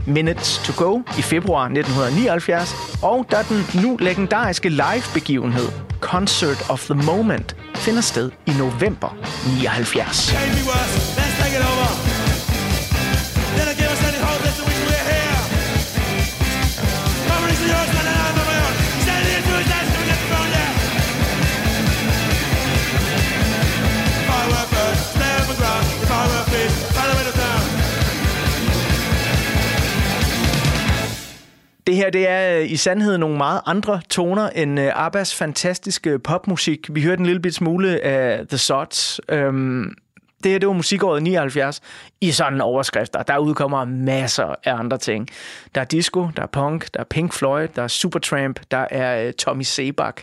Minutes 0.09 0.59
to 0.59 0.85
Go, 0.85 1.03
i 1.19 1.23
februar 1.23 1.65
1979, 1.65 2.75
og 3.03 3.27
da 3.31 3.37
den 3.49 3.83
nu 3.83 3.97
legendariske 3.97 4.69
live-begivenhed, 4.69 5.69
Concert 6.01 6.71
of 6.71 6.85
the 6.85 6.95
Moment, 6.95 7.57
finder 7.75 8.01
sted 8.01 8.31
i 8.47 8.51
november 8.51 9.17
79. 9.63 11.28
Det 31.89 31.97
her 31.97 32.11
det 32.11 32.29
er 32.29 32.59
øh, 32.59 32.71
i 32.71 32.77
sandhed 32.77 33.19
nogle 33.19 33.37
meget 33.37 33.61
andre 33.67 34.01
toner 34.11 34.49
end 34.49 34.81
øh, 34.81 34.93
Abbas 34.95 35.35
fantastiske 35.35 36.19
popmusik. 36.19 36.95
Vi 36.95 37.03
hørte 37.03 37.21
en 37.21 37.27
lille 37.27 37.43
bit 37.43 37.55
smule 37.55 38.01
af 38.05 38.47
The 38.49 38.59
Sots. 38.59 39.21
Øhm, 39.29 39.95
det 40.45 40.53
her 40.53 40.59
det 40.59 40.69
var 40.69 40.75
musikåret 40.75 41.23
79 41.23 41.81
i 42.21 42.31
sådan 42.31 42.61
overskrifter. 42.61 43.23
Der 43.23 43.39
udkommer 43.39 43.85
masser 43.85 44.55
af 44.65 44.75
andre 44.75 44.99
ting. 44.99 45.29
Der 45.75 45.81
er 45.81 45.85
disco, 45.85 46.29
der 46.37 46.43
er 46.43 46.47
punk, 46.47 46.95
der 46.95 47.01
er 47.01 47.05
Pink 47.05 47.33
Floyd, 47.33 47.69
der 47.77 47.83
er 47.83 47.89
Supertramp, 47.89 48.61
der 48.71 48.87
er 48.91 49.27
øh, 49.27 49.33
Tommy 49.33 49.63
Sebak. 49.63 50.23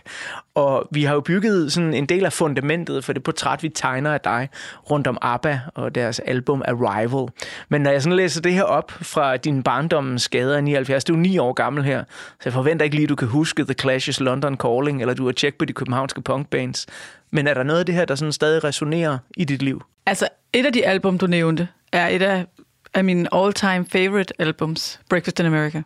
Og 0.54 0.88
vi 0.90 1.04
har 1.04 1.14
jo 1.14 1.20
bygget 1.20 1.72
sådan 1.72 1.94
en 1.94 2.06
del 2.06 2.24
af 2.24 2.32
fundamentet 2.32 3.04
for 3.04 3.12
det 3.12 3.22
portræt, 3.22 3.62
vi 3.62 3.68
tegner 3.68 4.14
af 4.14 4.20
dig 4.20 4.48
rundt 4.90 5.06
om 5.06 5.18
ABBA 5.22 5.60
og 5.74 5.94
deres 5.94 6.18
album 6.18 6.62
Arrival. 6.68 7.28
Men 7.68 7.80
når 7.80 7.90
jeg 7.90 8.02
sådan 8.02 8.16
læser 8.16 8.42
det 8.42 8.52
her 8.52 8.62
op 8.62 8.90
fra 8.90 9.36
din 9.36 9.62
barndommens 9.62 10.22
skader 10.22 10.58
i 10.58 10.60
79, 10.60 11.04
du 11.04 11.12
er 11.12 11.18
ni 11.18 11.38
år 11.38 11.52
gammel 11.52 11.84
her, 11.84 12.04
så 12.08 12.40
jeg 12.44 12.52
forventer 12.52 12.84
ikke 12.84 12.96
lige, 12.96 13.04
at 13.04 13.08
du 13.08 13.16
kan 13.16 13.28
huske 13.28 13.64
The 13.64 13.74
Clash's 13.82 14.22
London 14.24 14.56
Calling, 14.56 15.00
eller 15.00 15.14
du 15.14 15.24
har 15.24 15.32
tjekket 15.32 15.58
på 15.58 15.64
de 15.64 15.72
københavnske 15.72 16.22
punkbands. 16.22 16.86
Men 17.30 17.46
er 17.46 17.54
der 17.54 17.62
noget 17.62 17.80
af 17.80 17.86
det 17.86 17.94
her, 17.94 18.04
der 18.04 18.14
sådan 18.14 18.32
stadig 18.32 18.64
resonerer 18.64 19.18
i 19.36 19.44
dit 19.44 19.62
liv? 19.62 19.82
Altså, 20.06 20.28
et 20.52 20.66
af 20.66 20.72
de 20.72 20.86
album, 20.86 21.18
du 21.18 21.26
nævnte, 21.26 21.68
er 21.92 22.08
et 22.08 22.22
af, 22.22 22.46
af 22.94 23.04
mine 23.04 23.34
all-time 23.34 23.86
favorite 23.92 24.34
albums, 24.38 25.00
Breakfast 25.08 25.40
in 25.40 25.46
America, 25.46 25.82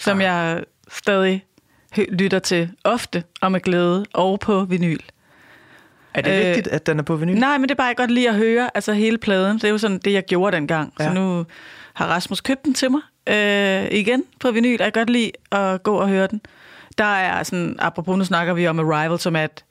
som 0.00 0.18
ah. 0.18 0.24
jeg 0.24 0.64
stadig 0.92 1.44
lytter 2.08 2.38
til 2.38 2.70
ofte 2.84 3.24
og 3.40 3.52
med 3.52 3.60
glæde 3.60 4.04
og 4.14 4.40
på 4.40 4.64
vinyl. 4.64 4.98
Er 6.14 6.20
det 6.22 6.30
Øh, 6.40 6.46
vigtigt, 6.46 6.68
at 6.68 6.86
den 6.86 6.98
er 6.98 7.02
på 7.02 7.16
vinyl? 7.16 7.38
Nej, 7.38 7.58
men 7.58 7.62
det 7.62 7.70
er 7.70 7.74
bare 7.76 7.86
jeg 7.86 7.96
godt 7.96 8.10
lide 8.10 8.28
at 8.28 8.34
høre, 8.34 8.70
altså 8.74 8.92
hele 8.92 9.18
pladen. 9.18 9.56
Det 9.56 9.64
er 9.64 9.68
jo 9.68 9.78
sådan 9.78 9.98
det, 9.98 10.12
jeg 10.12 10.24
gjorde 10.24 10.56
dengang. 10.56 10.92
Ja. 10.98 11.04
Ja. 11.04 11.10
Så 11.10 11.14
nu 11.14 11.44
har 11.94 12.06
Rasmus 12.06 12.40
købt 12.40 12.64
den 12.64 12.74
til 12.74 12.90
mig 12.90 13.00
øh, 13.26 13.98
igen 13.98 14.24
på 14.40 14.50
vinyl, 14.50 14.80
og 14.80 14.84
jeg 14.84 14.92
kan 14.92 15.00
godt 15.00 15.10
lide 15.10 15.30
at 15.52 15.82
gå 15.82 15.94
og 15.94 16.08
høre 16.08 16.26
den. 16.26 16.40
Der 16.98 17.04
er 17.04 17.42
sådan, 17.42 17.76
apropos 17.78 18.18
nu 18.18 18.24
snakker 18.24 18.54
vi 18.54 18.66
om 18.66 18.78
Arrival, 18.78 19.18
som 19.18 19.36
er 19.36 19.44
et, 19.44 19.64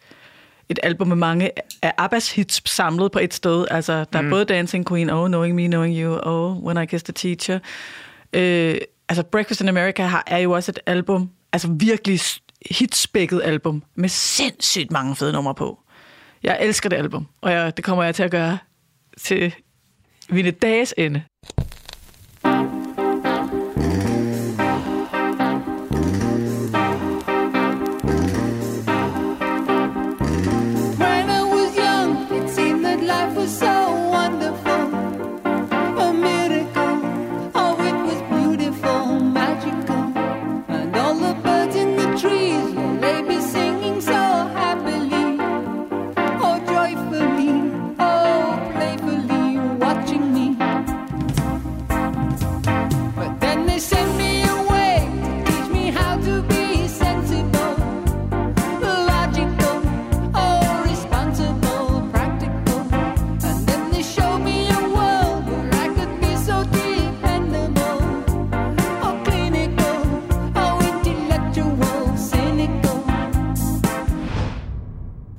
et 0.72 0.80
album 0.84 1.08
med 1.08 1.16
mange 1.16 1.52
af 1.82 1.94
Abbas 1.98 2.32
hits 2.32 2.70
samlet 2.70 3.12
på 3.12 3.20
et 3.20 3.34
sted. 3.34 3.66
Altså, 3.72 4.06
der 4.14 4.20
er 4.20 4.30
både 4.30 4.46
Dancing 4.46 4.88
Queen, 4.88 5.10
Oh, 5.10 5.28
Knowing 5.28 5.56
Me, 5.56 5.68
Knowing 5.68 5.98
You, 5.98 6.20
Oh, 6.24 6.64
When 6.64 6.84
I 6.84 6.86
Kissed 6.86 7.10
a 7.10 7.12
Teacher. 7.12 7.60
Øh, 8.34 8.78
altså, 9.10 9.24
Breakfast 9.24 9.62
in 9.62 9.70
America 9.70 10.04
har, 10.04 10.24
er 10.28 10.38
jo 10.38 10.52
også 10.52 10.72
et 10.72 10.80
album, 10.86 11.30
altså 11.54 11.68
virkelig 11.72 12.20
hitspækket 12.72 13.42
album, 13.44 13.84
med 13.96 14.10
sindssygt 14.10 14.92
mange 14.92 15.16
fede 15.16 15.34
numre 15.34 15.56
på. 15.56 15.80
Jeg 16.44 16.58
elsker 16.62 16.90
det 16.90 16.96
album, 16.96 17.28
og 17.42 17.52
jeg, 17.52 17.78
det 17.78 17.86
kommer 17.86 18.04
jeg 18.04 18.16
til 18.16 18.24
at 18.24 18.32
gøre 18.32 18.58
til 19.18 19.56
mine 20.30 20.52
dages 20.52 20.94
ende. 20.98 21.24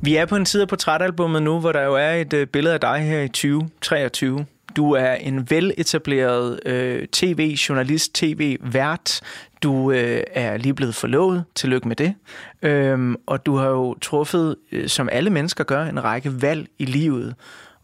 Vi 0.04 0.16
er 0.16 0.26
på 0.26 0.36
en 0.36 0.46
side 0.46 0.62
af 0.62 0.68
portrætalbummet 0.68 1.42
nu, 1.42 1.60
hvor 1.60 1.72
der 1.72 1.82
jo 1.82 1.94
er 1.94 2.10
et 2.10 2.32
øh, 2.32 2.46
billede 2.46 2.74
af 2.74 2.80
dig 2.80 2.98
her 2.98 3.20
i 3.20 3.28
2023. 3.28 4.46
Du 4.76 4.92
er 4.92 5.12
en 5.12 5.50
veletableret 5.50 6.60
øh, 6.66 7.06
tv-journalist, 7.06 8.14
tv-vært. 8.14 9.20
Du 9.62 9.90
øh, 9.90 10.22
er 10.32 10.56
lige 10.56 10.74
blevet 10.74 10.94
forlovet. 10.94 11.44
Tillykke 11.54 11.88
med 11.88 11.96
det. 11.96 12.14
Øhm, 12.62 13.16
og 13.26 13.46
du 13.46 13.56
har 13.56 13.68
jo 13.68 13.94
truffet, 13.94 14.56
øh, 14.72 14.88
som 14.88 15.08
alle 15.12 15.30
mennesker 15.30 15.64
gør, 15.64 15.84
en 15.84 16.04
række 16.04 16.42
valg 16.42 16.66
i 16.78 16.84
livet. 16.84 17.34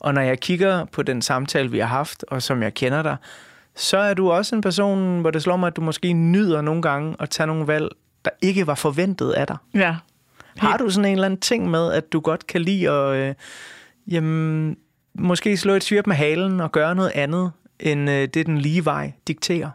Og 0.01 0.15
når 0.15 0.23
jeg 0.23 0.41
kigger 0.41 0.85
på 0.85 1.03
den 1.03 1.23
samtale, 1.23 1.71
vi 1.71 1.79
har 1.79 1.87
haft, 1.87 2.25
og 2.29 2.43
som 2.43 2.63
jeg 2.63 2.75
kender 2.75 3.03
dig, 3.03 3.17
så 3.77 3.99
er 3.99 4.15
du 4.15 4.31
også 4.31 4.57
en 4.57 4.63
person, 4.63 5.21
hvor 5.21 5.31
det 5.31 5.43
slår 5.43 5.57
mig, 5.57 5.67
at 5.67 5.77
du 5.77 5.81
måske 5.81 6.13
nyder 6.13 6.61
nogle 6.61 6.83
gange 6.83 7.17
at 7.21 7.31
tage 7.31 7.47
nogle 7.47 7.67
valg, 7.67 7.89
der 8.25 8.31
ikke 8.43 8.67
var 8.67 8.75
forventet 8.75 9.31
af 9.31 9.47
dig. 9.47 9.57
Ja. 9.75 9.97
Har 10.59 10.77
du 10.77 10.91
sådan 10.91 11.05
en 11.05 11.13
eller 11.13 11.25
anden 11.25 11.41
ting 11.41 11.71
med, 11.71 11.93
at 11.93 12.13
du 12.13 12.21
godt 12.21 12.47
kan 12.47 12.63
lide 12.63 12.91
at 12.91 13.17
øh, 13.17 13.35
jamen, 14.07 14.77
måske 15.15 15.57
slå 15.57 15.75
et 15.75 15.85
svirp 15.85 16.07
med 16.07 16.17
halen 16.17 16.61
og 16.61 16.73
gøre 16.73 16.95
noget 16.95 17.13
andet, 17.15 17.53
end 17.81 18.11
øh, 18.11 18.29
det, 18.35 18.47
den 18.47 18.59
lige 18.59 18.85
vej 18.85 19.13
dikterer? 19.29 19.71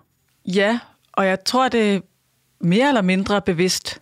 Ja, 0.45 0.79
og 1.13 1.27
jeg 1.27 1.43
tror, 1.43 1.69
det 1.69 1.95
er 1.95 1.99
mere 2.61 2.87
eller 2.87 3.01
mindre 3.01 3.41
bevidst. 3.41 3.99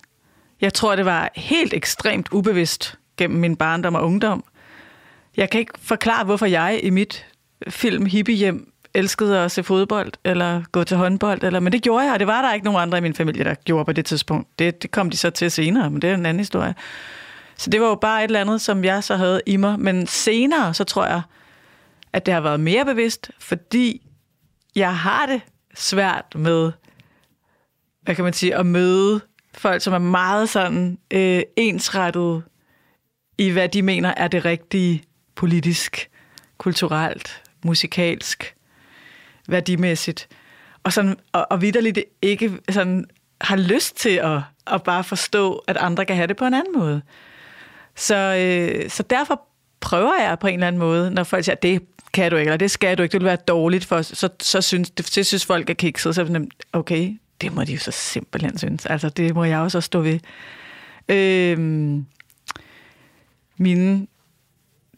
Jeg 0.60 0.74
tror, 0.74 0.96
det 0.96 1.04
var 1.04 1.30
helt 1.34 1.74
ekstremt 1.74 2.28
ubevidst 2.32 2.98
gennem 3.16 3.40
min 3.40 3.56
barndom 3.56 3.94
og 3.94 4.04
ungdom. 4.04 4.44
Jeg 5.36 5.50
kan 5.50 5.60
ikke 5.60 5.72
forklare, 5.78 6.24
hvorfor 6.24 6.46
jeg 6.46 6.80
i 6.82 6.90
mit 6.90 7.26
film 7.68 8.06
hippiehjem 8.06 8.71
elskede 8.94 9.38
at 9.38 9.50
se 9.50 9.62
fodbold 9.62 10.12
eller 10.24 10.62
gå 10.72 10.84
til 10.84 10.96
håndbold, 10.96 11.42
eller, 11.42 11.60
men 11.60 11.72
det 11.72 11.82
gjorde 11.82 12.04
jeg, 12.04 12.12
og 12.12 12.18
det 12.18 12.26
var 12.26 12.42
der 12.42 12.54
ikke 12.54 12.64
nogen 12.64 12.80
andre 12.80 12.98
i 12.98 13.00
min 13.00 13.14
familie, 13.14 13.44
der 13.44 13.54
gjorde 13.54 13.84
på 13.84 13.92
det 13.92 14.06
tidspunkt. 14.06 14.58
Det, 14.58 14.82
det 14.82 14.90
kom 14.90 15.10
de 15.10 15.16
så 15.16 15.30
til 15.30 15.50
senere, 15.50 15.90
men 15.90 16.02
det 16.02 16.10
er 16.10 16.14
en 16.14 16.26
anden 16.26 16.40
historie. 16.40 16.74
Så 17.56 17.70
det 17.70 17.80
var 17.80 17.86
jo 17.86 17.94
bare 17.94 18.24
et 18.24 18.28
eller 18.28 18.40
andet, 18.40 18.60
som 18.60 18.84
jeg 18.84 19.04
så 19.04 19.16
havde 19.16 19.40
i 19.46 19.56
mig. 19.56 19.80
Men 19.80 20.06
senere, 20.06 20.74
så 20.74 20.84
tror 20.84 21.06
jeg, 21.06 21.22
at 22.12 22.26
det 22.26 22.34
har 22.34 22.40
været 22.40 22.60
mere 22.60 22.84
bevidst, 22.84 23.30
fordi 23.38 24.02
jeg 24.74 24.96
har 24.96 25.26
det 25.26 25.40
svært 25.74 26.34
med 26.34 26.72
hvad 28.02 28.14
kan 28.14 28.24
man 28.24 28.32
sige, 28.32 28.56
at 28.56 28.66
møde 28.66 29.20
folk, 29.54 29.82
som 29.82 29.92
er 29.92 29.98
meget 29.98 30.48
sådan 30.48 30.98
øh, 31.10 31.42
ensrettet 31.56 32.42
i, 33.38 33.50
hvad 33.50 33.68
de 33.68 33.82
mener 33.82 34.14
er 34.16 34.28
det 34.28 34.44
rigtige 34.44 35.04
politisk, 35.34 36.10
kulturelt, 36.58 37.42
musikalsk, 37.64 38.54
værdimæssigt. 39.48 40.28
Og, 40.84 40.92
sådan, 40.92 41.16
og, 41.32 41.46
og 41.50 41.62
vidderligt 41.62 41.98
ikke 42.22 42.58
sådan, 42.70 43.04
har 43.40 43.56
lyst 43.56 43.96
til 43.96 44.16
at, 44.16 44.40
at 44.66 44.82
bare 44.82 45.04
forstå, 45.04 45.64
at 45.66 45.76
andre 45.76 46.04
kan 46.04 46.16
have 46.16 46.26
det 46.26 46.36
på 46.36 46.44
en 46.44 46.54
anden 46.54 46.72
måde. 46.78 47.02
Så, 47.96 48.16
øh, 48.16 48.90
så 48.90 49.02
derfor 49.02 49.42
prøver 49.80 50.20
jeg 50.20 50.38
på 50.38 50.46
en 50.46 50.54
eller 50.54 50.66
anden 50.66 50.78
måde, 50.78 51.10
når 51.10 51.24
folk 51.24 51.44
siger, 51.44 51.54
det 51.54 51.82
kan 52.12 52.30
du 52.30 52.36
ikke, 52.36 52.48
eller 52.48 52.56
det 52.56 52.70
skal 52.70 52.98
du 52.98 53.02
ikke, 53.02 53.12
det 53.12 53.20
vil 53.20 53.26
være 53.26 53.36
dårligt 53.36 53.84
for 53.84 53.96
os, 53.96 54.06
så, 54.06 54.28
så 54.40 54.60
synes, 54.60 54.90
det, 54.90 55.06
så 55.06 55.24
synes 55.24 55.46
folk 55.46 55.70
er 55.70 55.74
kikset, 55.74 56.14
så 56.14 56.20
er 56.20 56.24
det 56.24 56.48
okay, 56.72 57.16
det 57.40 57.54
må 57.54 57.64
de 57.64 57.72
jo 57.72 57.78
så 57.78 57.90
simpelthen 57.90 58.58
synes. 58.58 58.86
Altså, 58.86 59.08
det 59.08 59.34
må 59.34 59.44
jeg 59.44 59.58
også 59.58 59.80
stå 59.80 60.00
ved. 60.00 60.18
Øh, 61.08 61.58
mine, 63.56 64.06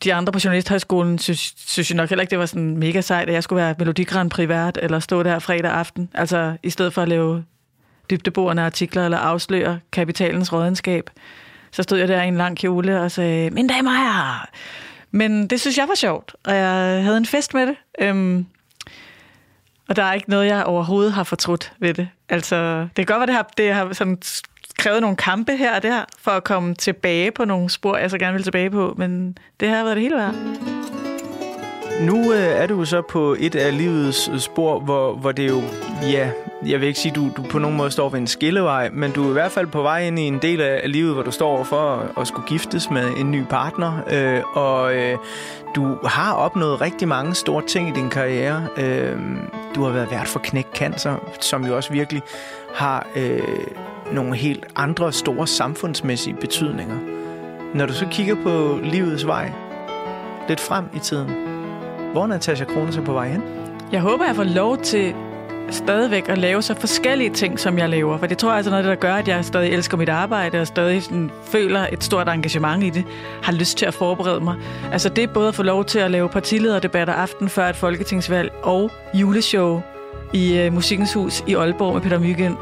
de 0.04 0.14
andre 0.14 0.32
på 0.32 0.38
Journalisthøjskolen 0.44 1.18
synes, 1.18 1.54
synes 1.56 1.90
jo 1.90 1.96
nok 1.96 2.08
heller 2.08 2.22
ikke, 2.22 2.30
det 2.30 2.38
var 2.38 2.46
sådan 2.46 2.76
mega 2.76 3.00
sejt, 3.00 3.28
at 3.28 3.34
jeg 3.34 3.42
skulle 3.42 3.62
være 3.62 3.74
Melodi 3.78 4.04
Grand 4.04 4.30
Prix 4.30 4.48
vært, 4.48 4.78
eller 4.82 4.98
stå 4.98 5.22
der 5.22 5.38
fredag 5.38 5.70
aften. 5.70 6.08
Altså, 6.14 6.56
i 6.62 6.70
stedet 6.70 6.92
for 6.92 7.02
at 7.02 7.08
lave 7.08 7.44
dybdeborende 8.10 8.62
artikler, 8.62 9.04
eller 9.04 9.18
afsløre 9.18 9.80
kapitalens 9.92 10.52
rådenskab, 10.52 11.10
så 11.70 11.82
stod 11.82 11.98
jeg 11.98 12.08
der 12.08 12.22
i 12.22 12.28
en 12.28 12.36
lang 12.36 12.56
kjole 12.56 13.00
og 13.00 13.10
sagde, 13.10 13.50
mine 13.50 13.68
damer 13.68 13.90
og 13.90 13.96
herrer. 13.96 14.46
Men 15.10 15.46
det 15.46 15.60
synes 15.60 15.78
jeg 15.78 15.88
var 15.88 15.94
sjovt, 15.94 16.36
og 16.44 16.54
jeg 16.54 17.02
havde 17.02 17.16
en 17.16 17.26
fest 17.26 17.54
med 17.54 17.66
det. 17.66 17.76
Øhm, 18.00 18.46
og 19.88 19.96
der 19.96 20.02
er 20.02 20.12
ikke 20.12 20.30
noget, 20.30 20.46
jeg 20.46 20.64
overhovedet 20.64 21.12
har 21.12 21.24
fortrudt 21.24 21.72
ved 21.78 21.94
det. 21.94 22.08
Altså, 22.28 22.88
det 22.96 23.06
kan 23.06 23.18
godt 23.18 23.18
være, 23.18 23.26
det 23.26 23.34
har, 23.34 23.50
det 23.56 23.74
har 23.74 23.92
sådan 23.92 24.18
krævet 24.84 25.00
nogle 25.00 25.16
kampe 25.16 25.56
her 25.56 25.76
og 25.76 25.82
der, 25.82 26.04
for 26.18 26.30
at 26.30 26.44
komme 26.44 26.74
tilbage 26.74 27.30
på 27.30 27.44
nogle 27.44 27.70
spor, 27.70 27.96
jeg 27.96 28.10
så 28.10 28.18
gerne 28.18 28.34
vil 28.34 28.42
tilbage 28.42 28.70
på, 28.70 28.94
men 28.96 29.38
det 29.60 29.68
har 29.68 29.84
været 29.84 29.96
det 29.96 30.02
hele 30.02 30.16
værd. 30.16 30.34
Nu 32.00 32.32
øh, 32.32 32.38
er 32.38 32.66
du 32.66 32.84
så 32.84 33.02
på 33.02 33.36
et 33.38 33.54
af 33.54 33.78
livets 33.78 34.30
øh, 34.32 34.38
spor, 34.38 34.80
hvor, 34.80 35.14
hvor 35.14 35.32
det 35.32 35.48
jo, 35.48 35.62
ja, 36.02 36.30
jeg 36.66 36.80
vil 36.80 36.88
ikke 36.88 37.00
sige, 37.00 37.12
du, 37.12 37.30
du 37.36 37.42
på 37.42 37.58
nogen 37.58 37.76
måde 37.76 37.90
står 37.90 38.08
ved 38.08 38.18
en 38.18 38.26
skillevej, 38.26 38.90
men 38.90 39.12
du 39.12 39.24
er 39.24 39.28
i 39.30 39.32
hvert 39.32 39.52
fald 39.52 39.66
på 39.66 39.82
vej 39.82 40.06
ind 40.06 40.18
i 40.18 40.22
en 40.22 40.38
del 40.38 40.60
af 40.60 40.92
livet, 40.92 41.14
hvor 41.14 41.22
du 41.22 41.30
står 41.30 41.64
for 41.64 41.96
at, 41.96 42.08
at 42.20 42.28
skulle 42.28 42.48
giftes 42.48 42.90
med 42.90 43.10
en 43.16 43.30
ny 43.30 43.44
partner, 43.50 44.02
øh, 44.10 44.42
og 44.54 44.94
øh, 44.94 45.18
du 45.74 45.98
har 46.04 46.32
opnået 46.32 46.80
rigtig 46.80 47.08
mange 47.08 47.34
store 47.34 47.66
ting 47.66 47.88
i 47.88 47.92
din 47.92 48.10
karriere. 48.10 48.66
Øh, 48.76 49.18
du 49.74 49.84
har 49.84 49.92
været 49.92 50.10
vært 50.10 50.28
for 50.28 50.40
Knæk 50.44 50.66
Cancer, 50.74 51.16
som 51.40 51.66
jo 51.66 51.76
også 51.76 51.92
virkelig 51.92 52.22
har 52.74 53.06
øh, 53.16 53.40
nogle 54.12 54.36
helt 54.36 54.66
andre 54.76 55.12
store 55.12 55.46
samfundsmæssige 55.46 56.36
betydninger. 56.40 56.96
Når 57.74 57.86
du 57.86 57.92
så 57.92 58.06
kigger 58.10 58.34
på 58.42 58.80
livets 58.82 59.26
vej, 59.26 59.52
lidt 60.48 60.60
frem 60.60 60.84
i 60.94 60.98
tiden, 60.98 61.30
hvor 62.12 62.22
er 62.22 62.26
Natasha 62.26 62.64
Krone 62.64 62.92
så 62.92 63.00
på 63.00 63.12
vej 63.12 63.28
hen? 63.28 63.42
Jeg 63.92 64.00
håber, 64.00 64.24
jeg 64.24 64.36
får 64.36 64.44
lov 64.44 64.78
til 64.78 65.14
stadigvæk 65.70 66.28
at 66.28 66.38
lave 66.38 66.62
så 66.62 66.74
forskellige 66.74 67.30
ting, 67.30 67.60
som 67.60 67.78
jeg 67.78 67.88
laver. 67.88 68.18
For 68.18 68.26
det 68.26 68.38
tror 68.38 68.48
jeg 68.48 68.56
altså 68.56 68.70
noget, 68.70 68.84
af 68.84 68.90
det, 68.90 69.02
der 69.02 69.08
gør, 69.08 69.14
at 69.14 69.28
jeg 69.28 69.44
stadig 69.44 69.72
elsker 69.72 69.96
mit 69.96 70.08
arbejde, 70.08 70.60
og 70.60 70.66
stadig 70.66 71.02
sådan, 71.02 71.30
føler 71.44 71.86
et 71.92 72.04
stort 72.04 72.28
engagement 72.28 72.84
i 72.84 72.90
det. 72.90 73.04
Har 73.42 73.52
lyst 73.52 73.78
til 73.78 73.86
at 73.86 73.94
forberede 73.94 74.40
mig. 74.40 74.56
Altså 74.92 75.08
det 75.08 75.24
er 75.24 75.28
både 75.28 75.48
at 75.48 75.54
få 75.54 75.62
lov 75.62 75.84
til 75.84 75.98
at 75.98 76.10
lave 76.10 76.28
partilederdebatter 76.28 77.14
aften 77.14 77.48
før 77.48 77.68
et 77.68 77.76
folketingsvalg, 77.76 78.52
og 78.62 78.90
juleshow 79.14 79.80
i 80.32 80.58
øh, 80.58 80.72
Musikens 80.72 81.14
Hus 81.14 81.44
i 81.46 81.54
Aalborg 81.54 81.94
med 81.94 82.02
Peter 82.02 82.18
Myggen 82.18 82.56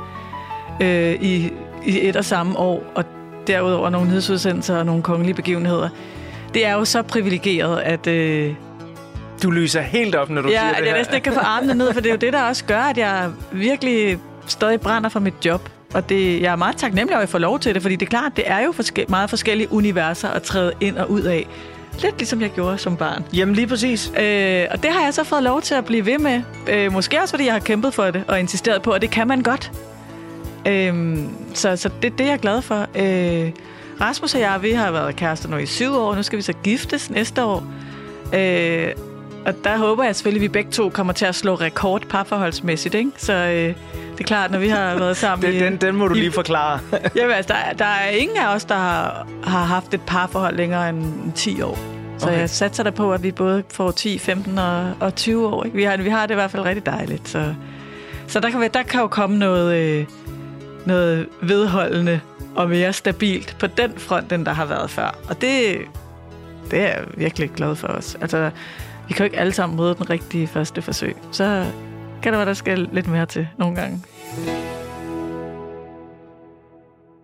øh, 0.83 1.13
i, 1.21 1.53
i 1.87 2.09
et 2.09 2.17
og 2.17 2.25
samme 2.25 2.59
år. 2.59 2.83
Og 2.95 3.05
derudover 3.47 3.91
nogle 3.91 4.09
nyhedsudsendelser 4.09 4.77
og 4.79 4.87
nogle 4.87 5.03
kongelige 5.03 5.35
begivenheder. 5.35 5.89
Det 6.55 6.67
er 6.67 6.73
jo 6.73 6.85
så 6.85 7.03
privilegeret, 7.03 7.81
at... 7.81 8.07
Øh, 8.07 8.55
Du 9.43 9.51
lyser 9.51 9.81
helt 9.81 10.15
op, 10.15 10.31
når 10.31 10.43
du 10.43 10.49
Ja, 10.49 10.55
siger 10.55 10.69
at 10.71 10.77
det 10.77 10.83
jeg 10.85 10.91
her. 10.93 10.99
næsten 10.99 11.15
ikke 11.15 11.25
kan 11.25 11.33
få 11.33 11.41
armene 11.41 11.75
ned, 11.75 11.93
for 11.93 12.01
det 12.01 12.09
er 12.09 12.13
jo 12.15 12.19
det, 12.19 12.33
der 12.33 12.43
også 12.43 12.65
gør, 12.65 12.81
at 12.81 12.99
jeg 12.99 13.31
virkelig 13.53 14.19
stadig 14.47 14.81
brænder 14.81 15.09
for 15.11 15.21
mit 15.21 15.35
job. 15.45 15.69
Og 15.95 16.09
det, 16.09 16.41
jeg 16.43 16.53
er 16.53 16.57
meget 16.57 16.77
taknemmelig 16.77 17.11
over, 17.15 17.19
at 17.19 17.27
jeg 17.27 17.29
får 17.29 17.39
lov 17.39 17.59
til 17.59 17.75
det, 17.75 17.83
fordi 17.83 17.97
det 17.97 18.07
er 18.07 18.11
klart, 18.11 18.33
det 18.37 18.45
er 18.47 18.61
jo 18.61 18.73
forske- 18.73 19.07
meget 19.09 19.31
forskellige 19.31 19.73
universer 19.73 20.29
at 20.29 20.43
træde 20.43 20.73
ind 20.81 20.97
og 20.99 21.11
ud 21.11 21.21
af. 21.23 21.47
Lidt 22.03 22.19
ligesom 22.19 22.41
jeg 22.41 22.51
gjorde 22.51 22.79
som 22.79 22.97
barn. 22.97 23.25
Jamen 23.35 23.55
lige 23.55 23.67
præcis. 23.67 24.13
Øh, 24.21 24.65
og 24.71 24.83
det 24.83 24.91
har 24.91 25.05
jeg 25.05 25.15
så 25.15 25.25
fået 25.25 25.43
lov 25.43 25.63
til 25.63 25.75
at 25.75 25.85
blive 25.85 26.07
ved 26.07 26.19
med. 26.19 26.41
Øh, 26.71 26.93
måske 26.93 27.21
også, 27.23 27.33
fordi 27.33 27.45
jeg 27.45 27.53
har 27.53 27.61
kæmpet 27.61 27.95
for 27.95 28.11
det 28.11 28.25
og 28.29 28.41
insisteret 28.41 28.83
på, 28.83 28.91
at 28.91 29.03
det 29.03 29.11
kan 29.11 29.29
man 29.29 29.43
godt. 29.43 29.73
Øh, 30.69 31.19
så, 31.55 31.77
så 31.77 31.91
det, 32.03 32.19
det 32.19 32.27
er 32.27 32.31
jeg 32.31 32.39
glad 32.39 32.63
for. 32.63 32.87
Øh, 32.95 33.51
Rasmus 34.01 34.35
og 34.35 34.41
jeg, 34.41 34.59
vi 34.63 34.71
har 34.71 34.91
været 34.91 35.17
kærester 35.17 35.49
nu 35.49 35.57
i 35.57 35.67
syv 35.67 35.95
år. 35.97 36.15
Nu 36.15 36.23
skal 36.23 36.37
vi 36.37 36.43
så 36.43 36.53
giftes 36.53 37.11
næste 37.11 37.45
år. 37.45 37.65
Øh, 38.35 38.89
og 39.47 39.55
der 39.65 39.77
håber 39.79 40.05
jeg 40.05 40.17
selvfølgelig, 40.17 40.41
at 40.41 40.43
vi 40.43 40.49
begge 40.49 40.71
to 40.71 40.89
kommer 40.89 41.13
til 41.13 41.25
at 41.25 41.35
slå 41.35 41.55
rekord 41.55 42.03
parforholdsmæssigt. 42.07 42.95
Ikke? 42.95 43.11
Så 43.17 43.33
øh, 43.33 43.75
det 44.13 44.21
er 44.21 44.25
klart, 44.25 44.51
når 44.51 44.59
vi 44.59 44.69
har 44.69 44.95
været 44.99 45.17
sammen 45.17 45.47
Den, 45.53 45.55
i... 45.55 45.65
den, 45.65 45.77
den 45.77 45.97
må 45.97 46.09
du 46.09 46.15
lige 46.15 46.33
forklare. 46.33 46.81
Jamen, 47.17 47.33
altså, 47.37 47.55
der, 47.69 47.73
der 47.79 47.85
er 47.85 48.09
ingen 48.11 48.37
af 48.37 48.55
os, 48.55 48.65
der 48.65 48.75
har, 48.75 49.27
har 49.45 49.65
haft 49.65 49.95
et 49.95 50.01
parforhold 50.07 50.57
længere 50.57 50.89
end 50.89 51.33
10 51.35 51.63
år. 51.63 51.79
Så 52.19 52.27
Okay. 52.27 52.39
jeg 52.39 52.51
satser 52.51 52.83
der 52.83 52.91
på, 52.91 53.13
at 53.13 53.23
vi 53.23 53.31
både 53.31 53.63
får 53.71 53.91
10, 53.91 54.19
15 54.19 54.59
og, 54.59 54.91
og 55.01 55.15
20 55.15 55.47
år. 55.49 55.65
Ikke? 55.65 55.77
Vi, 55.77 55.83
har, 55.83 55.97
vi 55.97 56.09
har 56.09 56.27
det 56.27 56.35
i 56.35 56.35
hvert 56.35 56.51
fald 56.51 56.65
rigtig 56.65 56.87
dejligt. 56.87 57.29
Så, 57.29 57.55
så 58.27 58.41
der, 58.41 58.51
kan, 58.51 58.71
der 58.75 58.83
kan 58.83 59.01
jo 59.01 59.07
komme 59.07 59.39
noget, 59.39 59.75
øh, 59.77 60.05
noget 60.87 61.29
vedholdende 61.43 62.21
og 62.57 62.69
mere 62.69 62.93
stabilt 62.93 63.57
på 63.61 63.67
den 63.67 63.93
front, 63.99 64.33
end 64.33 64.47
der 64.47 64.53
har 64.53 64.67
været 64.67 64.91
før. 64.91 65.19
Og 65.29 65.41
det, 65.41 65.79
det 66.71 66.79
er 66.79 66.87
jeg 66.87 67.05
virkelig 67.15 67.51
glad 67.51 67.77
for 67.77 67.89
os. 67.89 68.17
Altså, 68.21 68.51
vi 69.09 69.15
kan 69.15 69.19
jo 69.19 69.25
ikke 69.25 69.39
alle 69.39 69.53
sammen 69.53 69.77
møde 69.77 69.95
den 69.95 70.11
rigtige 70.11 70.47
første 70.47 70.83
forsøg. 70.83 71.17
Så 71.33 71.67
kan 72.23 72.33
det 72.33 72.39
være, 72.39 72.47
der 72.47 72.55
skal 72.55 72.89
lidt 72.93 73.09
mere 73.09 73.27
til 73.27 73.49
nogle 73.59 73.77
gange. 73.77 74.03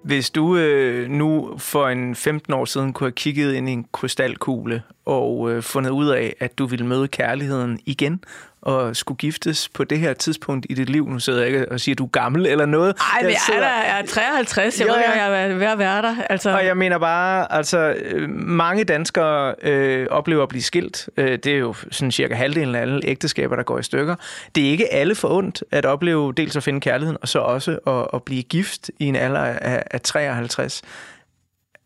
Hvis 0.03 0.31
du 0.31 0.57
øh, 0.57 1.11
nu 1.11 1.55
for 1.59 1.89
en 1.89 2.15
15 2.15 2.53
år 2.53 2.65
siden 2.65 2.93
kunne 2.93 3.07
have 3.07 3.13
kigget 3.13 3.55
ind 3.55 3.69
i 3.69 3.73
en 3.73 3.87
krystalkugle 3.93 4.83
og 5.05 5.51
øh, 5.51 5.63
fundet 5.63 5.91
ud 5.91 6.09
af, 6.09 6.35
at 6.41 6.59
du 6.59 6.67
ville 6.67 6.87
møde 6.87 7.09
kærligheden 7.09 7.79
igen 7.87 8.25
og 8.63 8.97
skulle 8.97 9.17
giftes 9.17 9.69
på 9.69 9.85
det 9.85 9.99
her 9.99 10.13
tidspunkt 10.13 10.67
i 10.71 10.75
dit 10.75 10.91
liv. 10.91 11.09
Nu 11.09 11.19
sidder 11.19 11.39
jeg 11.39 11.49
ikke 11.49 11.73
og 11.73 11.81
siger, 11.81 11.95
at 11.95 11.99
du 11.99 12.05
er 12.05 12.09
gammel 12.09 12.47
eller 12.47 12.67
noget. 12.67 12.97
Ej, 13.15 13.23
men 13.23 13.31
jeg 13.31 13.39
sidder- 13.47 13.61
er, 13.61 13.81
der, 13.83 13.85
jeg 13.85 14.01
er 14.01 14.07
53. 14.07 14.81
Jeg 14.81 14.89
Jo, 14.89 14.93
ved 14.93 14.99
ikke, 15.01 15.11
ja. 15.11 15.25
jeg 15.33 15.51
er 15.51 15.55
ved 15.55 15.67
at 15.67 15.79
være 15.79 16.03
der. 16.03 16.17
Altså, 16.31 16.51
Og 16.51 16.65
jeg 16.67 16.77
mener 16.77 16.99
bare, 16.99 17.53
altså 17.53 17.79
øh, 17.99 18.29
mange 18.31 18.85
danskere 18.85 19.55
øh, 19.63 20.07
oplever 20.11 20.43
at 20.43 20.49
blive 20.49 20.63
skilt. 20.63 21.09
Øh, 21.17 21.31
det 21.39 21.47
er 21.47 21.57
jo 21.59 21.75
sådan 21.91 22.11
cirka 22.13 22.35
halvdelen 22.35 22.75
af 22.75 22.81
alle 22.81 23.01
ægteskaber, 23.05 23.57
der 23.57 23.63
går 23.63 23.79
i 23.79 23.83
stykker. 23.83 24.15
Det 24.55 24.67
er 24.67 24.71
ikke 24.71 24.93
alle 24.93 25.15
for 25.15 25.29
ondt 25.29 25.63
at 25.71 25.85
opleve 25.87 26.33
dels 26.33 26.57
at 26.57 26.63
finde 26.63 26.81
kærligheden, 26.81 27.19
og 27.23 27.29
så 27.29 27.39
også 27.39 27.79
at, 27.87 28.07
at 28.15 28.23
blive 28.23 28.43
gift 28.43 28.91
i 28.99 29.05
en 29.05 29.17
alder 29.17 29.41
af, 29.41 29.83
af 29.91 30.01
53. 30.01 30.83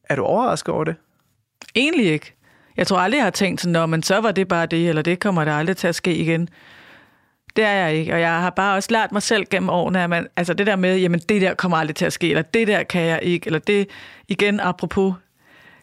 Er 0.08 0.16
du 0.16 0.22
overrasket 0.22 0.74
over 0.74 0.84
det? 0.84 0.94
Egentlig 1.74 2.06
ikke. 2.06 2.34
Jeg 2.76 2.86
tror 2.86 2.98
aldrig, 2.98 3.18
jeg 3.18 3.24
har 3.26 3.30
tænkt 3.30 3.60
sådan, 3.60 3.72
Nå, 3.72 3.86
men 3.86 4.02
så 4.02 4.20
var 4.20 4.32
det 4.32 4.48
bare 4.48 4.66
det, 4.66 4.88
eller 4.88 5.02
det 5.02 5.20
kommer 5.20 5.44
der 5.44 5.52
aldrig 5.52 5.76
til 5.76 5.88
at 5.88 5.94
ske 5.94 6.14
igen. 6.14 6.48
Det 7.56 7.64
er 7.64 7.72
jeg 7.72 7.94
ikke, 7.94 8.12
og 8.14 8.20
jeg 8.20 8.40
har 8.40 8.50
bare 8.50 8.76
også 8.76 8.88
lært 8.92 9.12
mig 9.12 9.22
selv 9.22 9.46
gennem 9.50 9.68
årene, 9.68 10.02
at 10.02 10.10
man, 10.10 10.26
altså 10.36 10.54
det 10.54 10.66
der 10.66 10.76
med, 10.76 10.98
jamen 10.98 11.20
det 11.20 11.42
der 11.42 11.54
kommer 11.54 11.76
aldrig 11.76 11.96
til 11.96 12.04
at 12.04 12.12
ske, 12.12 12.28
eller 12.28 12.42
det 12.42 12.66
der 12.66 12.82
kan 12.82 13.02
jeg 13.02 13.20
ikke, 13.22 13.46
eller 13.46 13.58
det, 13.58 13.88
igen 14.28 14.60
apropos, 14.60 15.14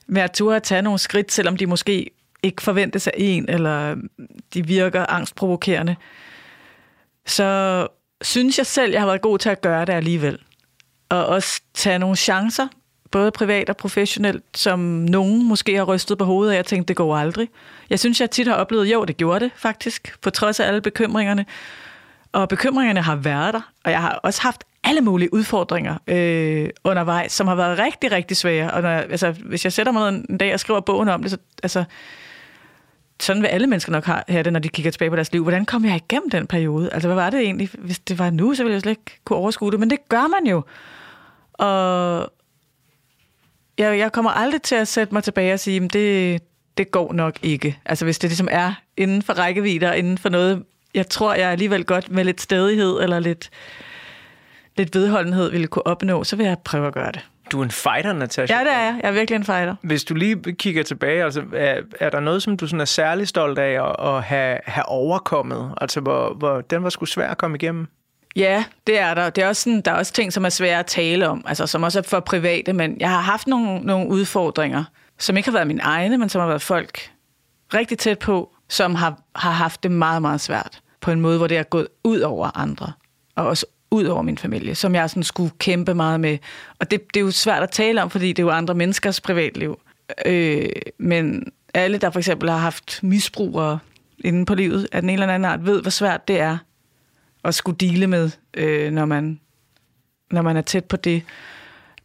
med 0.07 0.21
at 0.21 0.31
turde 0.31 0.55
at 0.55 0.63
tage 0.63 0.81
nogle 0.81 0.99
skridt, 0.99 1.31
selvom 1.31 1.57
de 1.57 1.65
måske 1.65 2.09
ikke 2.43 2.61
forventes 2.61 3.07
af 3.07 3.13
en, 3.17 3.49
eller 3.49 3.95
mm, 3.95 4.09
de 4.53 4.67
virker 4.67 5.05
angstprovokerende, 5.05 5.95
så 7.25 7.87
synes 8.21 8.57
jeg 8.57 8.65
selv, 8.65 8.91
jeg 8.91 9.01
har 9.01 9.07
været 9.07 9.21
god 9.21 9.37
til 9.37 9.49
at 9.49 9.61
gøre 9.61 9.85
det 9.85 9.93
alligevel. 9.93 10.39
Og 11.09 11.25
også 11.25 11.61
tage 11.73 11.99
nogle 11.99 12.15
chancer, 12.15 12.67
både 13.11 13.31
privat 13.31 13.69
og 13.69 13.77
professionelt, 13.77 14.43
som 14.53 14.79
nogen 14.79 15.47
måske 15.47 15.75
har 15.75 15.83
rystet 15.83 16.17
på 16.17 16.25
hovedet 16.25 16.51
af, 16.51 16.53
og 16.53 16.57
jeg 16.57 16.65
tænkte, 16.65 16.87
det 16.87 16.95
går 16.95 17.17
aldrig. 17.17 17.49
Jeg 17.89 17.99
synes, 17.99 18.21
jeg 18.21 18.31
tit 18.31 18.47
har 18.47 18.55
oplevet, 18.55 18.85
jo, 18.85 19.05
det 19.05 19.17
gjorde 19.17 19.39
det 19.39 19.51
faktisk, 19.55 20.15
på 20.21 20.29
trods 20.29 20.59
af 20.59 20.67
alle 20.67 20.81
bekymringerne. 20.81 21.45
Og 22.31 22.49
bekymringerne 22.49 23.01
har 23.01 23.15
været 23.15 23.53
der, 23.53 23.71
og 23.83 23.91
jeg 23.91 24.01
har 24.01 24.19
også 24.23 24.41
haft 24.41 24.63
alle 24.83 25.01
mulige 25.01 25.33
udfordringer 25.33 25.97
øh, 26.07 26.69
undervejs, 26.83 27.31
som 27.31 27.47
har 27.47 27.55
været 27.55 27.79
rigtig, 27.79 28.11
rigtig 28.11 28.37
svære. 28.37 28.71
Og 28.71 28.81
når, 28.81 28.89
altså, 28.89 29.31
hvis 29.31 29.63
jeg 29.63 29.73
sætter 29.73 29.91
mig 29.91 30.11
ned 30.11 30.25
en 30.29 30.37
dag 30.37 30.53
og 30.53 30.59
skriver 30.59 30.79
bogen 30.79 31.09
om 31.09 31.21
det, 31.21 31.31
så 31.31 31.37
altså, 31.63 31.83
sådan 33.19 33.41
vil 33.41 33.47
alle 33.47 33.67
mennesker 33.67 33.91
nok 33.91 34.05
have 34.05 34.43
det, 34.43 34.53
når 34.53 34.59
de 34.59 34.69
kigger 34.69 34.91
tilbage 34.91 35.09
på 35.09 35.15
deres 35.15 35.31
liv. 35.31 35.43
Hvordan 35.43 35.65
kom 35.65 35.85
jeg 35.85 35.95
igennem 35.95 36.29
den 36.29 36.47
periode? 36.47 36.89
Altså, 36.93 37.07
hvad 37.07 37.15
var 37.15 37.29
det 37.29 37.39
egentlig? 37.39 37.69
Hvis 37.77 37.99
det 37.99 38.19
var 38.19 38.29
nu, 38.29 38.55
så 38.55 38.63
ville 38.63 38.73
jeg 38.73 38.81
slet 38.81 38.91
ikke 38.91 39.19
kunne 39.25 39.39
overskue 39.39 39.71
det. 39.71 39.79
Men 39.79 39.89
det 39.89 40.09
gør 40.09 40.27
man 40.27 40.47
jo. 40.51 40.63
Og 41.53 42.31
jeg, 43.79 43.97
jeg 43.97 44.11
kommer 44.11 44.31
aldrig 44.31 44.61
til 44.61 44.75
at 44.75 44.87
sætte 44.87 45.13
mig 45.13 45.23
tilbage 45.23 45.53
og 45.53 45.59
sige, 45.59 45.83
at 45.83 45.93
det, 45.93 46.41
det 46.77 46.91
går 46.91 47.13
nok 47.13 47.39
ikke. 47.41 47.79
Altså, 47.85 48.05
hvis 48.05 48.19
det 48.19 48.29
ligesom 48.29 48.47
er 48.51 48.73
inden 48.97 49.21
for 49.21 49.33
rækkevidde 49.33 49.87
og 49.87 49.97
inden 49.97 50.17
for 50.17 50.29
noget, 50.29 50.63
jeg 50.93 51.09
tror, 51.09 51.33
jeg 51.33 51.49
alligevel 51.49 51.85
godt 51.85 52.11
med 52.11 52.23
lidt 52.23 52.41
stedighed 52.41 52.99
eller 53.01 53.19
lidt, 53.19 53.49
lidt 54.77 54.95
vedholdenhed 54.95 55.51
ville 55.51 55.67
kunne 55.67 55.87
opnå, 55.87 56.23
så 56.23 56.35
vil 56.35 56.45
jeg 56.45 56.57
prøve 56.65 56.87
at 56.87 56.93
gøre 56.93 57.11
det. 57.11 57.25
Du 57.51 57.59
er 57.59 57.63
en 57.63 57.71
fighter, 57.71 58.13
Natasha. 58.13 58.57
Ja, 58.57 58.63
det 58.63 58.73
er 58.73 58.79
jeg. 58.79 58.99
Jeg 59.03 59.07
er 59.07 59.11
virkelig 59.11 59.35
en 59.35 59.43
fighter. 59.43 59.75
Hvis 59.81 60.03
du 60.03 60.15
lige 60.15 60.53
kigger 60.53 60.83
tilbage, 60.83 61.23
altså, 61.23 61.43
er, 61.53 61.81
er 61.99 62.09
der 62.09 62.19
noget, 62.19 62.43
som 62.43 62.57
du 62.57 62.67
sådan 62.67 62.81
er 62.81 62.85
særlig 62.85 63.27
stolt 63.27 63.59
af 63.59 63.89
at, 63.89 64.15
at 64.15 64.23
have, 64.23 64.57
have 64.65 64.85
overkommet? 64.85 65.73
Altså, 65.81 65.99
hvor, 65.99 66.33
hvor 66.33 66.61
den 66.61 66.83
var 66.83 66.89
sgu 66.89 67.05
svær 67.05 67.29
at 67.29 67.37
komme 67.37 67.57
igennem? 67.57 67.87
Ja, 68.35 68.63
det 68.87 68.99
er 68.99 69.13
der. 69.13 69.29
Det 69.29 69.43
er 69.43 69.47
også 69.47 69.61
sådan, 69.61 69.81
der 69.81 69.91
er 69.91 69.95
også 69.95 70.13
ting, 70.13 70.33
som 70.33 70.45
er 70.45 70.49
svære 70.49 70.79
at 70.79 70.85
tale 70.85 71.27
om, 71.29 71.43
altså 71.47 71.67
som 71.67 71.83
også 71.83 71.99
er 71.99 72.03
for 72.03 72.19
private, 72.19 72.73
men 72.73 72.97
jeg 72.99 73.09
har 73.09 73.21
haft 73.21 73.47
nogle, 73.47 73.79
nogle 73.79 74.09
udfordringer, 74.09 74.83
som 75.17 75.37
ikke 75.37 75.49
har 75.49 75.53
været 75.53 75.67
mine 75.67 75.81
egne, 75.81 76.17
men 76.17 76.29
som 76.29 76.39
har 76.39 76.47
været 76.47 76.61
folk 76.61 77.11
rigtig 77.73 77.97
tæt 77.97 78.19
på, 78.19 78.55
som 78.69 78.95
har, 78.95 79.21
har 79.35 79.51
haft 79.51 79.83
det 79.83 79.91
meget, 79.91 80.21
meget 80.21 80.41
svært 80.41 80.81
på 81.01 81.11
en 81.11 81.21
måde, 81.21 81.37
hvor 81.37 81.47
det 81.47 81.57
er 81.57 81.63
gået 81.63 81.87
ud 82.03 82.19
over 82.19 82.57
andre, 82.57 82.91
og 83.35 83.47
også 83.47 83.65
ud 83.91 84.05
over 84.05 84.21
min 84.21 84.37
familie, 84.37 84.75
som 84.75 84.95
jeg 84.95 85.09
sådan 85.09 85.23
skulle 85.23 85.51
kæmpe 85.59 85.93
meget 85.93 86.19
med. 86.19 86.37
Og 86.79 86.91
det, 86.91 87.13
det 87.13 87.19
er 87.19 87.23
jo 87.23 87.31
svært 87.31 87.63
at 87.63 87.71
tale 87.71 88.03
om, 88.03 88.09
fordi 88.09 88.27
det 88.27 88.39
er 88.39 88.43
jo 88.43 88.49
andre 88.49 88.73
menneskers 88.73 89.21
privatliv. 89.21 89.79
Øh, 90.25 90.69
men 90.97 91.51
alle, 91.73 91.97
der 91.97 92.09
for 92.09 92.19
eksempel 92.19 92.49
har 92.49 92.57
haft 92.57 92.99
misbrugere 93.03 93.79
inden 94.19 94.45
på 94.45 94.55
livet 94.55 94.87
af 94.91 95.01
den 95.01 95.09
ene 95.09 95.21
eller 95.21 95.33
anden 95.33 95.51
art, 95.51 95.65
ved, 95.65 95.81
hvor 95.81 95.91
svært 95.91 96.27
det 96.27 96.39
er 96.39 96.57
at 97.43 97.55
skulle 97.55 97.77
dele 97.77 98.07
med, 98.07 98.31
øh, 98.53 98.91
når, 98.91 99.05
man, 99.05 99.39
når 100.31 100.41
man 100.41 100.57
er 100.57 100.61
tæt 100.61 100.85
på 100.85 100.97
det. 100.97 101.23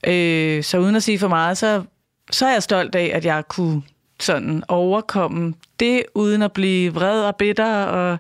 Øh, 0.07 0.65
så 0.65 0.79
uden 0.79 0.97
at 0.97 1.03
sige 1.03 1.19
for 1.19 1.29
meget, 1.29 1.59
så, 1.59 1.83
så 2.31 2.47
er 2.47 2.53
jeg 2.53 2.63
stolt 2.63 2.95
af, 2.95 3.11
at 3.15 3.25
jeg 3.25 3.49
kunne 3.49 3.83
sådan 4.21 4.63
overkomme 4.69 5.55
det, 5.81 6.03
uden 6.15 6.43
at 6.43 6.53
blive 6.53 6.95
vred 6.95 7.23
og 7.23 7.37
bitter 7.37 7.85
og 7.85 8.19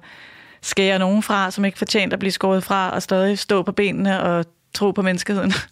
skære 0.62 0.99
nogen 0.99 1.23
fra, 1.23 1.51
som 1.51 1.65
ikke 1.65 1.79
fortjent 1.79 2.12
at 2.12 2.19
blive 2.19 2.33
skåret 2.33 2.65
fra, 2.65 2.91
og 2.91 3.03
stadig 3.03 3.39
stå 3.39 3.62
på 3.62 3.73
benene 3.73 4.23
og 4.23 4.47
tro 4.75 4.91
på 4.91 5.03
menneskeheden. 5.03 5.53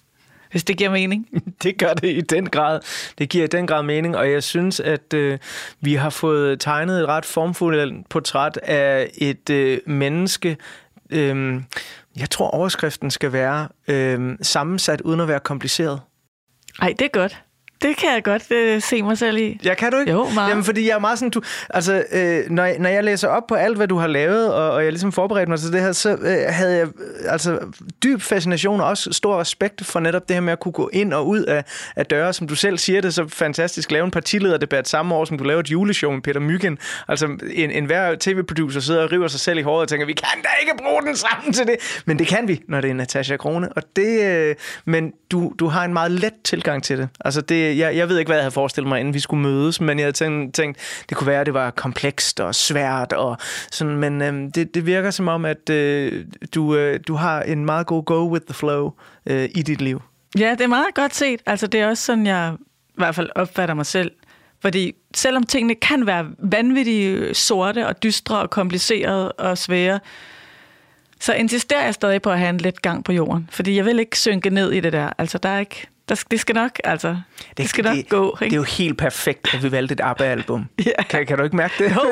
Hvis 0.51 0.65
det 0.65 0.77
giver 0.77 0.91
mening. 0.91 1.29
Det 1.63 1.79
gør 1.79 1.93
det 1.93 2.09
i 2.09 2.21
den 2.21 2.51
grad. 2.51 2.81
Det 3.19 3.29
giver 3.29 3.45
i 3.45 3.47
den 3.47 3.67
grad 3.67 3.83
mening, 3.83 4.17
og 4.17 4.31
jeg 4.31 4.43
synes, 4.43 4.81
at 4.81 5.15
øh, 5.15 5.39
vi 5.81 5.95
har 5.95 6.11
fået 6.11 6.61
tegnet 6.61 7.01
et 7.01 7.09
ret 7.09 7.25
formfuldt 7.25 8.09
portræt 8.09 8.57
af 8.63 9.11
et 9.19 9.51
øh, 9.51 9.79
menneske. 9.87 10.57
Øh, 11.13 11.63
jeg 12.17 12.31
tror, 12.31 12.51
overskriften 12.51 13.11
skal 13.11 13.33
være 13.33 13.69
øh, 13.89 14.39
sammensat 14.43 15.01
uden 15.01 15.21
at 15.21 15.29
være 15.29 15.41
kompliceret. 15.41 16.01
Ej, 16.83 16.95
det 16.99 17.05
er 17.05 17.09
godt. 17.13 17.43
Det 17.83 17.97
kan 17.97 18.15
jeg 18.15 18.25
godt 18.25 18.51
øh, 18.51 18.83
se 18.83 19.03
mig 19.03 19.19
selv 19.19 19.39
i. 19.39 19.61
Ja, 19.65 19.75
kan 19.75 19.93
du 19.93 19.99
ikke? 19.99 20.13
Jo, 20.13 20.29
meget. 20.35 20.51
Jamen, 20.51 20.65
fordi 20.65 20.89
jeg 20.89 20.95
er 20.95 20.99
meget 20.99 21.19
sådan, 21.19 21.31
du, 21.31 21.43
altså, 21.71 22.05
øh, 22.13 22.51
når, 22.51 22.65
jeg, 22.65 22.79
når 22.79 22.89
jeg 22.89 23.05
læser 23.05 23.29
op 23.29 23.47
på 23.49 23.55
alt, 23.55 23.77
hvad 23.77 23.89
du 23.89 23.97
har 23.97 24.07
lavet, 24.07 24.55
og, 24.55 24.71
og 24.71 24.85
jeg 24.85 24.93
ligesom 24.93 25.13
forberedte 25.13 25.51
mig 25.51 25.59
til 25.59 25.73
det 25.73 25.81
her, 25.81 25.93
så 25.93 26.11
øh, 26.11 26.37
havde 26.49 26.77
jeg 26.77 26.87
øh, 26.87 27.33
altså 27.33 27.59
dyb 28.03 28.23
fascination 28.23 28.81
og 28.81 28.87
også 28.87 29.13
stor 29.13 29.41
respekt 29.41 29.87
for 29.87 30.01
netop 30.01 30.29
det 30.29 30.37
her 30.37 30.41
med 30.41 30.53
at 30.53 30.61
kunne 30.61 30.73
gå 30.73 30.91
ind 30.93 31.13
og 31.13 31.29
ud 31.29 31.43
af, 31.43 31.65
af 31.97 32.07
døre, 32.07 32.33
som 32.33 32.49
du 32.49 32.55
selv 32.55 32.79
siger 32.79 33.01
det 33.01 33.15
så 33.15 33.29
fantastisk, 33.29 33.91
lave 33.91 34.05
en 34.05 34.11
partilederdebat 34.11 34.89
samme 34.89 35.15
år, 35.15 35.25
som 35.25 35.39
du 35.39 35.45
laver 35.45 35.61
et 35.61 35.71
juleshow 35.71 36.13
med 36.13 36.23
Peter 36.23 36.41
Myggen. 36.41 36.79
Altså, 37.09 37.27
en, 37.51 37.71
en 37.71 37.85
hver 37.85 38.17
tv-producer 38.21 38.81
sidder 38.81 39.03
og 39.03 39.13
river 39.13 39.29
sig 39.29 39.41
selv 39.41 39.59
i 39.59 39.63
håret 39.63 39.83
og 39.83 39.89
tænker, 39.89 40.07
vi 40.07 40.13
kan 40.13 40.43
da 40.43 40.49
ikke 40.61 40.73
bruge 40.83 41.03
den 41.03 41.17
sammen 41.17 41.53
til 41.53 41.67
det. 41.67 42.03
Men 42.07 42.19
det 42.19 42.27
kan 42.27 42.49
vi, 42.49 42.63
når 42.69 42.81
det 42.81 42.91
er 42.91 42.95
Natasha 42.95 43.37
Krone. 43.37 43.73
Og 43.73 43.83
det, 43.97 44.25
øh, 44.25 44.55
men 44.85 45.13
du, 45.31 45.53
du 45.59 45.67
har 45.67 45.85
en 45.85 45.93
meget 45.93 46.11
let 46.11 46.33
tilgang 46.45 46.83
til 46.83 46.99
det. 46.99 47.09
Altså, 47.25 47.41
det, 47.41 47.72
Øh, 47.73 47.79
jeg, 47.79 47.97
jeg 47.97 48.09
ved 48.09 48.19
ikke, 48.19 48.29
hvad 48.29 48.37
jeg 48.37 48.43
havde 48.43 48.53
forestillet 48.53 48.89
mig, 48.89 49.01
inden 49.01 49.15
vi 49.15 49.21
skulle 49.21 49.43
mødes, 49.43 49.81
men 49.81 49.99
jeg 49.99 50.05
havde 50.05 50.13
tænkt, 50.13 50.55
tænkt 50.55 51.05
det 51.09 51.17
kunne 51.17 51.27
være, 51.27 51.41
at 51.41 51.47
det 51.47 51.55
var 51.55 51.71
komplekst 51.71 52.41
og 52.41 52.55
svært, 52.55 53.13
og 53.13 53.37
sådan, 53.71 53.97
men 53.97 54.23
øh, 54.23 54.51
det, 54.55 54.75
det 54.75 54.87
virker 54.87 55.11
som 55.11 55.29
om, 55.29 55.45
at 55.45 55.71
øh, 55.71 56.25
du, 56.55 56.77
øh, 56.77 57.01
du 57.09 57.15
har 57.15 57.43
en 57.43 57.65
meget 57.65 57.87
god 57.87 58.05
go 58.05 58.33
with 58.33 58.45
the 58.47 58.55
flow 58.55 58.91
øh, 59.27 59.49
i 59.55 59.63
dit 59.63 59.81
liv. 59.81 60.03
Ja, 60.39 60.51
det 60.51 60.61
er 60.61 60.67
meget 60.67 60.95
godt 60.95 61.15
set. 61.15 61.41
Altså, 61.47 61.67
det 61.67 61.81
er 61.81 61.89
også 61.89 62.05
sådan, 62.05 62.27
jeg 62.27 62.55
i 62.89 62.95
hvert 62.97 63.15
fald 63.15 63.31
opfatter 63.35 63.75
mig 63.75 63.87
selv. 63.87 64.11
Fordi 64.63 64.93
selvom 65.15 65.43
tingene 65.43 65.75
kan 65.75 66.07
være 66.07 66.27
vanvittigt 66.39 67.37
sorte 67.37 67.87
og 67.87 68.03
dystre 68.03 68.39
og 68.39 68.51
komplicerede 68.51 69.33
og 69.33 69.59
svære, 69.59 70.01
så 71.21 71.35
insisterer 71.35 71.85
jeg 71.85 71.95
stadig 71.95 72.23
på 72.23 72.31
at 72.31 72.39
have 72.39 72.51
en 72.51 72.59
let 72.59 72.83
gang 72.83 73.05
på 73.05 73.13
jorden. 73.13 73.49
Fordi 73.51 73.77
jeg 73.77 73.85
vil 73.85 73.99
ikke 73.99 74.19
synke 74.19 74.51
ned 74.51 74.73
i 74.73 74.81
det 74.81 74.93
der. 74.93 75.13
Altså, 75.19 75.39
der 75.39 75.49
er 75.49 75.59
ikke... 75.59 75.87
Der, 76.09 76.25
det 76.31 76.41
skal 76.41 76.55
nok, 76.55 76.79
altså... 76.85 77.09
Det, 77.09 77.59
det 77.59 77.69
skal 77.69 77.85
nok 77.85 77.97
det, 77.97 78.09
gå, 78.09 78.37
Det 78.39 78.45
ikke? 78.45 78.55
er 78.55 78.59
jo 78.59 78.63
helt 78.63 78.99
perfekt, 78.99 79.55
at 79.55 79.63
vi 79.63 79.73
valgte 79.73 79.93
et 79.93 80.01
ABBA-album. 80.01 80.69
Ja. 80.87 81.03
kan, 81.03 81.27
kan 81.27 81.39
du 81.39 81.45
ikke 81.45 81.57
mærke 81.57 81.75
det? 81.79 81.91
Jo, 81.97 82.01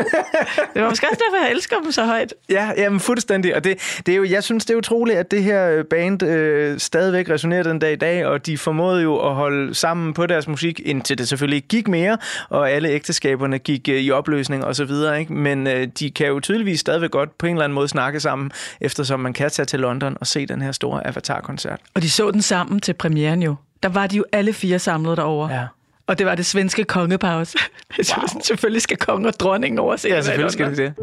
det 0.75 0.83
var 0.83 0.89
måske 0.89 1.07
også 1.11 1.23
derfor, 1.27 1.45
jeg 1.45 1.51
elsker 1.53 1.77
dem 1.83 1.93
så 1.93 2.05
højt. 2.05 2.35
Ja, 2.51 2.71
jamen 2.77 3.01
fuldstændig. 3.01 3.57
Og 3.57 3.65
det, 3.65 4.01
det 4.07 4.13
er 4.13 4.17
jo, 4.17 4.25
jeg 4.25 4.45
synes, 4.45 4.65
det 4.65 4.75
er 4.75 4.79
utroligt, 4.79 5.19
at 5.19 5.31
det 5.31 5.43
her 5.45 5.71
øh, 5.71 5.85
band 5.85 6.23
øh, 6.23 6.79
stadigvæk 6.79 7.31
resonerer 7.31 7.63
den 7.63 7.79
dag 7.79 7.93
i 7.93 7.97
dag, 7.97 8.27
og 8.27 8.47
de 8.47 8.59
formåede 8.59 9.03
jo 9.03 9.29
at 9.29 9.35
holde 9.35 9.75
sammen 9.75 10.15
på 10.15 10.27
deres 10.27 10.49
musik, 10.49 10.81
indtil 10.85 11.19
det 11.19 11.29
selvfølgelig 11.29 11.57
ikke 11.57 11.69
gik 11.69 11.89
mere, 11.89 12.19
og 12.49 12.71
alle 12.71 12.89
ægteskaberne 12.89 13.59
gik 13.59 13.89
øh, 13.89 14.01
i 14.01 14.11
opløsning 14.11 14.65
og 14.65 14.77
så 14.77 14.85
videre. 14.85 15.21
Ikke? 15.21 15.33
Men 15.33 15.67
øh, 15.67 15.87
de 15.99 16.11
kan 16.11 16.27
jo 16.27 16.41
tydeligvis 16.41 16.81
stadigvæk 16.81 17.11
godt 17.11 17.39
på 17.39 17.47
en 17.47 17.53
eller 17.53 17.65
anden 17.65 17.75
måde 17.75 17.89
snakke 17.89 18.21
sammen, 18.21 18.51
eftersom 18.81 19.21
man 19.21 19.33
kan 19.33 19.51
tage 19.51 19.67
til 19.67 19.81
London 19.81 20.17
og 20.21 20.27
se 20.27 20.47
den 20.47 20.63
her 20.63 20.73
store 20.73 21.07
Avatar-koncert. 21.07 21.81
Og 21.95 22.03
de 22.03 22.11
så 22.11 22.31
den 22.31 22.43
sammen 22.43 22.81
til 22.81 22.93
premieren 22.93 23.43
jo. 23.43 23.55
Der 23.83 23.89
var 23.89 24.07
de 24.07 24.17
jo 24.17 24.25
alle 24.33 24.53
fire 24.53 24.79
samlet 24.79 25.17
derovre. 25.17 25.55
Ja. 25.55 25.67
Og 26.07 26.19
det 26.19 26.27
var 26.27 26.35
det 26.35 26.47
svenske 26.47 26.85
kongepause. 26.85 27.59
Wow. 27.99 28.43
selvfølgelig 28.43 28.83
skal 28.83 28.97
kongen 28.97 29.27
og 29.27 29.33
dronningen 29.41 29.79
overse 29.79 30.09
Ja, 30.09 30.21
selvfølgelig 30.21 30.53
skal 30.53 30.71
det 30.71 30.77
det. 30.79 30.95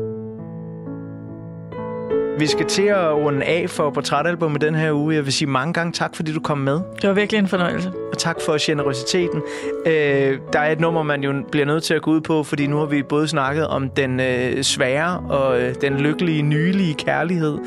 Vi 2.39 2.47
skal 2.47 2.65
til 2.65 2.82
at 2.84 3.13
runde 3.13 3.45
af 3.45 3.69
for 3.69 3.89
portrætalbummet 3.89 4.61
den 4.61 4.75
her 4.75 4.91
uge. 4.93 5.15
Jeg 5.15 5.25
vil 5.25 5.34
sige 5.34 5.49
mange 5.49 5.73
gange 5.73 5.91
tak, 5.93 6.15
fordi 6.15 6.34
du 6.34 6.39
kom 6.39 6.57
med. 6.57 6.73
Det 7.01 7.07
var 7.07 7.13
virkelig 7.13 7.39
en 7.39 7.47
fornøjelse. 7.47 7.91
og 8.11 8.17
tak 8.17 8.36
for 8.45 8.57
generositeten. 8.65 9.41
Øh, 9.86 10.39
der 10.53 10.59
er 10.59 10.71
et 10.71 10.80
nummer, 10.80 11.03
man 11.03 11.23
jo 11.23 11.43
bliver 11.51 11.65
nødt 11.65 11.84
til 11.84 11.93
at 11.93 12.01
gå 12.01 12.11
ud 12.11 12.21
på, 12.21 12.43
fordi 12.43 12.67
nu 12.67 12.78
har 12.78 12.86
vi 12.86 13.03
både 13.03 13.28
snakket 13.28 13.67
om 13.67 13.89
den 13.89 14.19
øh, 14.19 14.63
svære 14.63 15.19
og 15.30 15.61
øh, 15.61 15.75
den 15.82 15.97
lykkelige, 15.97 16.41
nylige 16.41 16.93
kærlighed. 16.93 17.57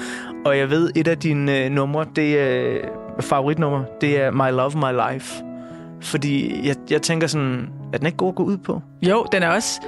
Og 0.45 0.59
jeg 0.59 0.71
ved, 0.71 0.91
et 0.97 1.09
af 1.09 1.19
dine 1.19 1.65
øh, 1.65 1.71
numre, 1.71 2.07
det 2.17 2.41
er 2.41 2.69
øh, 2.75 2.81
favoritnummer, 3.25 3.85
det 4.01 4.21
er 4.21 4.31
My 4.31 4.51
Love, 4.57 4.73
My 4.75 5.13
Life. 5.13 5.43
Fordi 6.03 6.61
jeg, 6.69 6.77
jeg 6.91 7.03
tænker 7.03 7.27
sådan, 7.27 7.69
er 7.93 7.99
den 7.99 8.07
ikke 8.07 8.17
god 8.19 8.29
at 8.29 8.35
gå 8.35 8.43
ud 8.43 8.57
på? 8.57 8.83
Jo, 9.03 9.27
den 9.33 9.43
er 9.43 9.49
også 9.49 9.81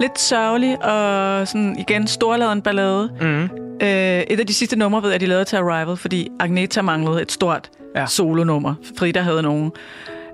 lidt 0.00 0.20
sørgelig 0.20 0.84
og 0.84 1.48
sådan 1.48 1.76
igen 1.78 2.06
storladen 2.06 2.62
ballade. 2.62 3.10
Mm. 3.20 3.42
Øh, 3.82 3.88
et 4.20 4.40
af 4.40 4.46
de 4.46 4.54
sidste 4.54 4.78
numre 4.78 5.02
ved 5.02 5.08
jeg, 5.08 5.14
at 5.14 5.20
de 5.20 5.26
lavede 5.26 5.44
til 5.44 5.56
Arrival, 5.56 5.96
fordi 5.96 6.28
Agneta 6.40 6.82
manglede 6.82 7.22
et 7.22 7.32
stort 7.32 7.70
Ja. 7.96 8.06
solonummer. 8.06 8.74
Frida 8.98 9.20
havde 9.20 9.42
nogen. 9.42 9.72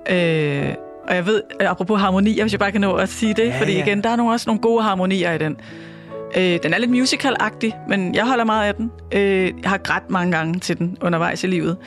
Øh, 0.09 0.73
og 1.07 1.15
jeg 1.15 1.25
ved, 1.25 1.41
øh, 1.61 1.71
apropos 1.71 2.01
harmonier, 2.01 2.43
hvis 2.43 2.53
jeg 2.53 2.59
bare 2.59 2.71
kan 2.71 2.81
nå 2.81 2.93
at 2.93 3.09
sige 3.09 3.33
det, 3.33 3.43
Ja, 3.43 3.47
ja, 3.47 3.59
fordi 3.59 3.73
ja. 3.73 3.85
igen, 3.85 4.03
der 4.03 4.09
er 4.09 4.15
nogle, 4.15 4.31
også 4.33 4.49
nogle 4.49 4.61
gode 4.61 4.83
harmonier 4.83 5.31
i 5.33 5.37
den. 5.37 5.55
Øh, 6.37 6.59
den 6.63 6.73
er 6.73 6.77
lidt 6.77 6.91
musical-agtig, 6.91 7.73
men 7.89 8.15
jeg 8.15 8.25
holder 8.27 8.43
meget 8.43 8.67
af 8.67 8.75
den. 8.75 8.91
Øh, 9.13 9.53
jeg 9.63 9.69
har 9.69 9.77
grædt 9.77 10.09
mange 10.09 10.31
gange 10.31 10.59
til 10.59 10.77
den 10.77 10.97
undervejs 11.01 11.43
i 11.43 11.47
livet. 11.47 11.77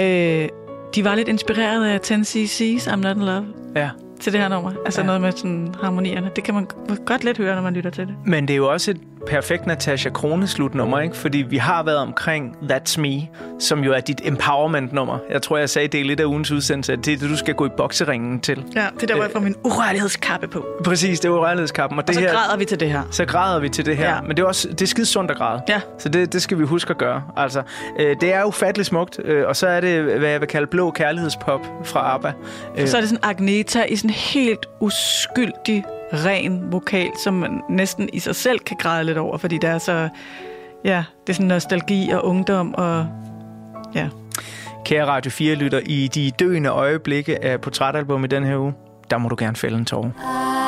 Øh, 0.00 0.48
de 0.94 1.04
var 1.04 1.14
lidt 1.14 1.28
inspireret 1.28 1.86
af 1.86 1.98
10cc's 2.10 2.88
I'm 2.92 2.96
Not 2.96 3.16
In 3.16 3.22
Love 3.22 3.44
Ja. 3.76 3.90
til 4.20 4.32
det 4.32 4.40
her 4.40 4.48
nummer. 4.48 4.72
Altså 4.84 5.00
Ja. 5.00 5.06
noget 5.06 5.20
med 5.20 5.32
sådan 5.32 5.74
harmonierne. 5.82 6.30
Det 6.36 6.44
kan 6.44 6.54
man 6.54 6.66
godt 7.06 7.24
lidt 7.24 7.38
høre, 7.38 7.54
når 7.54 7.62
man 7.62 7.74
lytter 7.74 7.90
til 7.90 8.06
det. 8.06 8.14
Men 8.26 8.48
det 8.48 8.54
er 8.54 8.56
jo 8.56 8.72
også 8.72 8.90
et 8.90 9.00
perfekt 9.26 9.66
Natasha 9.66 10.10
Krone 10.10 10.46
slutnummer, 10.46 11.00
ikke? 11.00 11.16
Fordi 11.16 11.38
vi 11.38 11.56
har 11.56 11.82
været 11.82 11.98
omkring 11.98 12.56
That's 12.72 13.00
Me, 13.00 13.20
som 13.58 13.84
jo 13.84 13.92
er 13.92 14.00
dit 14.00 14.20
empowerment-nummer. 14.24 15.18
Jeg 15.30 15.42
tror, 15.42 15.56
jeg 15.58 15.70
sagde 15.70 15.84
i 15.84 15.88
del 15.88 16.10
1 16.10 16.20
af 16.20 16.24
ugens 16.24 16.50
udsendelse, 16.50 16.92
at 16.92 17.04
det 17.04 17.12
er 17.12 17.18
det, 17.18 17.30
du 17.30 17.36
skal 17.36 17.54
gå 17.54 17.66
i 17.66 17.68
bokseringen 17.76 18.40
til. 18.40 18.64
Ja, 18.76 18.86
det 18.94 19.02
er 19.02 19.06
der, 19.06 19.14
hvor 19.14 19.24
jeg 19.24 19.32
får 19.32 19.40
min 19.40 19.54
urørlighedskappe 19.64 20.48
på. 20.48 20.66
Præcis, 20.84 21.20
det 21.20 21.30
var 21.30 21.36
rørlighedskappen. 21.38 21.98
Og, 21.98 22.02
Og 22.02 22.08
det 22.08 22.14
så 22.14 22.20
her, 22.20 22.32
græder 22.32 22.56
vi 22.56 22.64
til 22.64 22.80
det 22.80 22.90
her. 22.90 23.02
så 23.10 23.24
græder 23.24 23.60
vi 23.60 23.68
til 23.68 23.86
det 23.86 23.96
her. 23.96 24.14
Ja. 24.14 24.20
Men 24.20 24.36
det 24.36 24.42
er 24.42 24.46
også 24.46 24.68
det 24.68 24.82
er 24.82 24.86
skide 24.86 25.06
sundt 25.06 25.30
at 25.30 25.36
græde. 25.36 25.62
Ja. 25.68 25.80
Så 25.98 26.08
det, 26.08 26.32
det 26.32 26.42
skal 26.42 26.58
vi 26.58 26.64
huske 26.64 26.90
at 26.90 26.98
gøre. 26.98 27.22
Altså, 27.36 27.62
øh, 28.00 28.16
det 28.20 28.32
er 28.34 28.44
ufatteligt 28.44 28.88
smukt, 28.88 29.20
øh, 29.24 29.46
og 29.48 29.56
så 29.56 29.66
er 29.66 29.80
det, 29.80 30.02
hvad 30.18 30.30
jeg 30.30 30.40
vil 30.40 30.48
kalde 30.48 30.66
blå 30.66 30.90
kærlighedspop 30.90 31.60
fra 31.84 32.14
ABBA. 32.14 32.28
Øh, 32.76 32.82
Og 32.82 32.88
så 32.88 32.96
er 32.96 33.00
det 33.00 33.10
sådan 33.10 33.24
Agneta 33.30 33.82
i 33.88 33.96
sådan 33.96 34.10
helt 34.10 34.66
uskyldig, 34.80 35.84
ren 36.12 36.72
vokal, 36.72 37.10
som 37.24 37.34
man 37.34 37.60
næsten 37.68 38.08
i 38.12 38.18
sig 38.18 38.36
selv 38.36 38.58
kan 38.58 38.76
græde 38.80 39.04
lidt 39.04 39.18
over, 39.18 39.38
fordi 39.38 39.58
det 39.58 39.70
er 39.70 39.78
så... 39.78 40.08
Ja, 40.84 41.04
det 41.26 41.32
er 41.32 41.34
sådan 41.34 41.46
nostalgi 41.46 42.10
og 42.10 42.24
ungdom 42.24 42.74
og... 42.74 43.06
Ja. 43.94 44.08
Kære 44.84 45.06
Radio 45.06 45.30
4-lytter, 45.30 45.80
i 45.86 46.08
de 46.14 46.30
døende 46.30 46.70
øjeblikke 46.70 47.44
af 47.44 47.60
portrætalbum 47.60 48.24
i 48.24 48.26
den 48.26 48.44
her 48.44 48.58
uge, 48.58 48.74
der 49.10 49.18
må 49.18 49.28
du 49.28 49.36
gerne 49.38 49.56
fælde 49.56 49.76
en 49.76 49.84
tårer. 49.84 50.67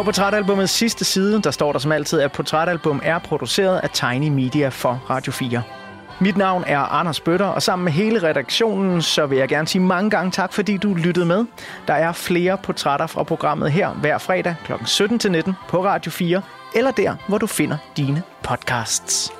På 0.00 0.04
portrætalbumets 0.04 0.72
sidste 0.72 1.04
side, 1.04 1.42
der 1.42 1.50
står 1.50 1.72
der 1.72 1.78
som 1.78 1.92
altid, 1.92 2.20
at 2.20 2.32
portrætalbum 2.32 3.00
er 3.04 3.18
produceret 3.18 3.78
af 3.78 3.90
Tiny 3.90 4.28
Media 4.28 4.68
for 4.68 5.02
Radio 5.10 5.32
4. 5.32 5.62
Mit 6.20 6.36
navn 6.36 6.64
er 6.66 6.78
Anders 6.78 7.20
Bøtter, 7.20 7.46
og 7.46 7.62
sammen 7.62 7.84
med 7.84 7.92
hele 7.92 8.22
redaktionen, 8.22 9.02
så 9.02 9.26
vil 9.26 9.38
jeg 9.38 9.48
gerne 9.48 9.68
sige 9.68 9.82
mange 9.82 10.10
gange 10.10 10.30
tak, 10.30 10.52
fordi 10.52 10.76
du 10.76 10.94
lyttede 10.94 11.26
med. 11.26 11.44
Der 11.86 11.94
er 11.94 12.12
flere 12.12 12.58
portrætter 12.62 13.06
fra 13.06 13.22
programmet 13.22 13.72
her 13.72 13.90
hver 13.90 14.18
fredag 14.18 14.54
kl. 14.64 14.72
17-19 14.72 15.52
på 15.68 15.84
Radio 15.84 16.10
4, 16.10 16.42
eller 16.74 16.90
der, 16.90 17.14
hvor 17.28 17.38
du 17.38 17.46
finder 17.46 17.76
dine 17.96 18.22
podcasts. 18.42 19.39